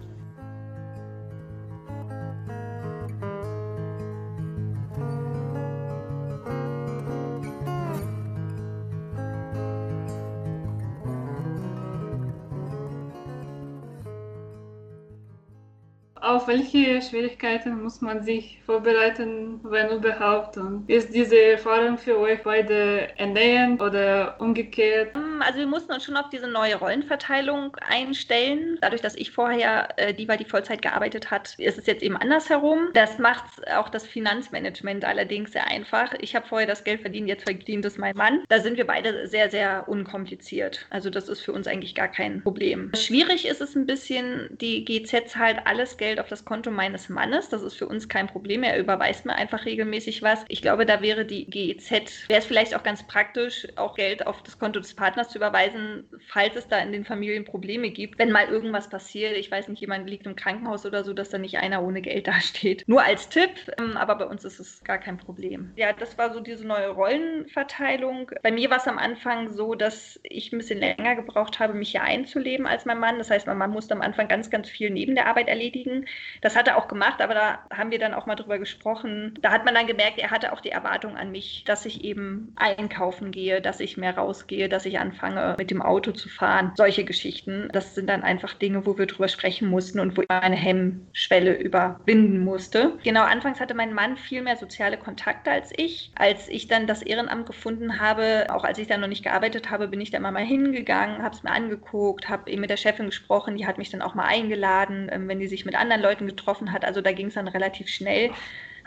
Auf 16.40 16.48
welche 16.48 17.03
Schwierigkeiten 17.03 17.83
muss 17.83 18.00
man 18.00 18.22
sich 18.22 18.62
vorbereiten, 18.64 19.61
wenn 19.62 19.90
überhaupt? 19.90 20.57
Und 20.57 20.88
ist 20.88 21.14
diese 21.14 21.38
Erfahrung 21.38 21.98
für 21.98 22.18
euch 22.18 22.42
beide 22.42 23.09
ernährend 23.18 23.83
oder 23.83 24.37
umgekehrt? 24.40 25.14
Also 25.42 25.59
wir 25.59 25.66
mussten 25.66 25.92
uns 25.92 26.05
schon 26.05 26.16
auf 26.16 26.29
diese 26.31 26.46
neue 26.46 26.76
Rollenverteilung 26.76 27.76
einstellen. 27.76 28.79
Dadurch, 28.81 29.03
dass 29.03 29.14
ich 29.14 29.31
vorher 29.31 29.88
äh, 29.96 30.14
die 30.14 30.29
war, 30.29 30.37
die 30.37 30.44
Vollzeit 30.44 30.83
gearbeitet 30.83 31.31
hat, 31.31 31.55
ist 31.59 31.79
es 31.79 31.87
jetzt 31.87 32.03
eben 32.03 32.16
andersherum. 32.16 32.88
Das 32.94 33.18
macht 33.18 33.44
auch 33.74 33.88
das 33.88 34.07
Finanzmanagement 34.07 35.05
allerdings 35.05 35.53
sehr 35.53 35.66
einfach. 35.66 36.14
Ich 36.20 36.35
habe 36.35 36.46
vorher 36.46 36.66
das 36.66 36.85
Geld 36.85 37.00
verdient, 37.00 37.29
jetzt 37.29 37.44
verdient 37.44 37.85
es 37.85 37.98
mein 37.98 38.16
Mann. 38.16 38.44
Da 38.48 38.61
sind 38.61 38.76
wir 38.76 38.87
beide 38.87 39.26
sehr, 39.26 39.50
sehr 39.50 39.88
unkompliziert. 39.88 40.87
Also 40.90 41.11
das 41.11 41.29
ist 41.29 41.40
für 41.40 41.53
uns 41.53 41.66
eigentlich 41.66 41.94
gar 41.94 42.09
kein 42.09 42.42
Problem. 42.42 42.92
Schwierig 42.94 43.46
ist 43.46 43.61
es 43.61 43.74
ein 43.74 43.87
bisschen, 43.87 44.48
die 44.61 44.85
GZ 44.85 45.29
zahlt 45.29 45.66
alles 45.66 45.96
Geld 45.96 46.20
auf 46.20 46.29
das 46.29 46.44
Konto 46.44 46.70
meines 46.70 47.09
Mannes. 47.09 47.48
Das 47.48 47.62
ist 47.62 47.74
für 47.74 47.87
uns 47.87 48.09
kein 48.09 48.26
Problem. 48.26 48.62
Er 48.62 48.79
überweist 48.79 49.24
mir 49.26 49.35
einfach 49.35 49.64
regelmäßig 49.64 50.22
was. 50.22 50.44
Ich 50.48 50.62
glaube, 50.62 50.87
da 50.87 51.03
wäre 51.03 51.24
die 51.24 51.46
GEZ, 51.46 52.29
wäre 52.29 52.40
es 52.40 52.46
vielleicht 52.46 52.74
auch 52.74 52.83
ganz 52.83 53.07
praktisch, 53.07 53.66
auch 53.76 53.94
Geld 53.94 54.26
auf 54.26 54.42
das 54.42 54.59
Konto 54.59 54.81
des 54.81 54.94
Partners 54.94 55.30
zu 55.31 55.38
überweisen, 55.38 56.09
falls 56.29 56.57
es 56.57 56.69
da 56.69 56.79
in 56.79 56.93
den 56.93 57.05
Familien 57.05 57.45
Probleme 57.45 57.90
gibt. 57.90 58.19
Wenn 58.19 58.31
mal 58.31 58.49
irgendwas 58.49 58.88
passiert, 58.88 59.37
ich 59.37 59.51
weiß 59.51 59.69
nicht, 59.69 59.81
jemand 59.81 60.09
liegt 60.09 60.27
im 60.27 60.37
Krankenhaus 60.37 60.85
oder 60.85 61.05
so, 61.05 61.12
dass 61.12 61.31
da 61.31 61.38
nicht 61.38 61.59
einer 61.59 61.83
ohne 61.83 62.03
Geld 62.03 62.27
dasteht. 62.27 62.85
Nur 62.87 63.03
als 63.03 63.29
Tipp, 63.29 63.51
ähm, 63.79 63.97
aber 63.97 64.16
bei 64.16 64.27
uns 64.27 64.45
ist 64.45 64.61
es 64.61 64.85
gar 64.85 64.99
kein 64.99 65.16
Problem. 65.16 65.73
Ja, 65.77 65.93
das 65.93 66.19
war 66.19 66.33
so 66.33 66.40
diese 66.40 66.66
neue 66.66 66.88
Rollenverteilung. 66.88 68.31
Bei 68.43 68.51
mir 68.51 68.71
war 68.71 68.79
es 68.79 68.87
am 68.87 68.99
Anfang 68.99 69.53
so, 69.53 69.75
dass 69.75 70.21
ich 70.23 70.53
ein 70.53 70.59
bisschen 70.59 70.81
länger 70.81 71.16
gebraucht 71.16 71.59
habe, 71.61 71.75
mich 71.75 71.90
hier 71.90 72.03
einzuleben 72.03 72.66
als 72.66 72.85
mein 72.85 72.99
Mann. 72.99 73.19
Das 73.19 73.31
heißt, 73.31 73.47
mein 73.47 73.59
Mann 73.59 73.71
musste 73.71 73.95
am 73.95 74.03
Anfang 74.03 74.29
ganz, 74.29 74.51
ganz 74.51 74.69
viel 74.69 74.90
neben 74.90 75.14
der 75.14 75.27
Arbeit 75.27 75.49
erledigen. 75.49 76.07
Das 76.40 76.57
hat 76.57 76.69
er 76.69 76.77
auch 76.77 76.88
gemacht, 76.88 77.21
aber 77.21 77.35
da 77.35 77.59
haben 77.71 77.90
wir 77.90 77.99
dann 77.99 78.14
auch 78.14 78.27
mal 78.27 78.37
drüber 78.37 78.59
gesprochen. 78.59 79.38
Da 79.40 79.51
hat 79.53 79.64
man 79.64 79.75
dann 79.75 79.87
gemerkt, 79.87 80.19
er 80.19 80.31
hatte 80.31 80.53
auch 80.53 80.61
die 80.61 80.71
Erwartung 80.71 81.16
an 81.16 81.31
mich, 81.31 81.64
dass 81.64 81.87
ich 81.87 82.05
eben 82.05 82.53
einkaufen 82.57 83.31
gehe, 83.31 83.61
dass 83.61 83.81
ich 83.81 83.97
mehr 83.97 84.16
rausgehe, 84.16 84.69
dass 84.69 84.87
ich 84.87 84.99
anfange, 84.99 85.19
mit 85.59 85.70
dem 85.70 85.83
Auto 85.83 86.12
zu 86.12 86.28
fahren. 86.28 86.72
Solche 86.76 87.04
Geschichten. 87.04 87.68
Das 87.72 87.94
sind 87.94 88.09
dann 88.09 88.22
einfach 88.22 88.54
Dinge, 88.54 88.87
wo 88.87 88.98
wir 88.98 89.06
drüber 89.06 89.28
sprechen 89.28 89.68
mussten 89.68 90.00
und 90.00 90.16
wo 90.16 90.22
ich 90.22 90.28
meine 90.28 90.56
Hemmschwelle 90.56 91.54
überwinden 91.54 92.40
musste. 92.40 92.92
Genau, 93.02 93.22
anfangs 93.22 93.61
hatte 93.61 93.74
mein 93.74 93.92
Mann 93.92 94.16
viel 94.16 94.42
mehr 94.42 94.56
soziale 94.56 94.96
Kontakte 94.96 95.50
als 95.50 95.72
ich. 95.76 96.11
Als 96.14 96.48
ich 96.48 96.68
dann 96.68 96.87
das 96.87 97.02
Ehrenamt 97.02 97.46
gefunden 97.46 98.00
habe, 98.00 98.46
auch 98.50 98.64
als 98.64 98.78
ich 98.78 98.87
dann 98.87 99.00
noch 99.00 99.09
nicht 99.09 99.22
gearbeitet 99.22 99.70
habe, 99.70 99.88
bin 99.88 100.00
ich 100.00 100.11
da 100.11 100.18
immer 100.18 100.33
mal 100.33 100.44
hingegangen, 100.44 101.22
habe 101.22 101.35
es 101.35 101.42
mir 101.42 101.52
angeguckt, 101.52 102.28
habe 102.28 102.50
eben 102.50 102.61
mit 102.61 102.70
der 102.70 102.76
Chefin 102.76 103.06
gesprochen, 103.06 103.56
die 103.56 103.66
hat 103.66 103.78
mich 103.78 103.90
dann 103.90 104.02
auch 104.02 104.14
mal 104.14 104.26
eingeladen, 104.26 105.09
ähm, 105.12 105.28
wenn 105.28 105.40
die 105.40 105.48
sich 105.48 105.64
mit 105.64 105.74
anderen 105.74 106.02
Leuten 106.02 106.26
getroffen 106.26 106.72
hat. 106.72 106.85
Also 106.85 107.00
da 107.00 107.12
ging 107.12 107.26
es 107.26 107.35
dann 107.35 107.48
relativ 107.48 107.88
schnell. 107.88 108.30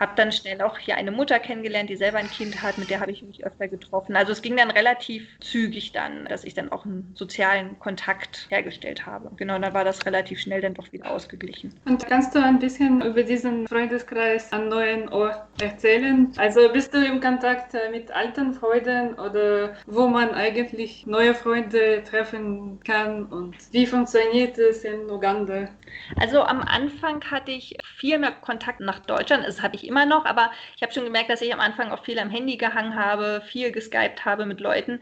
Habe 0.04 0.16
dann 0.18 0.34
schnell 0.34 0.62
auch 0.62 0.78
hier 0.78 0.98
eine 0.98 1.12
Mutter 1.12 1.40
kennengelernt, 1.40 1.90
die 1.90 1.96
selber 1.96 2.18
ein 2.18 2.30
Kind 2.30 2.62
hat, 2.62 2.78
mit 2.78 2.90
der 2.90 3.00
habe 3.00 3.14
ich 3.14 3.24
mich 3.24 3.46
öfter 3.46 3.70
getroffen. 3.70 4.18
Also 4.18 4.34
es 4.34 4.42
ging 4.42 4.58
dann 4.58 4.70
relativ 4.70 5.30
zügig 5.40 5.94
dann, 5.94 6.26
dass 6.26 6.44
ich 6.44 6.54
dann 6.54 6.74
auch 6.74 6.84
einen 6.84 7.14
sozialen 7.16 7.80
Kontakt 7.80 8.48
hergestellt 8.50 9.06
habe. 9.06 9.32
Genau, 9.38 9.58
dann 9.58 9.74
war 9.74 9.86
das 9.86 10.06
relativ 10.06 10.42
schnell 10.42 10.60
dann 10.60 10.74
doch 10.74 10.92
wieder 10.92 11.10
ausgeglichen. 11.10 11.74
Und 11.86 12.06
kannst 12.06 12.36
du 12.36 12.44
ein 12.44 12.60
bisschen 12.60 13.02
über 13.02 13.24
diesen 13.24 13.66
Freundeskreis 13.66 14.52
an 14.52 14.68
neuen 14.68 15.08
Ort 15.08 15.46
erzählen? 15.62 16.34
Also 16.36 16.68
bist 16.74 16.94
du 16.94 16.98
im 16.98 17.22
Kontakt 17.22 17.74
mit 17.92 18.12
alten 18.12 18.54
Freunden 18.54 19.14
oder 19.14 19.78
wo 19.86 20.08
man 20.08 20.32
eigentlich 20.32 21.08
neue 21.08 21.34
Freunde 21.34 22.04
treffen 22.04 22.82
kann 22.84 23.24
und 23.28 23.56
wie 23.72 23.86
funktioniert 23.86 24.58
es 24.58 24.84
in 24.84 25.10
Uganda? 25.10 25.70
Also 26.18 26.42
am 26.42 26.62
Anfang 26.62 27.24
hatte 27.32 27.52
ich 27.52 27.78
viel 27.98 28.20
mehr 28.20 28.32
Kontakt 28.32 28.82
nach 28.82 29.00
Deutschland. 29.00 29.46
Das 29.46 29.62
habe 29.62 29.76
ich 29.76 29.88
immer 29.88 29.93
noch, 29.94 30.26
aber 30.26 30.52
ich 30.76 30.84
habe 30.84 30.94
schon 30.94 31.06
gemerkt, 31.06 31.30
dass 31.30 31.42
ich 31.42 31.54
am 31.54 31.60
Anfang 31.60 31.92
auch 31.92 32.04
viel 32.04 32.20
am 32.20 32.30
Handy 32.30 32.58
gehangen 32.58 32.96
habe, 32.96 33.42
viel 33.46 33.72
geskypt 33.72 34.26
habe 34.26 34.46
mit 34.46 34.60
Leuten. 34.60 35.00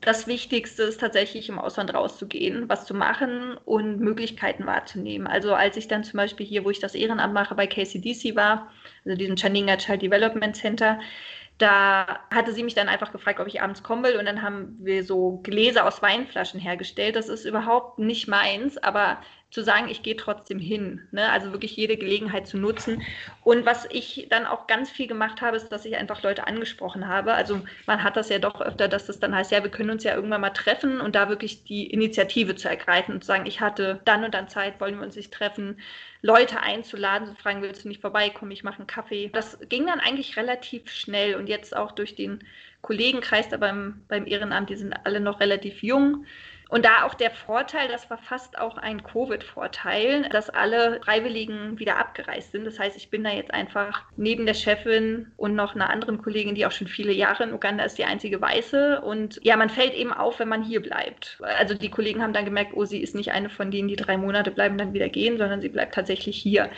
das 0.00 0.26
Wichtigste 0.28 0.84
ist 0.84 1.00
tatsächlich 1.00 1.48
im 1.48 1.58
Ausland 1.58 1.92
rauszugehen, 1.92 2.68
was 2.68 2.86
zu 2.86 2.94
machen 2.94 3.56
und 3.64 3.98
Möglichkeiten 4.00 4.66
wahrzunehmen. 4.66 5.26
Also 5.26 5.54
als 5.54 5.76
ich 5.76 5.88
dann 5.88 6.04
zum 6.04 6.18
Beispiel 6.18 6.46
hier, 6.46 6.64
wo 6.64 6.70
ich 6.70 6.78
das 6.78 6.94
Ehrenamt 6.94 7.34
mache, 7.34 7.54
bei 7.56 7.66
KCDC 7.66 8.36
war, 8.36 8.70
also 9.04 9.16
diesem 9.16 9.36
Chandigarh 9.36 9.78
Child 9.78 10.02
Development 10.02 10.54
Center, 10.56 11.00
da 11.58 12.20
hatte 12.32 12.52
sie 12.52 12.62
mich 12.62 12.74
dann 12.74 12.88
einfach 12.88 13.10
gefragt, 13.10 13.40
ob 13.40 13.48
ich 13.48 13.60
abends 13.60 13.82
kommen 13.82 14.04
will. 14.04 14.16
Und 14.16 14.26
dann 14.26 14.42
haben 14.42 14.76
wir 14.78 15.02
so 15.02 15.40
Gläser 15.42 15.84
aus 15.86 16.00
Weinflaschen 16.02 16.60
hergestellt. 16.60 17.16
Das 17.16 17.28
ist 17.28 17.44
überhaupt 17.44 17.98
nicht 17.98 18.28
meins, 18.28 18.78
aber 18.78 19.18
zu 19.50 19.62
sagen, 19.62 19.88
ich 19.88 20.02
gehe 20.02 20.16
trotzdem 20.16 20.58
hin. 20.58 21.06
Ne? 21.10 21.30
Also 21.30 21.52
wirklich 21.52 21.74
jede 21.74 21.96
Gelegenheit 21.96 22.46
zu 22.46 22.58
nutzen. 22.58 23.02
Und 23.42 23.64
was 23.64 23.86
ich 23.90 24.26
dann 24.28 24.44
auch 24.44 24.66
ganz 24.66 24.90
viel 24.90 25.06
gemacht 25.06 25.40
habe, 25.40 25.56
ist, 25.56 25.70
dass 25.70 25.86
ich 25.86 25.96
einfach 25.96 26.22
Leute 26.22 26.46
angesprochen 26.46 27.08
habe. 27.08 27.32
Also 27.32 27.62
man 27.86 28.02
hat 28.02 28.16
das 28.16 28.28
ja 28.28 28.38
doch 28.38 28.60
öfter, 28.60 28.88
dass 28.88 29.06
das 29.06 29.20
dann 29.20 29.34
heißt, 29.34 29.50
ja, 29.50 29.62
wir 29.62 29.70
können 29.70 29.88
uns 29.88 30.04
ja 30.04 30.14
irgendwann 30.14 30.42
mal 30.42 30.50
treffen 30.50 31.00
und 31.00 31.14
da 31.14 31.30
wirklich 31.30 31.64
die 31.64 31.86
Initiative 31.86 32.56
zu 32.56 32.68
ergreifen 32.68 33.14
und 33.14 33.22
zu 33.22 33.28
sagen, 33.28 33.46
ich 33.46 33.62
hatte 33.62 34.00
dann 34.04 34.22
und 34.22 34.34
dann 34.34 34.48
Zeit, 34.48 34.80
wollen 34.80 34.96
wir 34.96 35.06
uns 35.06 35.16
nicht 35.16 35.32
treffen, 35.32 35.80
Leute 36.20 36.60
einzuladen, 36.60 37.28
zu 37.28 37.34
fragen, 37.34 37.62
willst 37.62 37.84
du 37.84 37.88
nicht 37.88 38.02
vorbeikommen, 38.02 38.50
ich 38.50 38.64
mache 38.64 38.78
einen 38.78 38.86
Kaffee. 38.86 39.30
Das 39.32 39.58
ging 39.68 39.86
dann 39.86 40.00
eigentlich 40.00 40.36
relativ 40.36 40.90
schnell 40.90 41.36
und 41.36 41.48
jetzt 41.48 41.74
auch 41.74 41.92
durch 41.92 42.14
den 42.16 42.44
Kollegenkreis 42.82 43.48
da 43.48 43.56
beim, 43.56 44.02
beim 44.08 44.26
Ehrenamt, 44.26 44.68
die 44.68 44.76
sind 44.76 44.92
alle 45.04 45.20
noch 45.20 45.40
relativ 45.40 45.82
jung 45.82 46.26
und 46.68 46.84
da 46.84 47.04
auch 47.04 47.14
der 47.14 47.30
Vorteil, 47.30 47.88
das 47.88 48.10
war 48.10 48.18
fast 48.18 48.58
auch 48.58 48.76
ein 48.76 49.02
Covid-Vorteil, 49.02 50.28
dass 50.30 50.50
alle 50.50 51.00
Freiwilligen 51.02 51.78
wieder 51.78 51.96
abgereist 51.96 52.52
sind. 52.52 52.66
Das 52.66 52.78
heißt, 52.78 52.96
ich 52.96 53.08
bin 53.08 53.24
da 53.24 53.30
jetzt 53.30 53.54
einfach 53.54 54.02
neben 54.16 54.44
der 54.44 54.54
Chefin 54.54 55.32
und 55.36 55.54
noch 55.54 55.74
einer 55.74 55.88
anderen 55.88 56.20
Kollegin, 56.20 56.54
die 56.54 56.66
auch 56.66 56.72
schon 56.72 56.86
viele 56.86 57.12
Jahre 57.12 57.44
in 57.44 57.54
Uganda 57.54 57.84
ist, 57.84 57.96
die 57.96 58.04
einzige 58.04 58.40
Weiße. 58.40 59.00
Und 59.00 59.40
ja, 59.42 59.56
man 59.56 59.70
fällt 59.70 59.94
eben 59.94 60.12
auf, 60.12 60.38
wenn 60.40 60.48
man 60.48 60.62
hier 60.62 60.82
bleibt. 60.82 61.38
Also 61.40 61.74
die 61.74 61.90
Kollegen 61.90 62.22
haben 62.22 62.34
dann 62.34 62.44
gemerkt, 62.44 62.72
oh, 62.74 62.84
sie 62.84 63.02
ist 63.02 63.14
nicht 63.14 63.32
eine 63.32 63.48
von 63.48 63.70
denen, 63.70 63.88
die 63.88 63.96
drei 63.96 64.18
Monate 64.18 64.50
bleiben, 64.50 64.76
dann 64.76 64.92
wieder 64.92 65.08
gehen, 65.08 65.38
sondern 65.38 65.62
sie 65.62 65.70
bleibt 65.70 65.94
tatsächlich 65.94 66.36
hier 66.36 66.70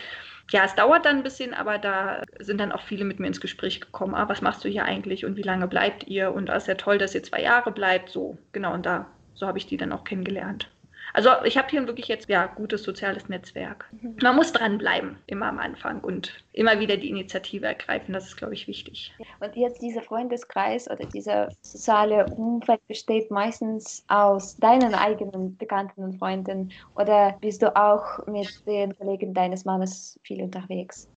ja, 0.53 0.65
es 0.65 0.75
dauert 0.75 1.05
dann 1.05 1.19
ein 1.19 1.23
bisschen, 1.23 1.55
aber 1.55 1.79
da 1.79 2.25
sind 2.41 2.59
dann 2.59 2.73
auch 2.73 2.83
viele 2.83 3.05
mit 3.05 3.21
mir 3.21 3.29
ins 3.29 3.41
Gespräch 3.41 3.81
gekommen. 3.81 4.17
Ah, 4.17 4.29
was 4.29 4.43
machst 4.43 4.65
du 4.65 4.69
hier 4.69 4.85
eigentlich 4.85 5.25
und 5.25 5.37
wie 5.37 5.43
lange 5.43 5.69
bleibt 5.69 6.09
ihr? 6.09 6.33
Und 6.33 6.47
das 6.47 6.65
ist 6.65 6.67
ja 6.67 6.75
toll, 6.75 6.99
dass 6.99 7.15
ihr 7.15 7.23
zwei 7.23 7.41
Jahre 7.41 7.71
bleibt. 7.71 8.09
So, 8.09 8.37
genau, 8.51 8.75
und 8.75 8.85
da 8.85 9.07
so 9.41 9.47
habe 9.47 9.59
ich 9.59 9.67
die 9.67 9.79
dann 9.79 9.93
auch 9.93 10.05
kennengelernt. 10.05 10.71
Also 11.13 11.31
ich 11.45 11.57
habe 11.57 11.69
hier 11.69 11.87
wirklich 11.87 12.09
jetzt 12.09 12.29
ja 12.29 12.47
gutes 12.47 12.83
soziales 12.83 13.29
Netzwerk. 13.29 13.87
Mhm. 13.93 14.17
Man 14.23 14.37
muss 14.37 14.53
dranbleiben, 14.53 15.19
immer 15.27 15.47
am 15.47 15.59
Anfang 15.59 16.01
und 16.01 16.45
immer 16.53 16.81
wieder 16.81 16.97
die 16.97 17.09
Initiative 17.09 17.67
ergreifen. 17.67 18.13
Das 18.13 18.27
ist, 18.27 18.37
glaube 18.37 18.55
ich, 18.55 18.67
wichtig. 18.67 19.13
Und 19.41 19.57
jetzt 19.57 19.83
dieser 19.83 20.03
Freundeskreis 20.03 20.91
oder 20.91 21.07
dieser 21.07 21.49
soziale 21.63 22.27
Umfeld 22.27 22.87
besteht 22.87 23.31
meistens 23.31 24.05
aus 24.09 24.57
deinen 24.57 24.95
eigenen 24.95 25.57
Bekannten 25.57 26.03
und 26.03 26.19
Freunden 26.19 26.73
oder 26.95 27.37
bist 27.41 27.63
du 27.63 27.75
auch 27.77 28.27
mit 28.27 28.49
den 28.67 28.97
Kollegen 28.97 29.35
deines 29.35 29.65
Mannes 29.65 30.19
viel 30.23 30.43
unterwegs? 30.43 31.09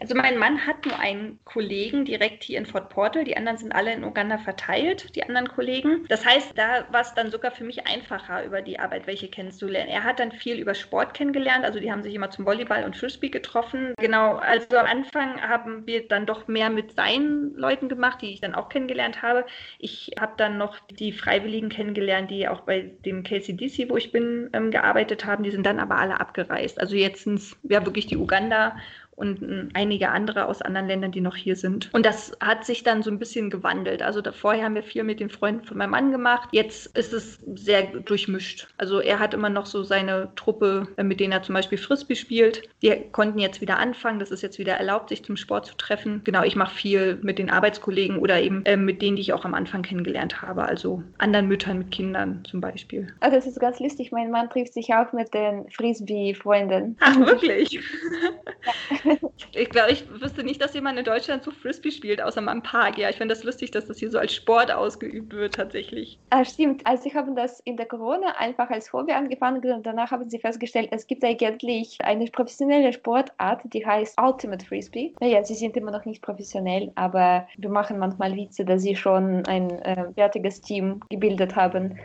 Also 0.00 0.14
mein 0.14 0.38
Mann 0.38 0.66
hat 0.66 0.84
nur 0.84 0.98
einen 0.98 1.38
Kollegen 1.44 2.04
direkt 2.04 2.44
hier 2.44 2.58
in 2.58 2.66
Fort 2.66 2.88
Portal. 2.88 3.24
Die 3.24 3.36
anderen 3.36 3.58
sind 3.58 3.72
alle 3.72 3.92
in 3.92 4.04
Uganda 4.04 4.38
verteilt, 4.38 5.14
die 5.14 5.22
anderen 5.22 5.48
Kollegen. 5.48 6.04
Das 6.08 6.24
heißt, 6.24 6.56
da 6.56 6.86
war 6.90 7.00
es 7.00 7.14
dann 7.14 7.30
sogar 7.30 7.50
für 7.50 7.64
mich 7.64 7.86
einfacher, 7.86 8.44
über 8.44 8.62
die 8.62 8.78
Arbeit 8.78 9.06
welche 9.06 9.28
kennenzulernen. 9.36 9.90
Er 9.90 10.02
hat 10.02 10.18
dann 10.18 10.32
viel 10.32 10.58
über 10.58 10.74
Sport 10.74 11.12
kennengelernt. 11.12 11.64
Also 11.64 11.78
die 11.78 11.92
haben 11.92 12.02
sich 12.02 12.14
immer 12.14 12.30
zum 12.30 12.46
Volleyball 12.46 12.84
und 12.84 12.96
Frisbee 12.96 13.28
getroffen. 13.28 13.92
Genau, 13.98 14.36
also 14.36 14.78
am 14.78 14.86
Anfang 14.86 15.40
haben 15.42 15.86
wir 15.86 16.08
dann 16.08 16.24
doch 16.24 16.48
mehr 16.48 16.70
mit 16.70 16.92
seinen 16.92 17.54
Leuten 17.54 17.88
gemacht, 17.88 18.22
die 18.22 18.32
ich 18.32 18.40
dann 18.40 18.54
auch 18.54 18.70
kennengelernt 18.70 19.20
habe. 19.20 19.44
Ich 19.78 20.12
habe 20.18 20.32
dann 20.38 20.56
noch 20.56 20.78
die 20.88 21.12
Freiwilligen 21.12 21.68
kennengelernt, 21.68 22.30
die 22.30 22.48
auch 22.48 22.62
bei 22.62 22.90
dem 23.04 23.22
KCDC, 23.22 23.90
wo 23.90 23.98
ich 23.98 24.10
bin, 24.10 24.48
ähm, 24.54 24.70
gearbeitet 24.70 25.26
haben. 25.26 25.44
Die 25.44 25.50
sind 25.50 25.66
dann 25.66 25.80
aber 25.80 25.98
alle 25.98 26.18
abgereist. 26.18 26.80
Also 26.80 26.96
jetzt 26.96 27.24
sind 27.24 27.34
es 27.34 27.56
ja 27.64 27.84
wirklich 27.84 28.06
die 28.06 28.16
Uganda 28.16 28.76
und 29.16 29.70
einige 29.74 30.10
andere 30.10 30.46
aus 30.46 30.62
anderen 30.62 30.86
Ländern, 30.86 31.10
die 31.10 31.20
noch 31.20 31.36
hier 31.36 31.56
sind. 31.56 31.90
Und 31.92 32.06
das 32.06 32.36
hat 32.40 32.64
sich 32.64 32.82
dann 32.82 33.02
so 33.02 33.10
ein 33.10 33.18
bisschen 33.18 33.50
gewandelt. 33.50 34.02
Also 34.02 34.20
da, 34.20 34.32
vorher 34.32 34.64
haben 34.64 34.74
wir 34.74 34.82
viel 34.82 35.04
mit 35.04 35.20
den 35.20 35.30
Freunden 35.30 35.64
von 35.64 35.78
meinem 35.78 35.90
Mann 35.90 36.12
gemacht. 36.12 36.50
Jetzt 36.52 36.96
ist 36.96 37.12
es 37.12 37.40
sehr 37.54 37.84
durchmischt. 37.84 38.68
Also 38.76 39.00
er 39.00 39.18
hat 39.18 39.32
immer 39.32 39.48
noch 39.48 39.66
so 39.66 39.82
seine 39.82 40.28
Truppe, 40.36 40.88
äh, 40.96 41.02
mit 41.02 41.18
denen 41.18 41.32
er 41.32 41.42
zum 41.42 41.54
Beispiel 41.54 41.78
Frisbee 41.78 42.14
spielt. 42.14 42.62
Die 42.82 42.94
konnten 43.12 43.38
jetzt 43.38 43.60
wieder 43.60 43.78
anfangen. 43.78 44.18
Das 44.18 44.30
ist 44.30 44.42
jetzt 44.42 44.58
wieder 44.58 44.74
erlaubt, 44.74 45.08
sich 45.08 45.24
zum 45.24 45.36
Sport 45.36 45.66
zu 45.66 45.76
treffen. 45.76 46.20
Genau, 46.24 46.42
ich 46.42 46.56
mache 46.56 46.74
viel 46.74 47.18
mit 47.22 47.38
den 47.38 47.50
Arbeitskollegen 47.50 48.18
oder 48.18 48.40
eben 48.42 48.64
äh, 48.66 48.76
mit 48.76 49.00
denen, 49.00 49.16
die 49.16 49.22
ich 49.22 49.32
auch 49.32 49.46
am 49.46 49.54
Anfang 49.54 49.82
kennengelernt 49.82 50.42
habe. 50.42 50.64
Also 50.64 51.02
anderen 51.16 51.48
Müttern 51.48 51.78
mit 51.78 51.90
Kindern 51.90 52.44
zum 52.48 52.60
Beispiel. 52.60 53.08
Also 53.20 53.36
das 53.36 53.46
ist 53.46 53.60
ganz 53.60 53.80
lustig. 53.80 54.12
Mein 54.12 54.30
Mann 54.30 54.50
trifft 54.50 54.74
sich 54.74 54.92
auch 54.92 55.12
mit 55.14 55.32
den 55.32 55.70
Frisbee-Freunden. 55.70 56.98
Ach, 57.00 57.16
wirklich? 57.18 57.80
ja. 59.04 59.05
Ich 59.52 59.70
glaube, 59.70 59.92
ich 59.92 60.08
wüsste 60.20 60.44
nicht, 60.44 60.62
dass 60.62 60.74
jemand 60.74 60.98
in 60.98 61.04
Deutschland 61.04 61.42
so 61.42 61.50
Frisbee 61.50 61.90
spielt, 61.90 62.22
außer 62.22 62.40
mal 62.40 62.52
im 62.52 62.62
Park. 62.62 62.98
Ja, 62.98 63.10
ich 63.10 63.16
finde 63.16 63.34
das 63.34 63.44
lustig, 63.44 63.70
dass 63.70 63.86
das 63.86 63.98
hier 63.98 64.10
so 64.10 64.18
als 64.18 64.34
Sport 64.34 64.70
ausgeübt 64.70 65.32
wird, 65.32 65.54
tatsächlich. 65.54 66.18
Ah, 66.30 66.44
stimmt. 66.44 66.86
Also, 66.86 67.04
sie 67.04 67.14
haben 67.14 67.34
das 67.34 67.60
in 67.60 67.76
der 67.76 67.86
Corona 67.86 68.36
einfach 68.38 68.70
als 68.70 68.92
Hobby 68.92 69.12
angefangen 69.12 69.64
und 69.72 69.86
danach 69.86 70.10
haben 70.10 70.28
sie 70.28 70.38
festgestellt, 70.38 70.88
es 70.92 71.06
gibt 71.06 71.24
eigentlich 71.24 71.98
eine 72.02 72.26
professionelle 72.26 72.92
Sportart, 72.92 73.62
die 73.64 73.84
heißt 73.84 74.18
Ultimate 74.20 74.64
Frisbee. 74.64 75.14
Naja, 75.20 75.44
sie 75.44 75.54
sind 75.54 75.76
immer 75.76 75.90
noch 75.90 76.04
nicht 76.04 76.22
professionell, 76.22 76.92
aber 76.94 77.46
wir 77.56 77.70
machen 77.70 77.98
manchmal 77.98 78.34
Witze, 78.36 78.64
dass 78.64 78.82
sie 78.82 78.96
schon 78.96 79.44
ein 79.46 79.70
äh, 79.82 80.12
fertiges 80.14 80.60
Team 80.60 81.00
gebildet 81.10 81.56
haben. 81.56 81.98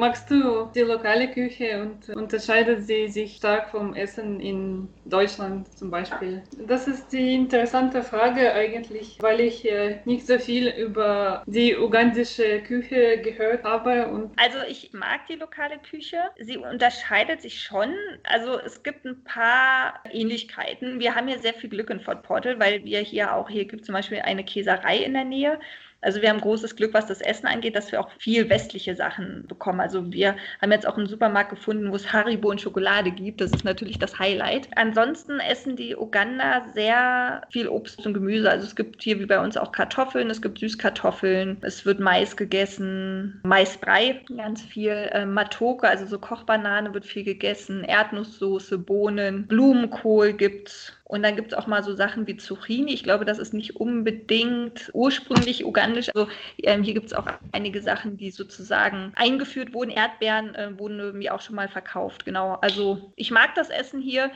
Magst 0.00 0.30
du 0.30 0.70
die 0.74 0.80
lokale 0.80 1.30
Küche 1.30 1.82
und 1.82 2.08
unterscheidet 2.16 2.84
sie 2.84 3.08
sich 3.08 3.36
stark 3.36 3.68
vom 3.68 3.94
Essen 3.94 4.40
in 4.40 4.88
Deutschland 5.04 5.68
zum 5.76 5.90
Beispiel? 5.90 6.42
Das 6.66 6.88
ist 6.88 7.12
die 7.12 7.34
interessante 7.34 8.02
Frage 8.02 8.50
eigentlich, 8.54 9.18
weil 9.20 9.40
ich 9.40 9.68
nicht 10.06 10.26
so 10.26 10.38
viel 10.38 10.68
über 10.68 11.42
die 11.44 11.76
ugandische 11.76 12.62
Küche 12.62 13.18
gehört 13.18 13.62
habe. 13.64 14.08
Und 14.08 14.32
also 14.38 14.56
ich 14.66 14.90
mag 14.94 15.26
die 15.28 15.34
lokale 15.34 15.78
Küche. 15.78 16.16
Sie 16.38 16.56
unterscheidet 16.56 17.42
sich 17.42 17.60
schon. 17.60 17.94
Also 18.22 18.58
es 18.58 18.82
gibt 18.82 19.04
ein 19.04 19.22
paar 19.24 20.00
Ähnlichkeiten. 20.10 20.98
Wir 20.98 21.14
haben 21.14 21.28
hier 21.28 21.40
sehr 21.40 21.52
viel 21.52 21.68
Glück 21.68 21.90
in 21.90 22.00
Fort 22.00 22.22
Portal, 22.22 22.58
weil 22.58 22.82
wir 22.84 23.00
hier 23.00 23.34
auch, 23.34 23.50
hier 23.50 23.66
gibt 23.66 23.82
es 23.82 23.86
zum 23.86 23.92
Beispiel 23.92 24.20
eine 24.20 24.44
Käserei 24.44 24.96
in 24.96 25.12
der 25.12 25.24
Nähe. 25.24 25.60
Also 26.00 26.22
wir 26.22 26.30
haben 26.30 26.40
großes 26.40 26.76
Glück, 26.76 26.94
was 26.94 27.06
das 27.06 27.20
Essen 27.20 27.46
angeht, 27.46 27.76
dass 27.76 27.92
wir 27.92 28.00
auch 28.00 28.10
viel 28.18 28.48
westliche 28.48 28.94
Sachen 28.96 29.46
bekommen. 29.46 29.80
Also 29.80 30.12
wir 30.12 30.36
haben 30.60 30.72
jetzt 30.72 30.86
auch 30.86 30.96
einen 30.96 31.06
Supermarkt 31.06 31.50
gefunden, 31.50 31.90
wo 31.90 31.96
es 31.96 32.12
Haribo 32.12 32.50
und 32.50 32.60
Schokolade 32.60 33.10
gibt. 33.10 33.40
Das 33.40 33.50
ist 33.52 33.64
natürlich 33.64 33.98
das 33.98 34.18
Highlight. 34.18 34.68
Ansonsten 34.76 35.40
essen 35.40 35.76
die 35.76 35.96
Uganda 35.96 36.66
sehr 36.72 37.42
viel 37.50 37.68
Obst 37.68 38.06
und 38.06 38.14
Gemüse. 38.14 38.50
Also 38.50 38.66
es 38.66 38.76
gibt 38.76 39.02
hier 39.02 39.18
wie 39.20 39.26
bei 39.26 39.40
uns 39.40 39.56
auch 39.56 39.72
Kartoffeln, 39.72 40.30
es 40.30 40.42
gibt 40.42 40.58
Süßkartoffeln, 40.58 41.58
es 41.62 41.84
wird 41.84 42.00
Mais 42.00 42.36
gegessen, 42.36 43.40
Maisbrei, 43.44 44.20
ganz 44.36 44.62
viel 44.62 44.92
äh, 45.12 45.26
Matoke, 45.26 45.88
also 45.88 46.06
so 46.06 46.18
Kochbanane 46.18 46.92
wird 46.94 47.06
viel 47.06 47.24
gegessen, 47.24 47.84
Erdnusssoße, 47.84 48.78
Bohnen, 48.78 49.46
Blumenkohl 49.46 50.32
gibt's. 50.32 50.99
Und 51.10 51.24
dann 51.24 51.34
gibt 51.34 51.50
es 51.50 51.58
auch 51.58 51.66
mal 51.66 51.82
so 51.82 51.92
Sachen 51.92 52.28
wie 52.28 52.36
Zucchini. 52.36 52.94
Ich 52.94 53.02
glaube, 53.02 53.24
das 53.24 53.40
ist 53.40 53.52
nicht 53.52 53.74
unbedingt 53.74 54.90
ursprünglich 54.92 55.64
ugandisch. 55.64 56.08
Also 56.14 56.28
ähm, 56.62 56.84
hier 56.84 56.94
gibt 56.94 57.06
es 57.06 57.14
auch 57.14 57.26
einige 57.50 57.82
Sachen, 57.82 58.16
die 58.16 58.30
sozusagen 58.30 59.12
eingeführt 59.16 59.74
wurden. 59.74 59.90
Erdbeeren 59.90 60.54
äh, 60.54 60.78
wurden 60.78 61.18
mir 61.18 61.34
auch 61.34 61.40
schon 61.40 61.56
mal 61.56 61.68
verkauft. 61.68 62.24
Genau. 62.24 62.58
Also 62.62 63.12
ich 63.16 63.32
mag 63.32 63.56
das 63.56 63.70
Essen 63.70 64.00
hier 64.00 64.30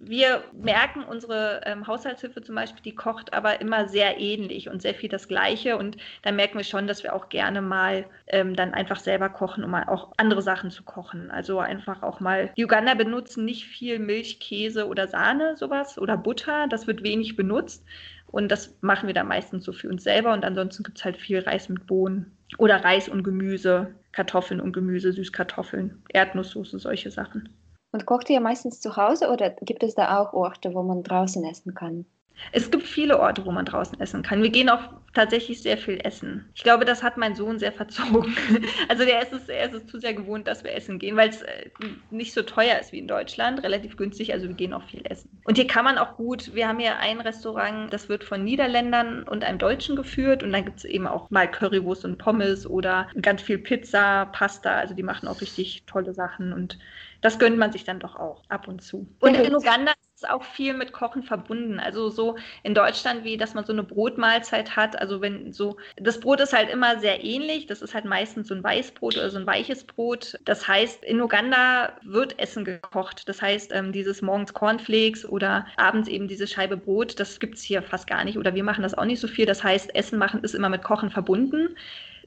wir 0.00 0.42
merken, 0.52 1.04
unsere 1.04 1.60
ähm, 1.64 1.86
Haushaltshilfe 1.86 2.42
zum 2.42 2.56
Beispiel, 2.56 2.82
die 2.82 2.94
kocht 2.94 3.32
aber 3.32 3.60
immer 3.60 3.88
sehr 3.88 4.18
ähnlich 4.18 4.68
und 4.68 4.82
sehr 4.82 4.94
viel 4.94 5.08
das 5.08 5.28
Gleiche. 5.28 5.76
Und 5.76 5.96
da 6.22 6.32
merken 6.32 6.58
wir 6.58 6.64
schon, 6.64 6.88
dass 6.88 7.04
wir 7.04 7.14
auch 7.14 7.28
gerne 7.28 7.62
mal 7.62 8.06
ähm, 8.26 8.56
dann 8.56 8.74
einfach 8.74 8.98
selber 8.98 9.28
kochen, 9.28 9.62
um 9.62 9.70
mal 9.70 9.84
auch 9.84 10.12
andere 10.16 10.42
Sachen 10.42 10.70
zu 10.70 10.82
kochen. 10.82 11.30
Also 11.30 11.60
einfach 11.60 12.02
auch 12.02 12.18
mal, 12.18 12.50
die 12.56 12.64
Uganda 12.64 12.94
benutzen 12.94 13.44
nicht 13.44 13.66
viel 13.66 14.00
Milch, 14.00 14.40
Käse 14.40 14.88
oder 14.88 15.06
Sahne, 15.06 15.56
sowas 15.56 15.98
oder 15.98 16.16
Butter. 16.16 16.66
Das 16.68 16.86
wird 16.86 17.04
wenig 17.04 17.36
benutzt. 17.36 17.84
Und 18.26 18.48
das 18.48 18.76
machen 18.80 19.06
wir 19.06 19.14
dann 19.14 19.28
meistens 19.28 19.64
so 19.64 19.72
für 19.72 19.88
uns 19.88 20.02
selber. 20.02 20.32
Und 20.32 20.44
ansonsten 20.44 20.82
gibt 20.82 20.98
es 20.98 21.04
halt 21.04 21.16
viel 21.16 21.38
Reis 21.40 21.68
mit 21.68 21.86
Bohnen 21.86 22.36
oder 22.58 22.84
Reis 22.84 23.08
und 23.08 23.22
Gemüse, 23.22 23.94
Kartoffeln 24.12 24.60
und 24.60 24.72
Gemüse, 24.72 25.12
Süßkartoffeln, 25.12 26.02
Erdnusssoße, 26.08 26.80
solche 26.80 27.10
Sachen. 27.10 27.48
Und 27.92 28.06
kocht 28.06 28.30
ihr 28.30 28.40
meistens 28.40 28.80
zu 28.80 28.96
Hause 28.96 29.30
oder 29.30 29.50
gibt 29.50 29.82
es 29.82 29.94
da 29.94 30.20
auch 30.20 30.32
Orte, 30.32 30.74
wo 30.74 30.82
man 30.82 31.02
draußen 31.02 31.44
essen 31.44 31.74
kann? 31.74 32.06
Es 32.52 32.70
gibt 32.70 32.84
viele 32.84 33.18
Orte, 33.20 33.44
wo 33.44 33.52
man 33.52 33.64
draußen 33.64 33.98
essen 34.00 34.22
kann. 34.22 34.42
Wir 34.42 34.50
gehen 34.50 34.68
auch 34.68 34.90
tatsächlich 35.14 35.62
sehr 35.62 35.76
viel 35.76 36.00
essen. 36.04 36.48
Ich 36.54 36.62
glaube, 36.62 36.84
das 36.84 37.02
hat 37.02 37.16
mein 37.16 37.34
Sohn 37.34 37.58
sehr 37.58 37.72
verzogen. 37.72 38.36
Also 38.88 39.04
der 39.04 39.22
ist 39.22 39.32
es, 39.32 39.48
er 39.48 39.66
ist 39.66 39.74
es 39.74 39.86
zu 39.86 39.98
sehr 39.98 40.14
gewohnt, 40.14 40.46
dass 40.46 40.64
wir 40.64 40.74
essen 40.74 40.98
gehen, 40.98 41.16
weil 41.16 41.28
es 41.28 41.42
äh, 41.42 41.70
nicht 42.10 42.32
so 42.32 42.42
teuer 42.42 42.78
ist 42.78 42.92
wie 42.92 42.98
in 42.98 43.06
Deutschland, 43.06 43.62
relativ 43.62 43.96
günstig, 43.96 44.32
also 44.32 44.48
wir 44.48 44.54
gehen 44.54 44.72
auch 44.72 44.82
viel 44.82 45.02
essen. 45.04 45.40
Und 45.44 45.56
hier 45.56 45.66
kann 45.66 45.84
man 45.84 45.98
auch 45.98 46.16
gut, 46.16 46.54
wir 46.54 46.68
haben 46.68 46.78
hier 46.78 46.98
ein 46.98 47.20
Restaurant, 47.20 47.92
das 47.92 48.08
wird 48.08 48.24
von 48.24 48.44
Niederländern 48.44 49.22
und 49.24 49.44
einem 49.44 49.58
Deutschen 49.58 49.96
geführt 49.96 50.42
und 50.42 50.52
dann 50.52 50.64
gibt 50.64 50.78
es 50.78 50.84
eben 50.84 51.06
auch 51.06 51.30
mal 51.30 51.50
Currywurst 51.50 52.04
und 52.04 52.18
Pommes 52.18 52.66
oder 52.66 53.08
ganz 53.20 53.42
viel 53.42 53.58
Pizza, 53.58 54.26
Pasta, 54.26 54.76
also 54.76 54.94
die 54.94 55.02
machen 55.02 55.28
auch 55.28 55.40
richtig 55.40 55.84
tolle 55.86 56.12
Sachen 56.12 56.52
und 56.52 56.78
das 57.20 57.38
gönnt 57.38 57.58
man 57.58 57.72
sich 57.72 57.84
dann 57.84 58.00
doch 58.00 58.16
auch 58.16 58.42
ab 58.48 58.66
und 58.66 58.82
zu. 58.82 59.06
Und 59.20 59.34
in 59.34 59.54
Uganda 59.54 59.92
ist 60.22 60.28
auch 60.28 60.44
viel 60.44 60.74
mit 60.74 60.92
Kochen 60.92 61.22
verbunden. 61.22 61.80
Also 61.80 62.10
so 62.10 62.36
in 62.62 62.74
Deutschland, 62.74 63.24
wie 63.24 63.38
dass 63.38 63.54
man 63.54 63.64
so 63.64 63.72
eine 63.72 63.82
Brotmahlzeit 63.82 64.76
hat. 64.76 65.00
Also 65.00 65.22
wenn 65.22 65.52
so, 65.52 65.78
das 65.96 66.20
Brot 66.20 66.40
ist 66.40 66.52
halt 66.52 66.68
immer 66.68 66.98
sehr 66.98 67.24
ähnlich. 67.24 67.66
Das 67.66 67.80
ist 67.80 67.94
halt 67.94 68.04
meistens 68.04 68.48
so 68.48 68.54
ein 68.54 68.62
Weißbrot 68.62 69.16
oder 69.16 69.30
so 69.30 69.38
ein 69.38 69.46
weiches 69.46 69.84
Brot. 69.84 70.38
Das 70.44 70.68
heißt, 70.68 71.04
in 71.04 71.20
Uganda 71.22 71.94
wird 72.02 72.38
Essen 72.38 72.64
gekocht. 72.64 73.28
Das 73.28 73.40
heißt, 73.40 73.72
ähm, 73.72 73.92
dieses 73.92 74.20
morgens 74.20 74.52
Cornflakes 74.52 75.24
oder 75.24 75.66
abends 75.76 76.08
eben 76.08 76.28
diese 76.28 76.46
Scheibe 76.46 76.76
Brot, 76.76 77.18
das 77.18 77.40
gibt 77.40 77.56
es 77.56 77.62
hier 77.62 77.82
fast 77.82 78.06
gar 78.06 78.24
nicht. 78.24 78.36
Oder 78.36 78.54
wir 78.54 78.64
machen 78.64 78.82
das 78.82 78.94
auch 78.94 79.06
nicht 79.06 79.20
so 79.20 79.28
viel. 79.28 79.46
Das 79.46 79.64
heißt, 79.64 79.94
Essen 79.94 80.18
machen 80.18 80.44
ist 80.44 80.54
immer 80.54 80.68
mit 80.68 80.82
Kochen 80.82 81.10
verbunden 81.10 81.76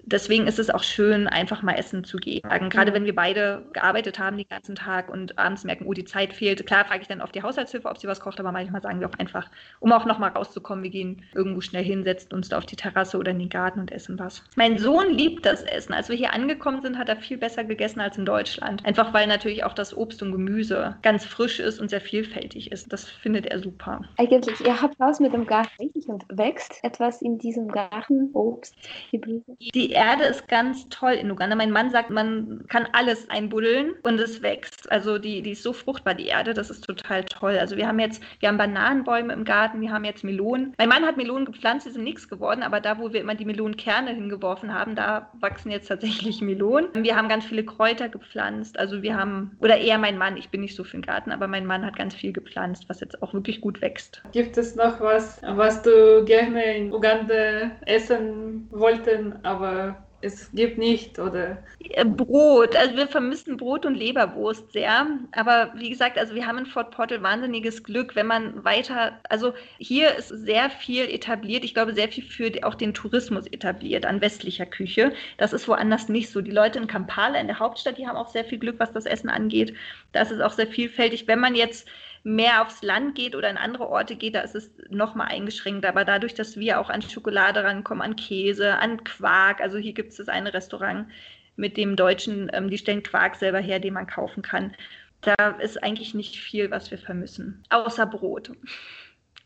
deswegen 0.05 0.47
ist 0.47 0.59
es 0.59 0.69
auch 0.69 0.83
schön, 0.83 1.27
einfach 1.27 1.61
mal 1.61 1.73
essen 1.73 2.03
zu 2.03 2.17
gehen. 2.17 2.41
Gerade 2.43 2.91
mhm. 2.91 2.95
wenn 2.95 3.05
wir 3.05 3.15
beide 3.15 3.65
gearbeitet 3.73 4.19
haben 4.19 4.37
den 4.37 4.47
ganzen 4.49 4.75
Tag 4.75 5.09
und 5.09 5.37
abends 5.37 5.63
merken, 5.63 5.85
oh, 5.85 5.93
die 5.93 6.05
Zeit 6.05 6.33
fehlt. 6.33 6.65
Klar 6.65 6.85
frage 6.85 7.01
ich 7.01 7.07
dann 7.07 7.21
auf 7.21 7.31
die 7.31 7.41
Haushaltshilfe, 7.41 7.87
ob 7.87 7.97
sie 7.97 8.07
was 8.07 8.19
kocht, 8.19 8.39
aber 8.39 8.51
manchmal 8.51 8.81
sagen 8.81 8.99
wir 8.99 9.09
auch 9.09 9.19
einfach, 9.19 9.49
um 9.79 9.91
auch 9.91 10.05
nochmal 10.05 10.31
rauszukommen, 10.31 10.83
wir 10.83 10.91
gehen 10.91 11.23
irgendwo 11.33 11.61
schnell 11.61 11.83
hin, 11.83 12.03
setzen 12.03 12.33
uns 12.33 12.49
da 12.49 12.57
auf 12.57 12.65
die 12.65 12.75
Terrasse 12.75 13.17
oder 13.17 13.31
in 13.31 13.39
den 13.39 13.49
Garten 13.49 13.79
und 13.79 13.91
essen 13.91 14.19
was. 14.19 14.43
Mein 14.55 14.77
Sohn 14.77 15.09
liebt 15.11 15.45
das 15.45 15.63
Essen. 15.63 15.93
Als 15.93 16.09
wir 16.09 16.15
hier 16.15 16.33
angekommen 16.33 16.81
sind, 16.81 16.97
hat 16.97 17.09
er 17.09 17.17
viel 17.17 17.37
besser 17.37 17.63
gegessen 17.63 18.01
als 18.01 18.17
in 18.17 18.25
Deutschland. 18.25 18.85
Einfach 18.85 19.13
weil 19.13 19.27
natürlich 19.27 19.63
auch 19.63 19.73
das 19.73 19.95
Obst 19.95 20.21
und 20.21 20.31
Gemüse 20.31 20.95
ganz 21.01 21.25
frisch 21.25 21.59
ist 21.59 21.79
und 21.79 21.89
sehr 21.89 22.01
vielfältig 22.01 22.71
ist. 22.71 22.91
Das 22.91 23.09
findet 23.09 23.45
er 23.45 23.59
super. 23.59 24.01
Eigentlich, 24.17 24.59
ihr 24.61 24.81
habt 24.81 24.99
Haus 24.99 25.19
mit 25.19 25.33
dem 25.33 25.45
Garten 25.45 25.71
richtig 25.79 26.07
und 26.07 26.25
wächst 26.29 26.79
etwas 26.83 27.21
in 27.21 27.37
diesem 27.37 27.67
Garten, 27.67 28.29
Obst, 28.33 28.75
Gemüse? 29.11 29.55
Die 29.73 29.92
Erde 29.93 30.25
ist 30.25 30.47
ganz 30.47 30.87
toll 30.89 31.13
in 31.13 31.31
Uganda. 31.31 31.55
Mein 31.55 31.71
Mann 31.71 31.89
sagt, 31.89 32.09
man 32.09 32.65
kann 32.67 32.87
alles 32.91 33.29
einbuddeln 33.29 33.93
und 34.03 34.19
es 34.19 34.41
wächst. 34.41 34.91
Also 34.91 35.17
die, 35.17 35.41
die 35.41 35.51
ist 35.51 35.63
so 35.63 35.73
fruchtbar, 35.73 36.13
die 36.13 36.27
Erde, 36.27 36.53
das 36.53 36.69
ist 36.69 36.83
total 36.85 37.23
toll. 37.25 37.57
Also 37.57 37.77
wir 37.77 37.87
haben 37.87 37.99
jetzt, 37.99 38.21
wir 38.39 38.49
haben 38.49 38.57
Bananenbäume 38.57 39.33
im 39.33 39.43
Garten, 39.43 39.81
wir 39.81 39.91
haben 39.91 40.05
jetzt 40.05 40.23
Melonen. 40.23 40.73
Mein 40.77 40.89
Mann 40.89 41.05
hat 41.05 41.17
Melonen 41.17 41.45
gepflanzt, 41.45 41.85
die 41.85 41.91
sind 41.91 42.03
nichts 42.03 42.29
geworden, 42.29 42.63
aber 42.63 42.79
da, 42.79 42.99
wo 42.99 43.13
wir 43.13 43.21
immer 43.21 43.35
die 43.35 43.45
Melonenkerne 43.45 44.11
hingeworfen 44.11 44.73
haben, 44.73 44.95
da 44.95 45.29
wachsen 45.39 45.71
jetzt 45.71 45.87
tatsächlich 45.87 46.41
Melonen. 46.41 46.89
Wir 46.93 47.15
haben 47.15 47.29
ganz 47.29 47.45
viele 47.45 47.63
Kräuter 47.63 48.09
gepflanzt. 48.09 48.77
Also 48.79 49.01
wir 49.01 49.15
haben, 49.15 49.57
oder 49.59 49.77
eher 49.77 49.97
mein 49.97 50.17
Mann, 50.17 50.37
ich 50.37 50.49
bin 50.49 50.61
nicht 50.61 50.75
so 50.75 50.83
für 50.83 50.97
den 50.97 51.01
Garten, 51.01 51.31
aber 51.31 51.47
mein 51.47 51.65
Mann 51.65 51.85
hat 51.85 51.95
ganz 51.95 52.15
viel 52.15 52.33
gepflanzt, 52.33 52.85
was 52.87 52.99
jetzt 52.99 53.21
auch 53.21 53.33
wirklich 53.33 53.61
gut 53.61 53.81
wächst. 53.81 54.21
Gibt 54.31 54.57
es 54.57 54.75
noch 54.75 54.99
was, 54.99 55.41
was 55.43 55.81
du 55.81 56.23
gerne 56.25 56.77
in 56.77 56.93
Uganda 56.93 57.71
essen 57.85 58.67
wollten, 58.71 59.35
aber 59.43 59.82
es 60.23 60.49
gibt 60.53 60.77
nicht, 60.77 61.19
oder? 61.19 61.57
Äh, 61.79 62.05
Brot, 62.05 62.75
also 62.75 62.95
wir 62.95 63.07
vermissen 63.07 63.57
Brot 63.57 63.85
und 63.85 63.95
Leberwurst 63.95 64.71
sehr. 64.71 65.05
Aber 65.33 65.73
wie 65.75 65.89
gesagt, 65.89 66.17
also 66.17 66.33
wir 66.33 66.47
haben 66.47 66.59
in 66.59 66.65
Fort 66.65 66.91
Portal 66.91 67.21
wahnsinniges 67.21 67.83
Glück, 67.83 68.15
wenn 68.15 68.27
man 68.27 68.63
weiter, 68.63 69.19
also 69.29 69.53
hier 69.79 70.15
ist 70.15 70.29
sehr 70.29 70.69
viel 70.69 71.03
etabliert, 71.09 71.65
ich 71.65 71.73
glaube 71.73 71.93
sehr 71.93 72.07
viel 72.07 72.23
für 72.23 72.51
auch 72.63 72.75
den 72.75 72.93
Tourismus 72.93 73.47
etabliert 73.47 74.05
an 74.05 74.21
westlicher 74.21 74.65
Küche. 74.65 75.11
Das 75.37 75.51
ist 75.51 75.67
woanders 75.67 76.07
nicht 76.07 76.29
so. 76.29 76.39
Die 76.39 76.51
Leute 76.51 76.79
in 76.79 76.87
Kampala, 76.87 77.39
in 77.39 77.47
der 77.47 77.59
Hauptstadt, 77.59 77.97
die 77.97 78.07
haben 78.07 78.17
auch 78.17 78.29
sehr 78.29 78.45
viel 78.45 78.59
Glück, 78.59 78.79
was 78.79 78.93
das 78.93 79.05
Essen 79.05 79.29
angeht. 79.29 79.75
Das 80.13 80.31
ist 80.31 80.41
auch 80.41 80.53
sehr 80.53 80.67
vielfältig. 80.67 81.27
Wenn 81.27 81.39
man 81.39 81.55
jetzt 81.55 81.87
mehr 82.23 82.61
aufs 82.61 82.81
Land 82.81 83.15
geht 83.15 83.35
oder 83.35 83.49
in 83.49 83.57
andere 83.57 83.87
Orte 83.87 84.15
geht, 84.15 84.35
da 84.35 84.41
ist 84.41 84.55
es 84.55 84.71
nochmal 84.89 85.27
eingeschränkt. 85.27 85.85
Aber 85.85 86.05
dadurch, 86.05 86.33
dass 86.33 86.57
wir 86.57 86.79
auch 86.79 86.89
an 86.89 87.01
Schokolade 87.01 87.63
rankommen, 87.63 88.01
an 88.01 88.15
Käse, 88.15 88.77
an 88.77 89.03
Quark, 89.03 89.61
also 89.61 89.77
hier 89.77 89.93
gibt 89.93 90.11
es 90.11 90.17
das 90.17 90.29
eine 90.29 90.53
Restaurant 90.53 91.07
mit 91.55 91.77
dem 91.77 91.95
Deutschen, 91.95 92.49
ähm, 92.53 92.69
die 92.69 92.77
stellen 92.77 93.03
Quark 93.03 93.35
selber 93.35 93.59
her, 93.59 93.79
den 93.79 93.93
man 93.93 94.07
kaufen 94.07 94.41
kann. 94.41 94.75
Da 95.21 95.51
ist 95.59 95.81
eigentlich 95.83 96.13
nicht 96.13 96.37
viel, 96.37 96.71
was 96.71 96.91
wir 96.91 96.97
vermissen, 96.97 97.63
außer 97.69 98.05
Brot. 98.05 98.51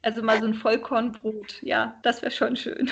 Also 0.02 0.24
mal 0.24 0.40
so 0.40 0.48
ein 0.48 0.54
Vollkornbrot, 0.54 1.62
ja, 1.62 2.00
das 2.04 2.22
wäre 2.22 2.32
schon 2.32 2.56
schön. 2.56 2.90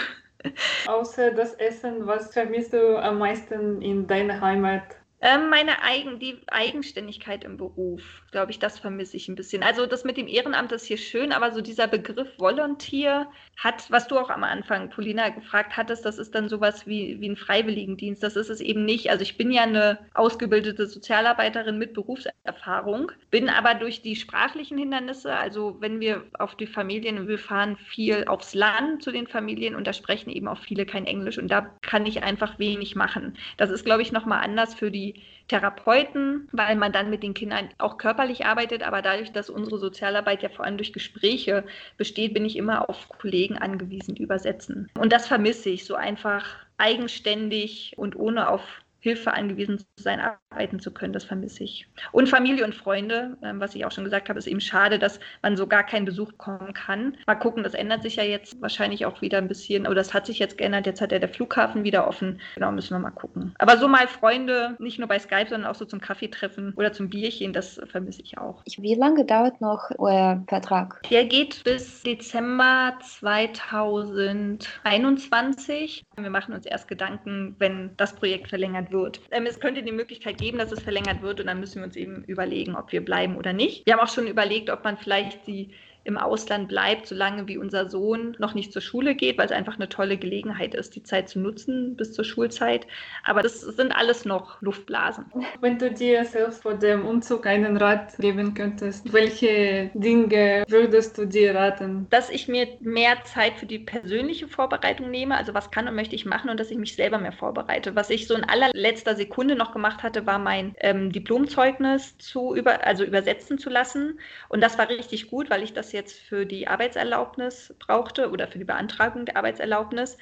Außer 0.88 1.32
das 1.32 1.54
Essen, 1.56 2.06
was 2.06 2.34
vermisst 2.34 2.74
du 2.74 2.98
am 3.02 3.18
meisten 3.18 3.82
in 3.82 4.06
deiner 4.06 4.42
Heimat? 4.42 4.84
Ähm, 5.22 5.50
meine 5.50 5.82
Eigen, 5.82 6.20
die 6.20 6.40
Eigenständigkeit 6.48 7.44
im 7.44 7.58
Beruf, 7.58 8.04
glaube 8.36 8.52
ich, 8.52 8.60
das 8.60 8.78
vermisse 8.78 9.16
ich 9.16 9.30
ein 9.30 9.36
bisschen. 9.36 9.64
Also 9.64 9.86
das 9.86 10.04
mit 10.04 10.18
dem 10.18 10.28
Ehrenamt 10.28 10.74
ist 10.74 10.86
hier 10.86 10.98
schön, 10.98 11.32
aber 11.32 11.54
so 11.54 11.62
dieser 11.62 11.88
Begriff 11.88 12.28
Volunteer 12.38 13.28
hat, 13.56 13.90
was 13.90 14.10
du 14.10 14.18
auch 14.18 14.30
am 14.30 14.44
Anfang, 14.44 14.90
Polina, 14.90 15.30
gefragt 15.30 15.78
hattest, 15.78 16.04
das 16.04 16.18
ist 16.18 16.36
dann 16.36 16.50
sowas 16.50 16.86
wie, 16.86 17.22
wie 17.22 17.30
ein 17.30 17.38
Freiwilligendienst. 17.38 18.22
Das 18.22 18.36
ist 18.36 18.50
es 18.50 18.60
eben 18.60 18.84
nicht. 18.84 19.10
Also 19.10 19.22
ich 19.22 19.38
bin 19.38 19.52
ja 19.52 19.64
eine 19.64 20.00
ausgebildete 20.16 20.86
Sozialarbeiterin 20.86 21.78
mit 21.78 21.94
Berufserfahrung, 21.94 23.14
bin 23.32 23.48
aber 23.48 23.74
durch 23.74 24.02
die 24.02 24.18
sprachlichen 24.18 24.78
Hindernisse, 24.78 25.34
also 25.34 25.78
wenn 25.80 26.02
wir 26.02 26.26
auf 26.38 26.56
die 26.56 26.68
Familien, 26.68 27.30
wir 27.30 27.40
fahren 27.40 27.78
viel 27.78 28.26
aufs 28.26 28.54
Land 28.54 29.02
zu 29.02 29.14
den 29.14 29.28
Familien 29.28 29.76
und 29.76 29.88
da 29.88 29.94
sprechen 29.94 30.30
eben 30.30 30.50
auch 30.50 30.60
viele 30.60 30.86
kein 30.86 31.06
Englisch 31.06 31.38
und 31.38 31.48
da 31.48 31.62
kann 31.82 32.06
ich 32.06 32.22
einfach 32.22 32.60
wenig 32.60 32.98
machen. 32.98 33.38
Das 33.56 33.70
ist, 33.70 33.86
glaube 33.86 34.02
ich, 34.02 34.12
nochmal 34.12 34.44
anders 34.44 34.74
für 34.76 34.92
die 34.92 35.24
Therapeuten, 35.48 36.50
weil 36.52 36.76
man 36.76 36.92
dann 36.92 37.10
mit 37.10 37.22
den 37.22 37.36
Kindern 37.36 37.70
auch 37.78 37.98
körperlich 37.98 38.25
arbeitet, 38.46 38.84
aber 38.84 39.02
dadurch, 39.02 39.32
dass 39.32 39.50
unsere 39.50 39.78
Sozialarbeit 39.78 40.44
ja 40.44 40.50
vor 40.50 40.66
allem 40.66 40.78
durch 40.78 40.94
Gespräche 40.94 41.64
besteht, 41.98 42.34
bin 42.34 42.46
ich 42.46 42.58
immer 42.58 42.90
auf 42.90 43.08
Kollegen 43.10 43.58
angewiesen, 43.58 44.16
die 44.16 44.24
übersetzen. 44.24 44.90
Und 45.00 45.14
das 45.14 45.28
vermisse 45.28 45.70
ich, 45.70 45.86
so 45.86 45.96
einfach 45.96 46.46
eigenständig 46.78 47.94
und 47.98 48.16
ohne 48.16 48.50
auf 48.50 48.62
Hilfe 49.06 49.36
angewiesen 49.36 49.78
zu 49.78 49.86
sein, 49.98 50.20
arbeiten 50.20 50.80
zu 50.80 50.92
können. 50.92 51.14
Das 51.14 51.26
vermisse 51.26 51.64
ich. 51.64 51.88
Und 52.12 52.28
Familie 52.28 52.66
und 52.66 52.74
Freunde, 52.74 53.38
ähm, 53.44 53.60
was 53.60 53.76
ich 53.76 53.86
auch 53.86 53.92
schon 53.92 54.04
gesagt 54.04 54.30
habe, 54.30 54.40
ist 54.40 54.48
eben 54.48 54.60
schade, 54.60 54.98
dass 54.98 55.20
man 55.44 55.56
so 55.56 55.68
gar 55.68 55.84
keinen 55.84 56.06
Besuch 56.06 56.32
kommen 56.40 56.74
kann. 56.74 57.16
Mal 57.28 57.36
gucken, 57.36 57.62
das 57.62 57.76
ändert 57.76 58.02
sich 58.02 58.16
ja 58.16 58.24
jetzt 58.24 58.60
wahrscheinlich 58.64 59.06
auch 59.06 59.22
wieder 59.22 59.38
ein 59.38 59.48
bisschen, 59.48 59.86
oder 59.86 59.94
das 59.94 60.16
hat 60.16 60.26
sich 60.26 60.40
jetzt 60.40 60.58
geändert. 60.58 60.88
Jetzt 60.88 61.02
hat 61.02 61.12
ja 61.12 61.20
der 61.20 61.30
Flughafen 61.30 61.84
wieder 61.84 62.08
offen. 62.08 62.42
Genau, 62.56 62.72
müssen 62.72 62.96
wir 62.96 63.00
mal 63.00 63.12
gucken. 63.12 63.54
Aber 63.60 63.78
so 63.78 63.88
mal 63.88 64.08
Freunde, 64.08 64.76
nicht 64.80 64.98
nur 64.98 65.08
bei 65.08 65.20
Skype, 65.20 65.50
sondern 65.50 65.70
auch 65.70 65.76
so 65.76 65.86
zum 65.86 66.02
Kaffeetreffen 66.02 66.74
oder 66.76 66.92
zum 66.92 67.12
Bierchen, 67.12 67.54
das 67.54 67.80
vermisse 67.86 68.24
ich 68.24 68.40
auch. 68.40 68.64
Wie 68.66 68.96
lange 68.96 69.24
dauert 69.24 69.62
noch 69.62 69.92
euer 70.00 70.44
Vertrag? 70.48 71.04
Der 71.12 71.26
geht 71.26 71.64
bis 71.64 72.02
Dezember 72.02 72.98
2021. 73.04 76.04
Wir 76.18 76.30
machen 76.32 76.56
uns 76.56 76.66
erst 76.66 76.88
Gedanken, 76.88 77.56
wenn 77.60 77.92
das 77.98 78.16
Projekt 78.16 78.48
verlängert 78.48 78.90
wird 78.90 78.95
wird. 78.96 79.20
Ähm, 79.32 79.46
es 79.46 79.60
könnte 79.60 79.84
die 79.84 79.92
Möglichkeit 79.92 80.40
geben, 80.40 80.58
dass 80.58 80.72
es 80.72 80.82
verlängert 80.82 81.22
wird 81.22 81.40
und 81.40 81.48
dann 81.48 81.60
müssen 81.60 81.82
wir 81.82 81.86
uns 81.86 81.96
eben 81.96 82.24
überlegen, 82.24 82.76
ob 82.76 82.92
wir 82.92 83.04
bleiben 83.04 83.36
oder 83.38 83.54
nicht. 83.54 83.86
Wir 83.86 83.94
haben 83.94 84.00
auch 84.00 84.14
schon 84.14 84.28
überlegt, 84.28 84.70
ob 84.70 84.84
man 84.84 84.98
vielleicht 84.98 85.46
die 85.46 85.72
im 86.06 86.18
Ausland 86.18 86.68
bleibt, 86.68 87.08
solange 87.08 87.48
wie 87.48 87.58
unser 87.58 87.90
Sohn 87.90 88.36
noch 88.40 88.54
nicht 88.54 88.72
zur 88.72 88.82
Schule 88.82 89.16
geht, 89.16 89.38
weil 89.38 89.48
es 89.48 89.52
einfach 89.52 89.76
eine 89.76 89.90
tolle 89.90 90.18
Gelegenheit 90.18 90.76
ist, 90.76 90.96
die 90.96 91.04
Zeit 91.04 91.28
zu 91.28 91.40
nutzen 91.40 91.96
bis 91.96 92.14
zur 92.14 92.24
Schulzeit. 92.24 92.86
Aber 93.24 93.42
das 93.42 93.62
sind 93.62 93.92
alles 93.92 94.24
noch 94.24 94.62
Luftblasen. 94.62 95.26
Wenn 95.62 95.80
du 95.80 95.92
dir 95.92 96.24
selbst 96.26 96.62
vor 96.62 96.76
dem 96.76 97.06
Umzug 97.06 97.48
einen 97.48 97.78
Rat 97.78 98.18
geben 98.18 98.54
könntest, 98.54 99.12
welche 99.12 99.90
Dinge 99.96 100.64
würdest 100.68 101.18
du 101.18 101.26
dir 101.26 101.56
raten? 101.56 102.06
Dass 102.12 102.30
ich 102.30 102.48
mir 102.48 102.68
mehr 102.82 103.24
Zeit 103.24 103.54
für 103.56 103.66
die 103.66 103.80
persönliche 103.80 104.48
Vorbereitung 104.48 105.10
nehme, 105.10 105.36
also 105.36 105.56
was 105.56 105.72
kann 105.72 105.88
und 105.88 105.96
möchte 105.96 106.16
ich 106.16 106.26
machen 106.26 106.52
und 106.52 106.60
dass 106.60 106.70
ich 106.70 106.78
mich 106.78 106.96
selber 106.96 107.18
mehr 107.18 107.34
vorbereite. 107.34 107.96
Was 107.96 108.12
ich 108.12 108.28
so 108.28 108.36
in 108.36 108.44
allerletzter 108.44 109.16
Sekunde 109.16 109.56
noch 109.56 109.74
gemacht 109.74 110.04
hatte, 110.04 110.28
war 110.28 110.38
mein 110.38 110.76
ähm, 110.82 111.12
Diplomzeugnis 111.12 112.16
zu 112.20 112.56
über, 112.56 112.86
also 112.86 113.04
übersetzen 113.04 113.58
zu 113.58 113.72
lassen. 113.72 114.20
Und 114.50 114.62
das 114.62 114.78
war 114.78 114.88
richtig 114.88 115.32
gut, 115.32 115.50
weil 115.50 115.64
ich 115.64 115.74
das 115.74 115.95
jetzt 115.96 116.20
für 116.20 116.46
die 116.46 116.68
Arbeitserlaubnis 116.68 117.74
brauchte 117.80 118.30
oder 118.30 118.48
für 118.48 118.60
die 118.60 118.66
Beantragung 118.66 119.26
der 119.26 119.38
Arbeitserlaubnis. 119.38 120.18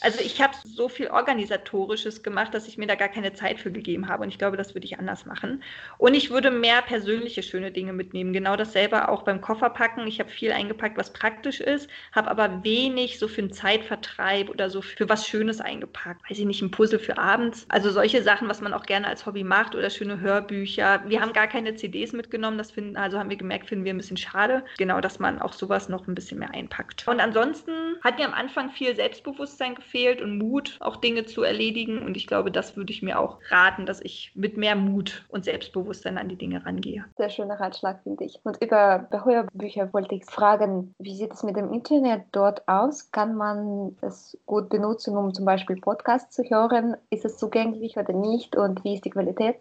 Also 0.00 0.20
ich 0.20 0.40
habe 0.40 0.54
so 0.64 0.88
viel 0.88 1.08
Organisatorisches 1.08 2.22
gemacht, 2.22 2.54
dass 2.54 2.68
ich 2.68 2.78
mir 2.78 2.86
da 2.86 2.94
gar 2.94 3.08
keine 3.08 3.32
Zeit 3.32 3.58
für 3.58 3.72
gegeben 3.72 4.08
habe. 4.08 4.22
Und 4.22 4.28
ich 4.28 4.38
glaube, 4.38 4.56
das 4.56 4.74
würde 4.74 4.86
ich 4.86 4.98
anders 4.98 5.26
machen. 5.26 5.62
Und 5.98 6.14
ich 6.14 6.30
würde 6.30 6.50
mehr 6.50 6.82
persönliche 6.82 7.42
schöne 7.42 7.72
Dinge 7.72 7.92
mitnehmen. 7.92 8.32
Genau 8.32 8.54
dasselbe 8.54 9.08
auch 9.08 9.22
beim 9.22 9.40
Kofferpacken. 9.40 10.06
Ich 10.06 10.20
habe 10.20 10.30
viel 10.30 10.52
eingepackt, 10.52 10.96
was 10.96 11.12
praktisch 11.12 11.60
ist, 11.60 11.90
habe 12.12 12.30
aber 12.30 12.62
wenig 12.62 13.18
so 13.18 13.26
für 13.26 13.40
einen 13.40 13.52
Zeitvertreib 13.52 14.50
oder 14.50 14.70
so 14.70 14.82
für 14.82 15.08
was 15.08 15.26
Schönes 15.26 15.60
eingepackt. 15.60 16.30
Weiß 16.30 16.38
ich 16.38 16.44
nicht, 16.44 16.62
ein 16.62 16.70
Puzzle 16.70 17.00
für 17.00 17.18
abends. 17.18 17.66
Also 17.68 17.90
solche 17.90 18.22
Sachen, 18.22 18.48
was 18.48 18.60
man 18.60 18.74
auch 18.74 18.86
gerne 18.86 19.08
als 19.08 19.26
Hobby 19.26 19.42
macht 19.42 19.74
oder 19.74 19.90
schöne 19.90 20.20
Hörbücher. 20.20 21.02
Wir 21.06 21.20
haben 21.20 21.32
gar 21.32 21.48
keine 21.48 21.74
CDs 21.74 22.12
mitgenommen. 22.12 22.56
Das 22.56 22.70
finden, 22.70 22.96
also 22.96 23.18
haben 23.18 23.30
wir 23.30 23.36
gemerkt, 23.36 23.66
finden 23.66 23.84
wir 23.84 23.92
ein 23.92 23.98
bisschen 23.98 24.16
schade. 24.16 24.64
Genau, 24.76 25.00
dass 25.00 25.18
man 25.18 25.40
auch 25.42 25.52
sowas 25.52 25.88
noch 25.88 26.06
ein 26.06 26.14
bisschen 26.14 26.38
mehr 26.38 26.54
einpackt. 26.54 27.08
Und 27.08 27.18
ansonsten 27.18 27.72
hat 28.04 28.18
mir 28.18 28.26
am 28.26 28.34
Anfang 28.34 28.70
viel 28.70 28.94
Selbstbewusstsein 28.94 29.74
gefehlt 29.74 29.87
und 30.22 30.38
Mut, 30.38 30.76
auch 30.80 30.96
Dinge 30.96 31.24
zu 31.24 31.42
erledigen. 31.42 32.02
Und 32.02 32.16
ich 32.16 32.26
glaube, 32.26 32.50
das 32.50 32.76
würde 32.76 32.92
ich 32.92 33.02
mir 33.02 33.18
auch 33.18 33.38
raten, 33.50 33.86
dass 33.86 34.00
ich 34.00 34.32
mit 34.34 34.56
mehr 34.56 34.76
Mut 34.76 35.24
und 35.28 35.44
Selbstbewusstsein 35.44 36.18
an 36.18 36.28
die 36.28 36.36
Dinge 36.36 36.64
rangehe. 36.64 37.04
Sehr 37.16 37.30
schöner 37.30 37.58
Ratschlag, 37.58 38.02
finde 38.02 38.24
ich. 38.24 38.38
Und 38.44 38.62
über 38.62 39.08
Hörbücher 39.10 39.92
wollte 39.92 40.14
ich 40.14 40.24
fragen, 40.24 40.94
wie 40.98 41.14
sieht 41.14 41.32
es 41.32 41.42
mit 41.42 41.56
dem 41.56 41.72
Internet 41.72 42.22
dort 42.32 42.66
aus? 42.68 43.10
Kann 43.12 43.34
man 43.34 43.96
es 44.02 44.36
gut 44.46 44.68
benutzen, 44.68 45.16
um 45.16 45.32
zum 45.34 45.44
Beispiel 45.44 45.76
Podcasts 45.76 46.34
zu 46.34 46.42
hören? 46.44 46.96
Ist 47.10 47.24
es 47.24 47.38
zugänglich 47.38 47.96
oder 47.96 48.12
nicht? 48.12 48.56
Und 48.56 48.84
wie 48.84 48.94
ist 48.94 49.04
die 49.04 49.10
Qualität? 49.10 49.56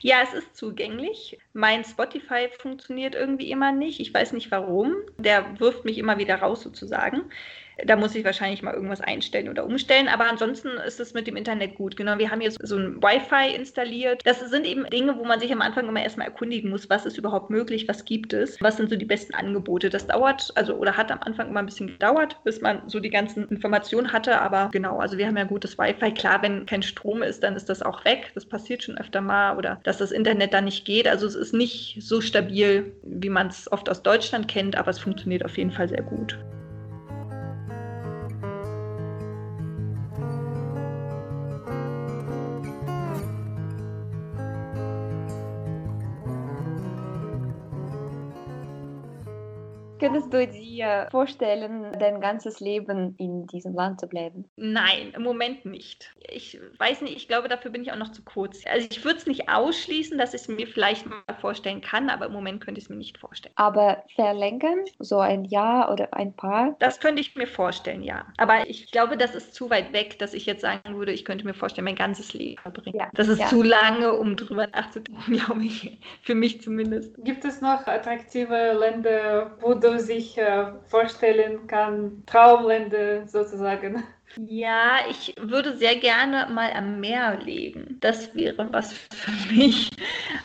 Ja, 0.00 0.16
es 0.22 0.32
ist 0.32 0.56
zugänglich. 0.56 1.38
Mein 1.52 1.84
Spotify 1.84 2.48
funktioniert 2.58 3.14
irgendwie 3.14 3.50
immer 3.50 3.72
nicht. 3.72 4.00
Ich 4.00 4.12
weiß 4.12 4.32
nicht 4.32 4.50
warum. 4.50 4.94
Der 5.18 5.60
wirft 5.60 5.84
mich 5.84 5.98
immer 5.98 6.18
wieder 6.18 6.36
raus 6.36 6.62
sozusagen. 6.62 7.22
Da 7.84 7.96
muss 7.96 8.14
ich 8.14 8.24
wahrscheinlich 8.24 8.62
mal 8.62 8.74
irgendwas 8.74 9.00
einstellen 9.00 9.48
oder 9.48 9.64
umstellen. 9.64 10.08
Aber 10.08 10.28
ansonsten 10.28 10.68
ist 10.86 10.98
es 10.98 11.12
mit 11.12 11.26
dem 11.26 11.36
Internet 11.36 11.74
gut. 11.74 11.96
Genau, 11.96 12.18
wir 12.18 12.30
haben 12.30 12.40
jetzt 12.40 12.58
so 12.62 12.76
ein 12.76 13.02
Wi-Fi 13.02 13.54
installiert. 13.54 14.22
Das 14.24 14.40
sind 14.40 14.66
eben 14.66 14.84
Dinge, 14.86 15.16
wo 15.18 15.24
man 15.24 15.40
sich 15.40 15.52
am 15.52 15.60
Anfang 15.60 15.88
immer 15.88 16.02
erstmal 16.02 16.28
erkundigen 16.28 16.70
muss, 16.70 16.88
was 16.88 17.04
ist 17.04 17.18
überhaupt 17.18 17.50
möglich, 17.50 17.86
was 17.86 18.04
gibt 18.04 18.32
es, 18.32 18.60
was 18.62 18.78
sind 18.78 18.88
so 18.88 18.96
die 18.96 19.04
besten 19.04 19.34
Angebote. 19.34 19.90
Das 19.90 20.06
dauert, 20.06 20.52
also 20.54 20.74
oder 20.74 20.96
hat 20.96 21.10
am 21.10 21.20
Anfang 21.20 21.48
immer 21.48 21.60
ein 21.60 21.66
bisschen 21.66 21.88
gedauert, 21.88 22.36
bis 22.44 22.60
man 22.60 22.88
so 22.88 22.98
die 22.98 23.10
ganzen 23.10 23.48
Informationen 23.48 24.12
hatte. 24.12 24.40
Aber 24.40 24.70
genau, 24.72 24.98
also 24.98 25.18
wir 25.18 25.26
haben 25.26 25.36
ja 25.36 25.44
gutes 25.44 25.76
Wi-Fi. 25.76 26.12
Klar, 26.12 26.42
wenn 26.42 26.64
kein 26.64 26.82
Strom 26.82 27.22
ist, 27.22 27.42
dann 27.42 27.56
ist 27.56 27.68
das 27.68 27.82
auch 27.82 28.04
weg. 28.04 28.30
Das 28.34 28.46
passiert 28.46 28.84
schon 28.84 28.96
öfter 28.96 29.20
mal 29.20 29.56
oder 29.56 29.80
dass 29.82 29.98
das 29.98 30.12
Internet 30.12 30.54
da 30.54 30.60
nicht 30.60 30.86
geht. 30.86 31.06
Also 31.06 31.26
es 31.26 31.34
ist 31.34 31.52
nicht 31.52 31.98
so 32.00 32.20
stabil, 32.20 32.92
wie 33.02 33.30
man 33.30 33.48
es 33.48 33.70
oft 33.70 33.90
aus 33.90 34.02
Deutschland 34.02 34.48
kennt, 34.48 34.76
aber 34.76 34.90
es 34.90 34.98
funktioniert 34.98 35.44
auf 35.44 35.56
jeden 35.58 35.72
Fall 35.72 35.88
sehr 35.88 36.02
gut. 36.02 36.38
Könntest 49.98 50.32
du 50.32 50.46
dir 50.46 51.08
vorstellen, 51.10 51.92
dein 51.98 52.20
ganzes 52.20 52.60
Leben 52.60 53.14
in 53.18 53.46
diesem 53.46 53.74
Land 53.74 54.00
zu 54.00 54.06
bleiben? 54.06 54.44
Nein, 54.56 55.12
im 55.16 55.22
Moment 55.22 55.64
nicht. 55.64 56.14
Ich 56.28 56.60
weiß 56.78 57.00
nicht, 57.00 57.16
ich 57.16 57.28
glaube, 57.28 57.48
dafür 57.48 57.70
bin 57.70 57.82
ich 57.82 57.92
auch 57.92 57.96
noch 57.96 58.12
zu 58.12 58.22
kurz. 58.22 58.60
Also 58.70 58.86
ich 58.90 59.04
würde 59.04 59.18
es 59.18 59.26
nicht 59.26 59.48
ausschließen, 59.48 60.18
dass 60.18 60.34
ich 60.34 60.42
es 60.42 60.48
mir 60.48 60.66
vielleicht 60.66 61.06
mal 61.06 61.22
vorstellen 61.40 61.80
kann, 61.80 62.10
aber 62.10 62.26
im 62.26 62.32
Moment 62.32 62.62
könnte 62.62 62.78
ich 62.78 62.84
es 62.84 62.90
mir 62.90 62.96
nicht 62.96 63.16
vorstellen. 63.16 63.54
Aber 63.56 64.04
verlängern, 64.14 64.84
so 64.98 65.18
ein 65.18 65.44
Jahr 65.44 65.90
oder 65.90 66.12
ein 66.12 66.34
paar? 66.34 66.76
Das 66.78 67.00
könnte 67.00 67.20
ich 67.20 67.34
mir 67.34 67.46
vorstellen, 67.46 68.02
ja. 68.02 68.26
Aber 68.36 68.68
ich 68.68 68.90
glaube, 68.90 69.16
das 69.16 69.34
ist 69.34 69.54
zu 69.54 69.70
weit 69.70 69.92
weg, 69.94 70.18
dass 70.18 70.34
ich 70.34 70.44
jetzt 70.44 70.60
sagen 70.60 70.96
würde, 70.96 71.12
ich 71.12 71.24
könnte 71.24 71.46
mir 71.46 71.54
vorstellen, 71.54 71.86
mein 71.86 71.96
ganzes 71.96 72.34
Leben 72.34 72.60
verbringen. 72.60 72.98
Ja. 72.98 73.08
Das 73.14 73.28
ist 73.28 73.40
ja. 73.40 73.46
zu 73.46 73.62
lange, 73.62 74.12
um 74.12 74.36
drüber 74.36 74.66
nachzudenken, 74.66 75.32
glaube 75.36 75.64
ich. 75.64 75.98
Für 76.22 76.34
mich 76.34 76.60
zumindest. 76.60 77.14
Gibt 77.24 77.44
es 77.44 77.62
noch 77.62 77.86
attraktive 77.86 78.72
Länder, 78.78 79.56
wo 79.60 79.74
du 79.74 79.85
sich 79.98 80.36
äh, 80.38 80.72
vorstellen 80.86 81.66
kann, 81.66 82.22
Traumländer 82.26 83.26
sozusagen. 83.26 84.02
Ja, 84.38 84.98
ich 85.08 85.34
würde 85.40 85.78
sehr 85.78 85.96
gerne 85.96 86.46
mal 86.52 86.70
am 86.74 87.00
Meer 87.00 87.38
leben. 87.38 87.96
Das 88.00 88.34
wäre 88.34 88.70
was 88.70 88.92
für 88.92 89.30
mich. 89.54 89.88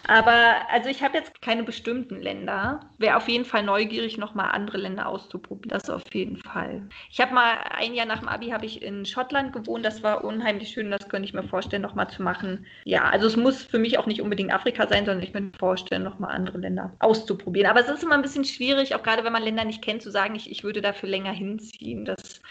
Aber 0.08 0.56
also 0.70 0.88
ich 0.88 1.04
habe 1.04 1.18
jetzt 1.18 1.42
keine 1.42 1.64
bestimmten 1.64 2.22
Länder. 2.22 2.90
Wäre 3.00 3.18
auf 3.18 3.28
jeden 3.28 3.44
Fall 3.44 3.64
neugierig, 3.64 4.18
nochmal 4.18 4.52
andere 4.52 4.78
Länder 4.78 5.08
auszuprobieren. 5.08 5.78
Das 5.78 5.90
auf 5.90 6.04
jeden 6.14 6.38
Fall. 6.38 6.88
Ich 7.10 7.20
habe 7.20 7.34
mal 7.34 7.58
ein 7.70 7.94
Jahr 7.94 8.06
nach 8.06 8.20
dem 8.20 8.30
Abi 8.30 8.48
habe 8.52 8.66
ich 8.66 8.82
in 8.82 9.06
Schottland 9.06 9.52
gewohnt. 9.52 9.86
Das 9.86 10.04
war 10.04 10.24
unheimlich 10.24 10.70
schön. 10.70 10.90
Das 10.90 11.10
könnte 11.10 11.28
ich 11.28 11.34
mir 11.34 11.44
vorstellen, 11.44 11.82
nochmal 11.82 12.10
zu 12.10 12.24
machen. 12.24 12.66
Ja, 12.86 13.10
also 13.10 13.28
es 13.28 13.36
muss 13.36 13.62
für 13.62 13.80
mich 13.80 13.98
auch 13.98 14.06
nicht 14.06 14.22
unbedingt 14.22 14.54
Afrika 14.54 14.88
sein, 14.88 15.06
sondern 15.06 15.24
ich 15.24 15.34
könnte 15.34 15.52
mir 15.52 15.60
vorstellen, 15.60 16.04
nochmal 16.04 16.34
andere 16.34 16.60
Länder 16.60 16.96
auszuprobieren. 17.00 17.70
Aber 17.70 17.82
es 17.82 17.90
ist 17.90 18.04
immer 18.04 18.16
ein 18.16 18.22
bisschen 18.22 18.46
schwierig, 18.46 18.96
auch 18.96 19.04
gerade 19.04 19.26
wenn 19.26 19.34
man 19.34 19.44
Länder 19.44 19.66
nicht 19.66 19.82
kennt, 19.82 20.02
zu 20.02 20.12
sagen, 20.12 20.36
ich, 20.36 20.50
ich 20.50 20.64
würde 20.64 20.82
dafür 20.82 21.10
länger 21.10 21.34
hinziehen. 21.34 22.06
Das 22.06 22.42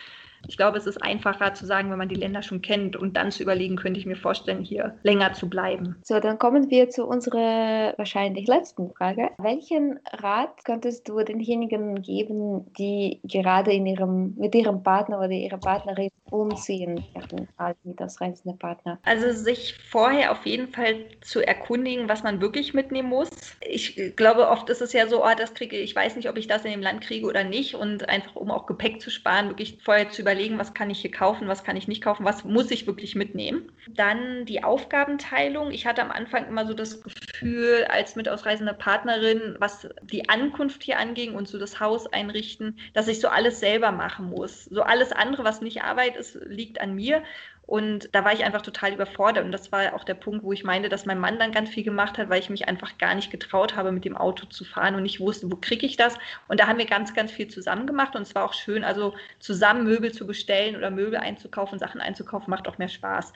ich 0.47 0.57
glaube, 0.57 0.79
es 0.79 0.87
ist 0.87 1.03
einfacher 1.03 1.55
zu 1.55 1.67
sagen, 1.67 1.91
wenn 1.91 1.99
man 1.99 2.09
die 2.09 2.15
Länder 2.15 2.43
schon 2.43 2.63
kennt 2.63 2.97
und 2.97 3.17
dann 3.17 3.31
zu 3.31 3.43
überlegen, 3.43 3.77
könnte 3.77 4.01
ich 4.01 4.07
mir 4.07 4.17
vorstellen, 4.17 4.63
hier 4.63 4.97
länger 5.03 5.33
zu 5.33 5.49
bleiben. 5.49 5.97
So, 6.03 6.21
dann 6.21 6.39
kommen 6.39 6.71
wir 6.71 6.89
zu 6.91 7.07
unserer 7.07 7.95
wahrscheinlich 7.97 8.47
letzten 8.47 8.91
Frage. 8.91 9.31
Welchen 9.39 10.01
Rat 10.13 10.65
könntest 10.65 11.09
du 11.09 11.23
denjenigen 11.23 12.03
geben, 12.03 12.73
die 12.79 13.21
gerade 13.25 13.73
in 13.73 13.87
ihrem, 13.87 14.35
mit 14.37 14.55
ihrem 14.55 14.83
Partner 14.83 15.19
oder 15.19 15.31
ihrer 15.31 15.59
Partnerin 15.59 16.11
umziehen 16.31 17.05
werden, 17.15 17.49
als 17.57 17.77
mitausreisende 17.85 18.57
Partner? 18.57 18.99
Also 19.05 19.33
sich 19.33 19.75
vorher 19.91 20.33
auf 20.33 20.47
jeden 20.47 20.69
Fall 20.69 20.97
zu 21.21 21.47
erkundigen, 21.47 22.09
was 22.09 22.23
man 22.23 22.41
wirklich 22.41 22.75
mitnehmen 22.75 23.09
muss. 23.09 23.31
Ich 23.61 24.17
glaube, 24.17 24.49
oft 24.49 24.69
ist 24.71 24.81
es 24.81 24.93
ja 24.93 25.07
so, 25.07 25.25
oh, 25.25 25.35
das 25.37 25.55
kriege 25.55 25.77
ich, 25.77 25.95
weiß 25.95 26.17
nicht, 26.17 26.29
ob 26.29 26.37
ich 26.37 26.47
das 26.47 26.65
in 26.65 26.71
dem 26.71 26.83
Land 26.83 27.03
kriege 27.03 27.27
oder 27.27 27.45
nicht 27.45 27.75
und 27.75 28.09
einfach, 28.09 28.37
um 28.37 28.51
auch 28.51 28.67
Gepäck 28.67 29.01
zu 29.01 29.11
sparen, 29.11 29.49
wirklich 29.49 29.79
vorher 29.83 30.11
zu 30.11 30.23
überlegen, 30.23 30.30
überlegen, 30.31 30.59
was 30.59 30.75
kann 30.75 30.91
ich 30.91 31.01
hier 31.01 31.11
kaufen, 31.11 31.49
was 31.49 31.65
kann 31.65 31.77
ich 31.77 31.89
nicht 31.89 32.03
kaufen, 32.03 32.25
was 32.25 32.45
muss 32.45 32.71
ich 32.71 32.87
wirklich 32.87 33.17
mitnehmen. 33.17 33.73
Dann 33.89 34.45
die 34.45 34.63
Aufgabenteilung. 34.63 35.73
Ich 35.73 35.87
hatte 35.87 36.03
am 36.03 36.13
Anfang 36.13 36.47
immer 36.47 36.67
so 36.67 36.75
das 36.75 37.03
Gefühl, 37.03 37.85
als 37.89 38.15
mitausreisende 38.15 38.75
Partnerin, 38.75 39.57
was 39.59 39.89
die 40.03 40.29
Ankunft 40.29 40.85
hier 40.85 40.99
anging 40.99 41.35
und 41.35 41.49
so 41.49 41.59
das 41.59 41.81
Haus 41.81 42.07
einrichten, 42.07 42.79
dass 42.95 43.09
ich 43.09 43.21
so 43.21 43.29
alles 43.29 43.59
selber 43.59 43.91
machen 43.91 44.31
muss. 44.31 44.67
So 44.67 44.83
alles 44.83 45.11
andere, 45.11 45.43
was 45.43 45.61
nicht 45.61 45.83
Arbeit 45.83 46.17
ist, 46.17 46.37
liegt 46.47 46.81
an 46.81 46.95
mir. 46.95 47.23
Und 47.71 48.09
da 48.11 48.25
war 48.25 48.33
ich 48.33 48.43
einfach 48.43 48.63
total 48.63 48.95
überfordert. 48.95 49.45
Und 49.45 49.53
das 49.53 49.71
war 49.71 49.95
auch 49.95 50.03
der 50.03 50.15
Punkt, 50.15 50.43
wo 50.43 50.53
ich 50.53 50.65
meinte, 50.65 50.89
dass 50.89 51.07
mein 51.07 51.21
Mann 51.21 51.39
dann 51.39 51.53
ganz 51.53 51.71
viel 51.71 51.85
gemacht 51.85 52.19
hat, 52.19 52.29
weil 52.29 52.41
ich 52.41 52.51
mich 52.51 52.67
einfach 52.67 52.99
gar 52.99 53.15
nicht 53.15 53.31
getraut 53.31 53.77
habe, 53.77 53.93
mit 53.93 54.05
dem 54.05 54.17
Auto 54.17 54.47
zu 54.47 54.65
fahren 54.65 54.97
und 54.97 55.05
nicht 55.05 55.21
wusste, 55.21 55.53
wo 55.53 55.55
kriege 55.55 55.87
ich 55.87 55.97
das. 55.97 56.19
Und 56.49 56.59
da 56.59 56.67
haben 56.67 56.79
wir 56.79 56.87
ganz, 56.87 57.15
ganz 57.15 57.31
viel 57.31 57.47
zusammen 57.47 57.87
gemacht. 57.87 58.17
Und 58.17 58.23
es 58.23 58.35
war 58.35 58.45
auch 58.45 58.55
schön, 58.55 58.83
also 58.83 59.15
zusammen 59.39 59.85
Möbel 59.85 60.11
zu 60.11 60.27
bestellen 60.27 60.75
oder 60.75 60.91
Möbel 60.91 61.21
einzukaufen, 61.21 61.79
Sachen 61.79 62.01
einzukaufen, 62.01 62.51
macht 62.51 62.67
auch 62.67 62.79
mehr 62.79 62.89
Spaß. 62.89 63.33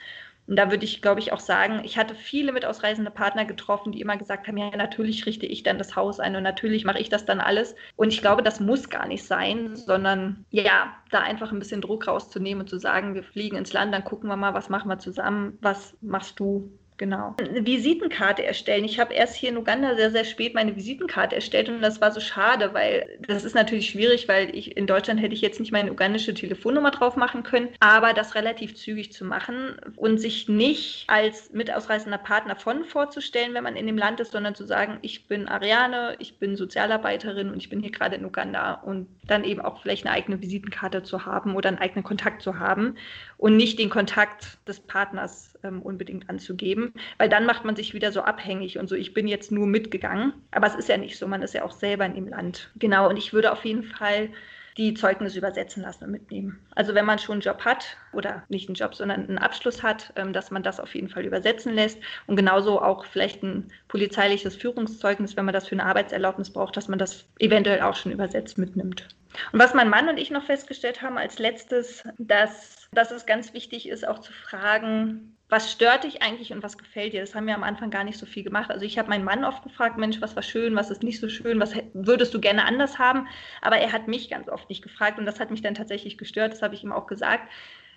Und 0.47 0.57
da 0.57 0.69
würde 0.69 0.85
ich, 0.85 1.01
glaube 1.01 1.19
ich, 1.19 1.33
auch 1.33 1.39
sagen, 1.39 1.81
ich 1.83 1.97
hatte 1.97 2.13
viele 2.13 2.51
mit 2.51 2.65
ausreisende 2.65 3.09
Partner 3.09 3.45
getroffen, 3.45 3.91
die 3.91 4.01
immer 4.01 4.17
gesagt 4.17 4.47
haben, 4.47 4.57
ja, 4.57 4.69
natürlich 4.75 5.25
richte 5.25 5.45
ich 5.45 5.63
dann 5.63 5.77
das 5.79 5.95
Haus 5.95 6.19
ein 6.19 6.35
und 6.35 6.43
natürlich 6.43 6.85
mache 6.85 6.99
ich 6.99 7.09
das 7.09 7.25
dann 7.25 7.39
alles. 7.39 7.75
Und 7.95 8.09
ich 8.13 8.21
glaube, 8.21 8.43
das 8.43 8.59
muss 8.59 8.89
gar 8.89 9.07
nicht 9.07 9.25
sein, 9.25 9.75
sondern 9.75 10.45
ja, 10.51 10.95
da 11.09 11.21
einfach 11.21 11.51
ein 11.51 11.59
bisschen 11.59 11.81
Druck 11.81 12.07
rauszunehmen 12.07 12.61
und 12.61 12.69
zu 12.69 12.77
sagen, 12.77 13.15
wir 13.15 13.23
fliegen 13.23 13.57
ins 13.57 13.73
Land, 13.73 13.93
dann 13.93 14.03
gucken 14.03 14.29
wir 14.29 14.35
mal, 14.37 14.53
was 14.53 14.69
machen 14.69 14.89
wir 14.89 14.99
zusammen, 14.99 15.57
was 15.61 15.97
machst 16.01 16.39
du, 16.39 16.71
Genau. 16.97 17.35
Eine 17.39 17.65
Visitenkarte 17.65 18.45
erstellen. 18.45 18.85
Ich 18.85 19.01
habe 19.01 19.13
erst 19.13 19.35
hier 19.35 19.49
in 19.49 19.57
Uganda 19.57 19.95
sehr, 19.95 20.11
sehr 20.11 20.23
spät 20.23 20.55
meine 20.55 20.77
Visitenkarte 20.77 21.35
erstellt 21.35 21.67
und 21.67 21.81
das 21.81 21.99
war 21.99 22.11
so 22.13 22.21
schade, 22.21 22.73
weil 22.73 23.19
das 23.27 23.43
ist 23.43 23.53
natürlich 23.53 23.89
schwierig, 23.89 24.29
weil 24.29 24.55
ich 24.55 24.77
in 24.77 24.87
Deutschland 24.87 25.21
hätte 25.21 25.33
ich 25.33 25.41
jetzt 25.41 25.59
nicht 25.59 25.73
meine 25.73 25.91
ugandische 25.91 26.33
Telefonnummer 26.33 26.91
drauf 26.91 27.17
machen 27.17 27.43
können, 27.43 27.67
aber 27.81 28.13
das 28.13 28.35
relativ 28.35 28.75
zügig 28.75 29.11
zu 29.11 29.25
machen 29.25 29.75
und 29.97 30.19
sich 30.19 30.47
nicht 30.47 31.03
als 31.07 31.51
mitausreißender 31.51 32.17
Partner 32.17 32.55
von 32.55 32.85
vorzustellen, 32.85 33.53
wenn 33.53 33.63
man 33.63 33.75
in 33.75 33.87
dem 33.87 33.97
Land 33.97 34.21
ist, 34.21 34.31
sondern 34.31 34.55
zu 34.55 34.65
sagen, 34.65 34.99
ich 35.01 35.27
bin 35.27 35.49
Ariane, 35.49 36.15
ich 36.19 36.39
bin 36.39 36.55
Sozialarbeiterin 36.55 37.49
und 37.49 37.57
ich 37.57 37.69
bin 37.69 37.81
hier 37.81 37.91
gerade 37.91 38.15
in 38.15 38.23
Uganda 38.23 38.73
und 38.73 39.07
dann 39.27 39.43
eben 39.43 39.59
auch 39.59 39.81
vielleicht 39.81 40.05
eine 40.05 40.15
eigene 40.15 40.41
Visitenkarte 40.41 41.03
zu 41.03 41.25
haben 41.25 41.57
oder 41.57 41.67
einen 41.67 41.79
eigenen 41.79 42.03
Kontakt 42.03 42.41
zu 42.41 42.57
haben 42.57 42.95
und 43.37 43.57
nicht 43.57 43.79
den 43.79 43.89
Kontakt 43.89 44.57
des 44.67 44.79
Partners 44.79 45.57
ähm, 45.63 45.81
unbedingt 45.81 46.29
anzugeben, 46.29 46.93
weil 47.17 47.29
dann 47.29 47.45
macht 47.45 47.65
man 47.65 47.75
sich 47.75 47.93
wieder 47.93 48.11
so 48.11 48.21
abhängig 48.21 48.77
und 48.77 48.87
so, 48.87 48.95
ich 48.95 49.13
bin 49.13 49.27
jetzt 49.27 49.51
nur 49.51 49.67
mitgegangen. 49.67 50.33
Aber 50.51 50.67
es 50.67 50.75
ist 50.75 50.89
ja 50.89 50.97
nicht 50.97 51.17
so, 51.17 51.27
man 51.27 51.41
ist 51.41 51.53
ja 51.53 51.63
auch 51.63 51.71
selber 51.71 52.05
in 52.05 52.15
dem 52.15 52.27
Land. 52.27 52.71
Genau, 52.75 53.09
und 53.09 53.17
ich 53.17 53.33
würde 53.33 53.51
auf 53.51 53.65
jeden 53.65 53.83
Fall 53.83 54.29
die 54.77 54.93
Zeugnisse 54.93 55.37
übersetzen 55.37 55.83
lassen 55.83 56.03
und 56.03 56.11
mitnehmen. 56.11 56.59
Also 56.75 56.93
wenn 56.95 57.05
man 57.05 57.17
schon 57.17 57.33
einen 57.33 57.41
Job 57.41 57.63
hat 57.63 57.97
oder 58.11 58.43
nicht 58.49 58.67
einen 58.67 58.75
Job, 58.75 58.93
sondern 58.93 59.27
einen 59.27 59.37
Abschluss 59.37 59.83
hat, 59.83 60.11
ähm, 60.17 60.33
dass 60.33 60.51
man 60.51 60.63
das 60.63 60.79
auf 60.79 60.93
jeden 60.95 61.07
Fall 61.07 61.25
übersetzen 61.25 61.73
lässt 61.73 61.97
und 62.27 62.35
genauso 62.35 62.81
auch 62.81 63.05
vielleicht 63.05 63.41
ein 63.43 63.71
polizeiliches 63.87 64.55
Führungszeugnis, 64.55 65.37
wenn 65.37 65.45
man 65.45 65.53
das 65.53 65.67
für 65.67 65.75
eine 65.75 65.85
Arbeitserlaubnis 65.85 66.49
braucht, 66.49 66.75
dass 66.75 66.89
man 66.89 66.99
das 66.99 67.25
eventuell 67.39 67.81
auch 67.81 67.95
schon 67.95 68.11
übersetzt 68.11 68.57
mitnimmt. 68.57 69.07
Und 69.51 69.59
was 69.59 69.73
mein 69.73 69.89
Mann 69.89 70.09
und 70.09 70.17
ich 70.17 70.31
noch 70.31 70.43
festgestellt 70.43 71.01
haben 71.01 71.17
als 71.17 71.39
letztes, 71.39 72.03
dass, 72.17 72.87
dass 72.91 73.11
es 73.11 73.25
ganz 73.25 73.53
wichtig 73.53 73.87
ist, 73.89 74.07
auch 74.07 74.19
zu 74.19 74.33
fragen, 74.33 75.35
was 75.47 75.71
stört 75.71 76.05
dich 76.05 76.23
eigentlich 76.23 76.51
und 76.51 76.63
was 76.63 76.77
gefällt 76.77 77.13
dir? 77.13 77.21
Das 77.21 77.35
haben 77.35 77.45
wir 77.45 77.53
am 77.53 77.63
Anfang 77.63 77.91
gar 77.91 78.03
nicht 78.03 78.17
so 78.17 78.25
viel 78.25 78.43
gemacht. 78.43 78.71
Also 78.71 78.83
ich 78.83 78.97
habe 78.97 79.09
meinen 79.09 79.23
Mann 79.23 79.45
oft 79.45 79.63
gefragt, 79.63 79.97
Mensch, 79.97 80.19
was 80.19 80.35
war 80.35 80.43
schön, 80.43 80.75
was 80.75 80.89
ist 80.89 81.03
nicht 81.03 81.19
so 81.19 81.29
schön, 81.29 81.59
was 81.59 81.73
würdest 81.93 82.33
du 82.33 82.41
gerne 82.41 82.65
anders 82.65 82.97
haben? 82.97 83.27
Aber 83.61 83.77
er 83.77 83.91
hat 83.91 84.07
mich 84.07 84.29
ganz 84.29 84.49
oft 84.49 84.69
nicht 84.69 84.81
gefragt 84.81 85.19
und 85.19 85.25
das 85.25 85.39
hat 85.39 85.51
mich 85.51 85.61
dann 85.61 85.75
tatsächlich 85.75 86.17
gestört, 86.17 86.53
das 86.53 86.63
habe 86.63 86.73
ich 86.73 86.83
ihm 86.83 86.91
auch 86.91 87.05
gesagt. 87.05 87.47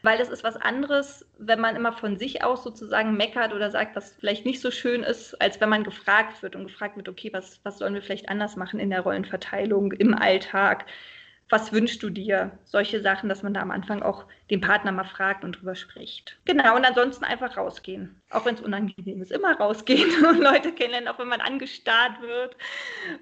Weil 0.02 0.18
das 0.18 0.28
ist 0.28 0.44
was 0.44 0.56
anderes, 0.56 1.26
wenn 1.38 1.60
man 1.60 1.74
immer 1.74 1.92
von 1.92 2.18
sich 2.18 2.44
aus 2.44 2.62
sozusagen 2.62 3.16
meckert 3.16 3.52
oder 3.52 3.70
sagt, 3.70 3.96
was 3.96 4.14
vielleicht 4.14 4.46
nicht 4.46 4.60
so 4.60 4.70
schön 4.70 5.02
ist, 5.02 5.40
als 5.40 5.60
wenn 5.60 5.68
man 5.68 5.82
gefragt 5.82 6.42
wird 6.42 6.54
und 6.54 6.64
gefragt 6.64 6.96
wird, 6.96 7.08
okay, 7.08 7.32
was, 7.32 7.58
was 7.64 7.78
sollen 7.78 7.94
wir 7.94 8.02
vielleicht 8.02 8.28
anders 8.28 8.54
machen 8.54 8.78
in 8.78 8.90
der 8.90 9.00
Rollenverteilung, 9.00 9.92
im 9.92 10.14
Alltag? 10.14 10.86
Was 11.50 11.72
wünschst 11.72 12.02
du 12.02 12.10
dir? 12.10 12.50
Solche 12.64 13.00
Sachen, 13.00 13.28
dass 13.28 13.42
man 13.42 13.54
da 13.54 13.60
am 13.60 13.70
Anfang 13.70 14.02
auch 14.02 14.24
den 14.50 14.60
Partner 14.60 14.92
mal 14.92 15.04
fragt 15.04 15.44
und 15.44 15.52
drüber 15.52 15.74
spricht. 15.74 16.38
Genau, 16.44 16.76
und 16.76 16.84
ansonsten 16.84 17.24
einfach 17.24 17.56
rausgehen. 17.56 18.20
Auch 18.30 18.44
wenn 18.44 18.54
es 18.54 18.60
unangenehm 18.60 19.22
ist, 19.22 19.32
immer 19.32 19.56
rausgehen 19.56 20.10
und 20.28 20.38
Leute 20.38 20.72
kennenlernen, 20.72 21.08
auch 21.08 21.18
wenn 21.18 21.28
man 21.28 21.40
angestarrt 21.40 22.20
wird 22.20 22.56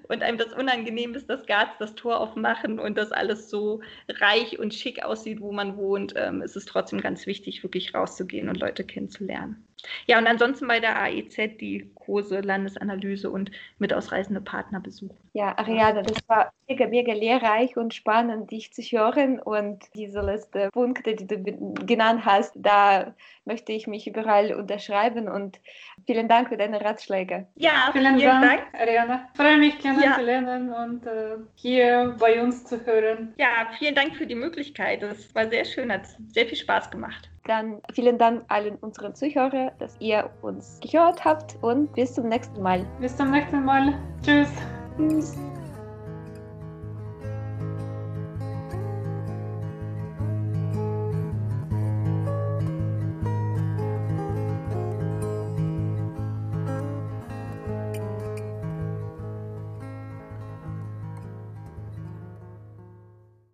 und 0.09 0.23
einem 0.23 0.37
das 0.37 0.53
unangenehm 0.53 1.15
ist, 1.15 1.29
das 1.29 1.45
Garz 1.45 1.69
das 1.79 1.95
Tor 1.95 2.19
aufmachen 2.19 2.79
und 2.79 2.97
das 2.97 3.11
alles 3.11 3.49
so 3.49 3.81
reich 4.09 4.59
und 4.59 4.73
schick 4.73 5.03
aussieht, 5.03 5.39
wo 5.39 5.51
man 5.51 5.77
wohnt, 5.77 6.13
ähm, 6.17 6.41
ist 6.41 6.55
es 6.55 6.65
trotzdem 6.65 7.01
ganz 7.01 7.25
wichtig, 7.25 7.63
wirklich 7.63 7.93
rauszugehen 7.93 8.49
und 8.49 8.59
Leute 8.59 8.83
kennenzulernen. 8.83 9.66
Ja, 10.05 10.17
und 10.17 10.27
ansonsten 10.27 10.67
bei 10.67 10.79
der 10.79 10.99
AEZ 10.99 11.35
die 11.59 11.91
Kurse, 11.93 12.39
Landesanalyse 12.39 13.29
und 13.29 13.51
mit 13.77 13.93
ausreisende 13.93 14.41
Partner 14.41 14.79
besuchen. 14.79 15.17
Ja, 15.33 15.57
Ariane, 15.57 16.01
das 16.01 16.27
war 16.27 16.51
mega, 16.67 16.87
mega 16.87 17.13
lehrreich 17.13 17.77
und 17.77 17.93
spannend, 17.93 18.49
dich 18.49 18.73
zu 18.73 18.81
hören. 18.81 19.39
Und 19.39 19.83
diese 19.93 20.21
letzten 20.21 20.71
Punkte, 20.71 21.15
die 21.15 21.27
du 21.27 21.73
genannt 21.85 22.25
hast, 22.25 22.53
da 22.55 23.13
möchte 23.45 23.71
ich 23.71 23.87
mich 23.87 24.07
überall 24.07 24.53
unterschreiben. 24.55 25.29
Und 25.29 25.59
vielen 26.05 26.27
Dank 26.27 26.49
für 26.49 26.57
deine 26.57 26.81
Ratschläge. 26.81 27.45
Ja, 27.55 27.89
vielen, 27.91 28.17
vielen 28.17 28.41
Dank, 28.41 28.71
Dank, 28.71 28.81
Ariane. 28.81 29.27
Ich 29.33 29.39
freue 29.39 29.57
mich 29.57 29.77
kennenzulernen 29.77 30.69
ja. 30.71 30.83
und 30.83 31.05
äh, 31.05 31.37
hier 31.55 32.15
bei 32.19 32.41
uns 32.41 32.65
zu 32.65 32.83
hören. 32.85 33.33
Ja, 33.37 33.67
vielen 33.77 33.95
Dank 33.95 34.15
für 34.15 34.25
die 34.25 34.35
Möglichkeit. 34.35 35.03
Das 35.03 35.35
war 35.35 35.47
sehr 35.47 35.65
schön, 35.65 35.91
hat 35.91 36.07
sehr 36.33 36.47
viel 36.47 36.57
Spaß 36.57 36.89
gemacht. 36.89 37.29
Dann 37.47 37.81
vielen 37.93 38.17
Dank 38.17 38.43
allen 38.49 38.75
unseren 38.77 39.15
Zuhörern, 39.15 39.71
dass 39.79 39.95
ihr 39.99 40.29
uns 40.41 40.79
gehört 40.81 41.23
habt 41.23 41.57
und 41.61 41.91
bis 41.93 42.13
zum 42.13 42.27
nächsten 42.27 42.61
Mal. 42.61 42.85
Bis 42.99 43.15
zum 43.15 43.31
nächsten 43.31 43.63
Mal. 43.63 43.93
Tschüss. 44.23 44.49
Tschüss. 44.97 45.37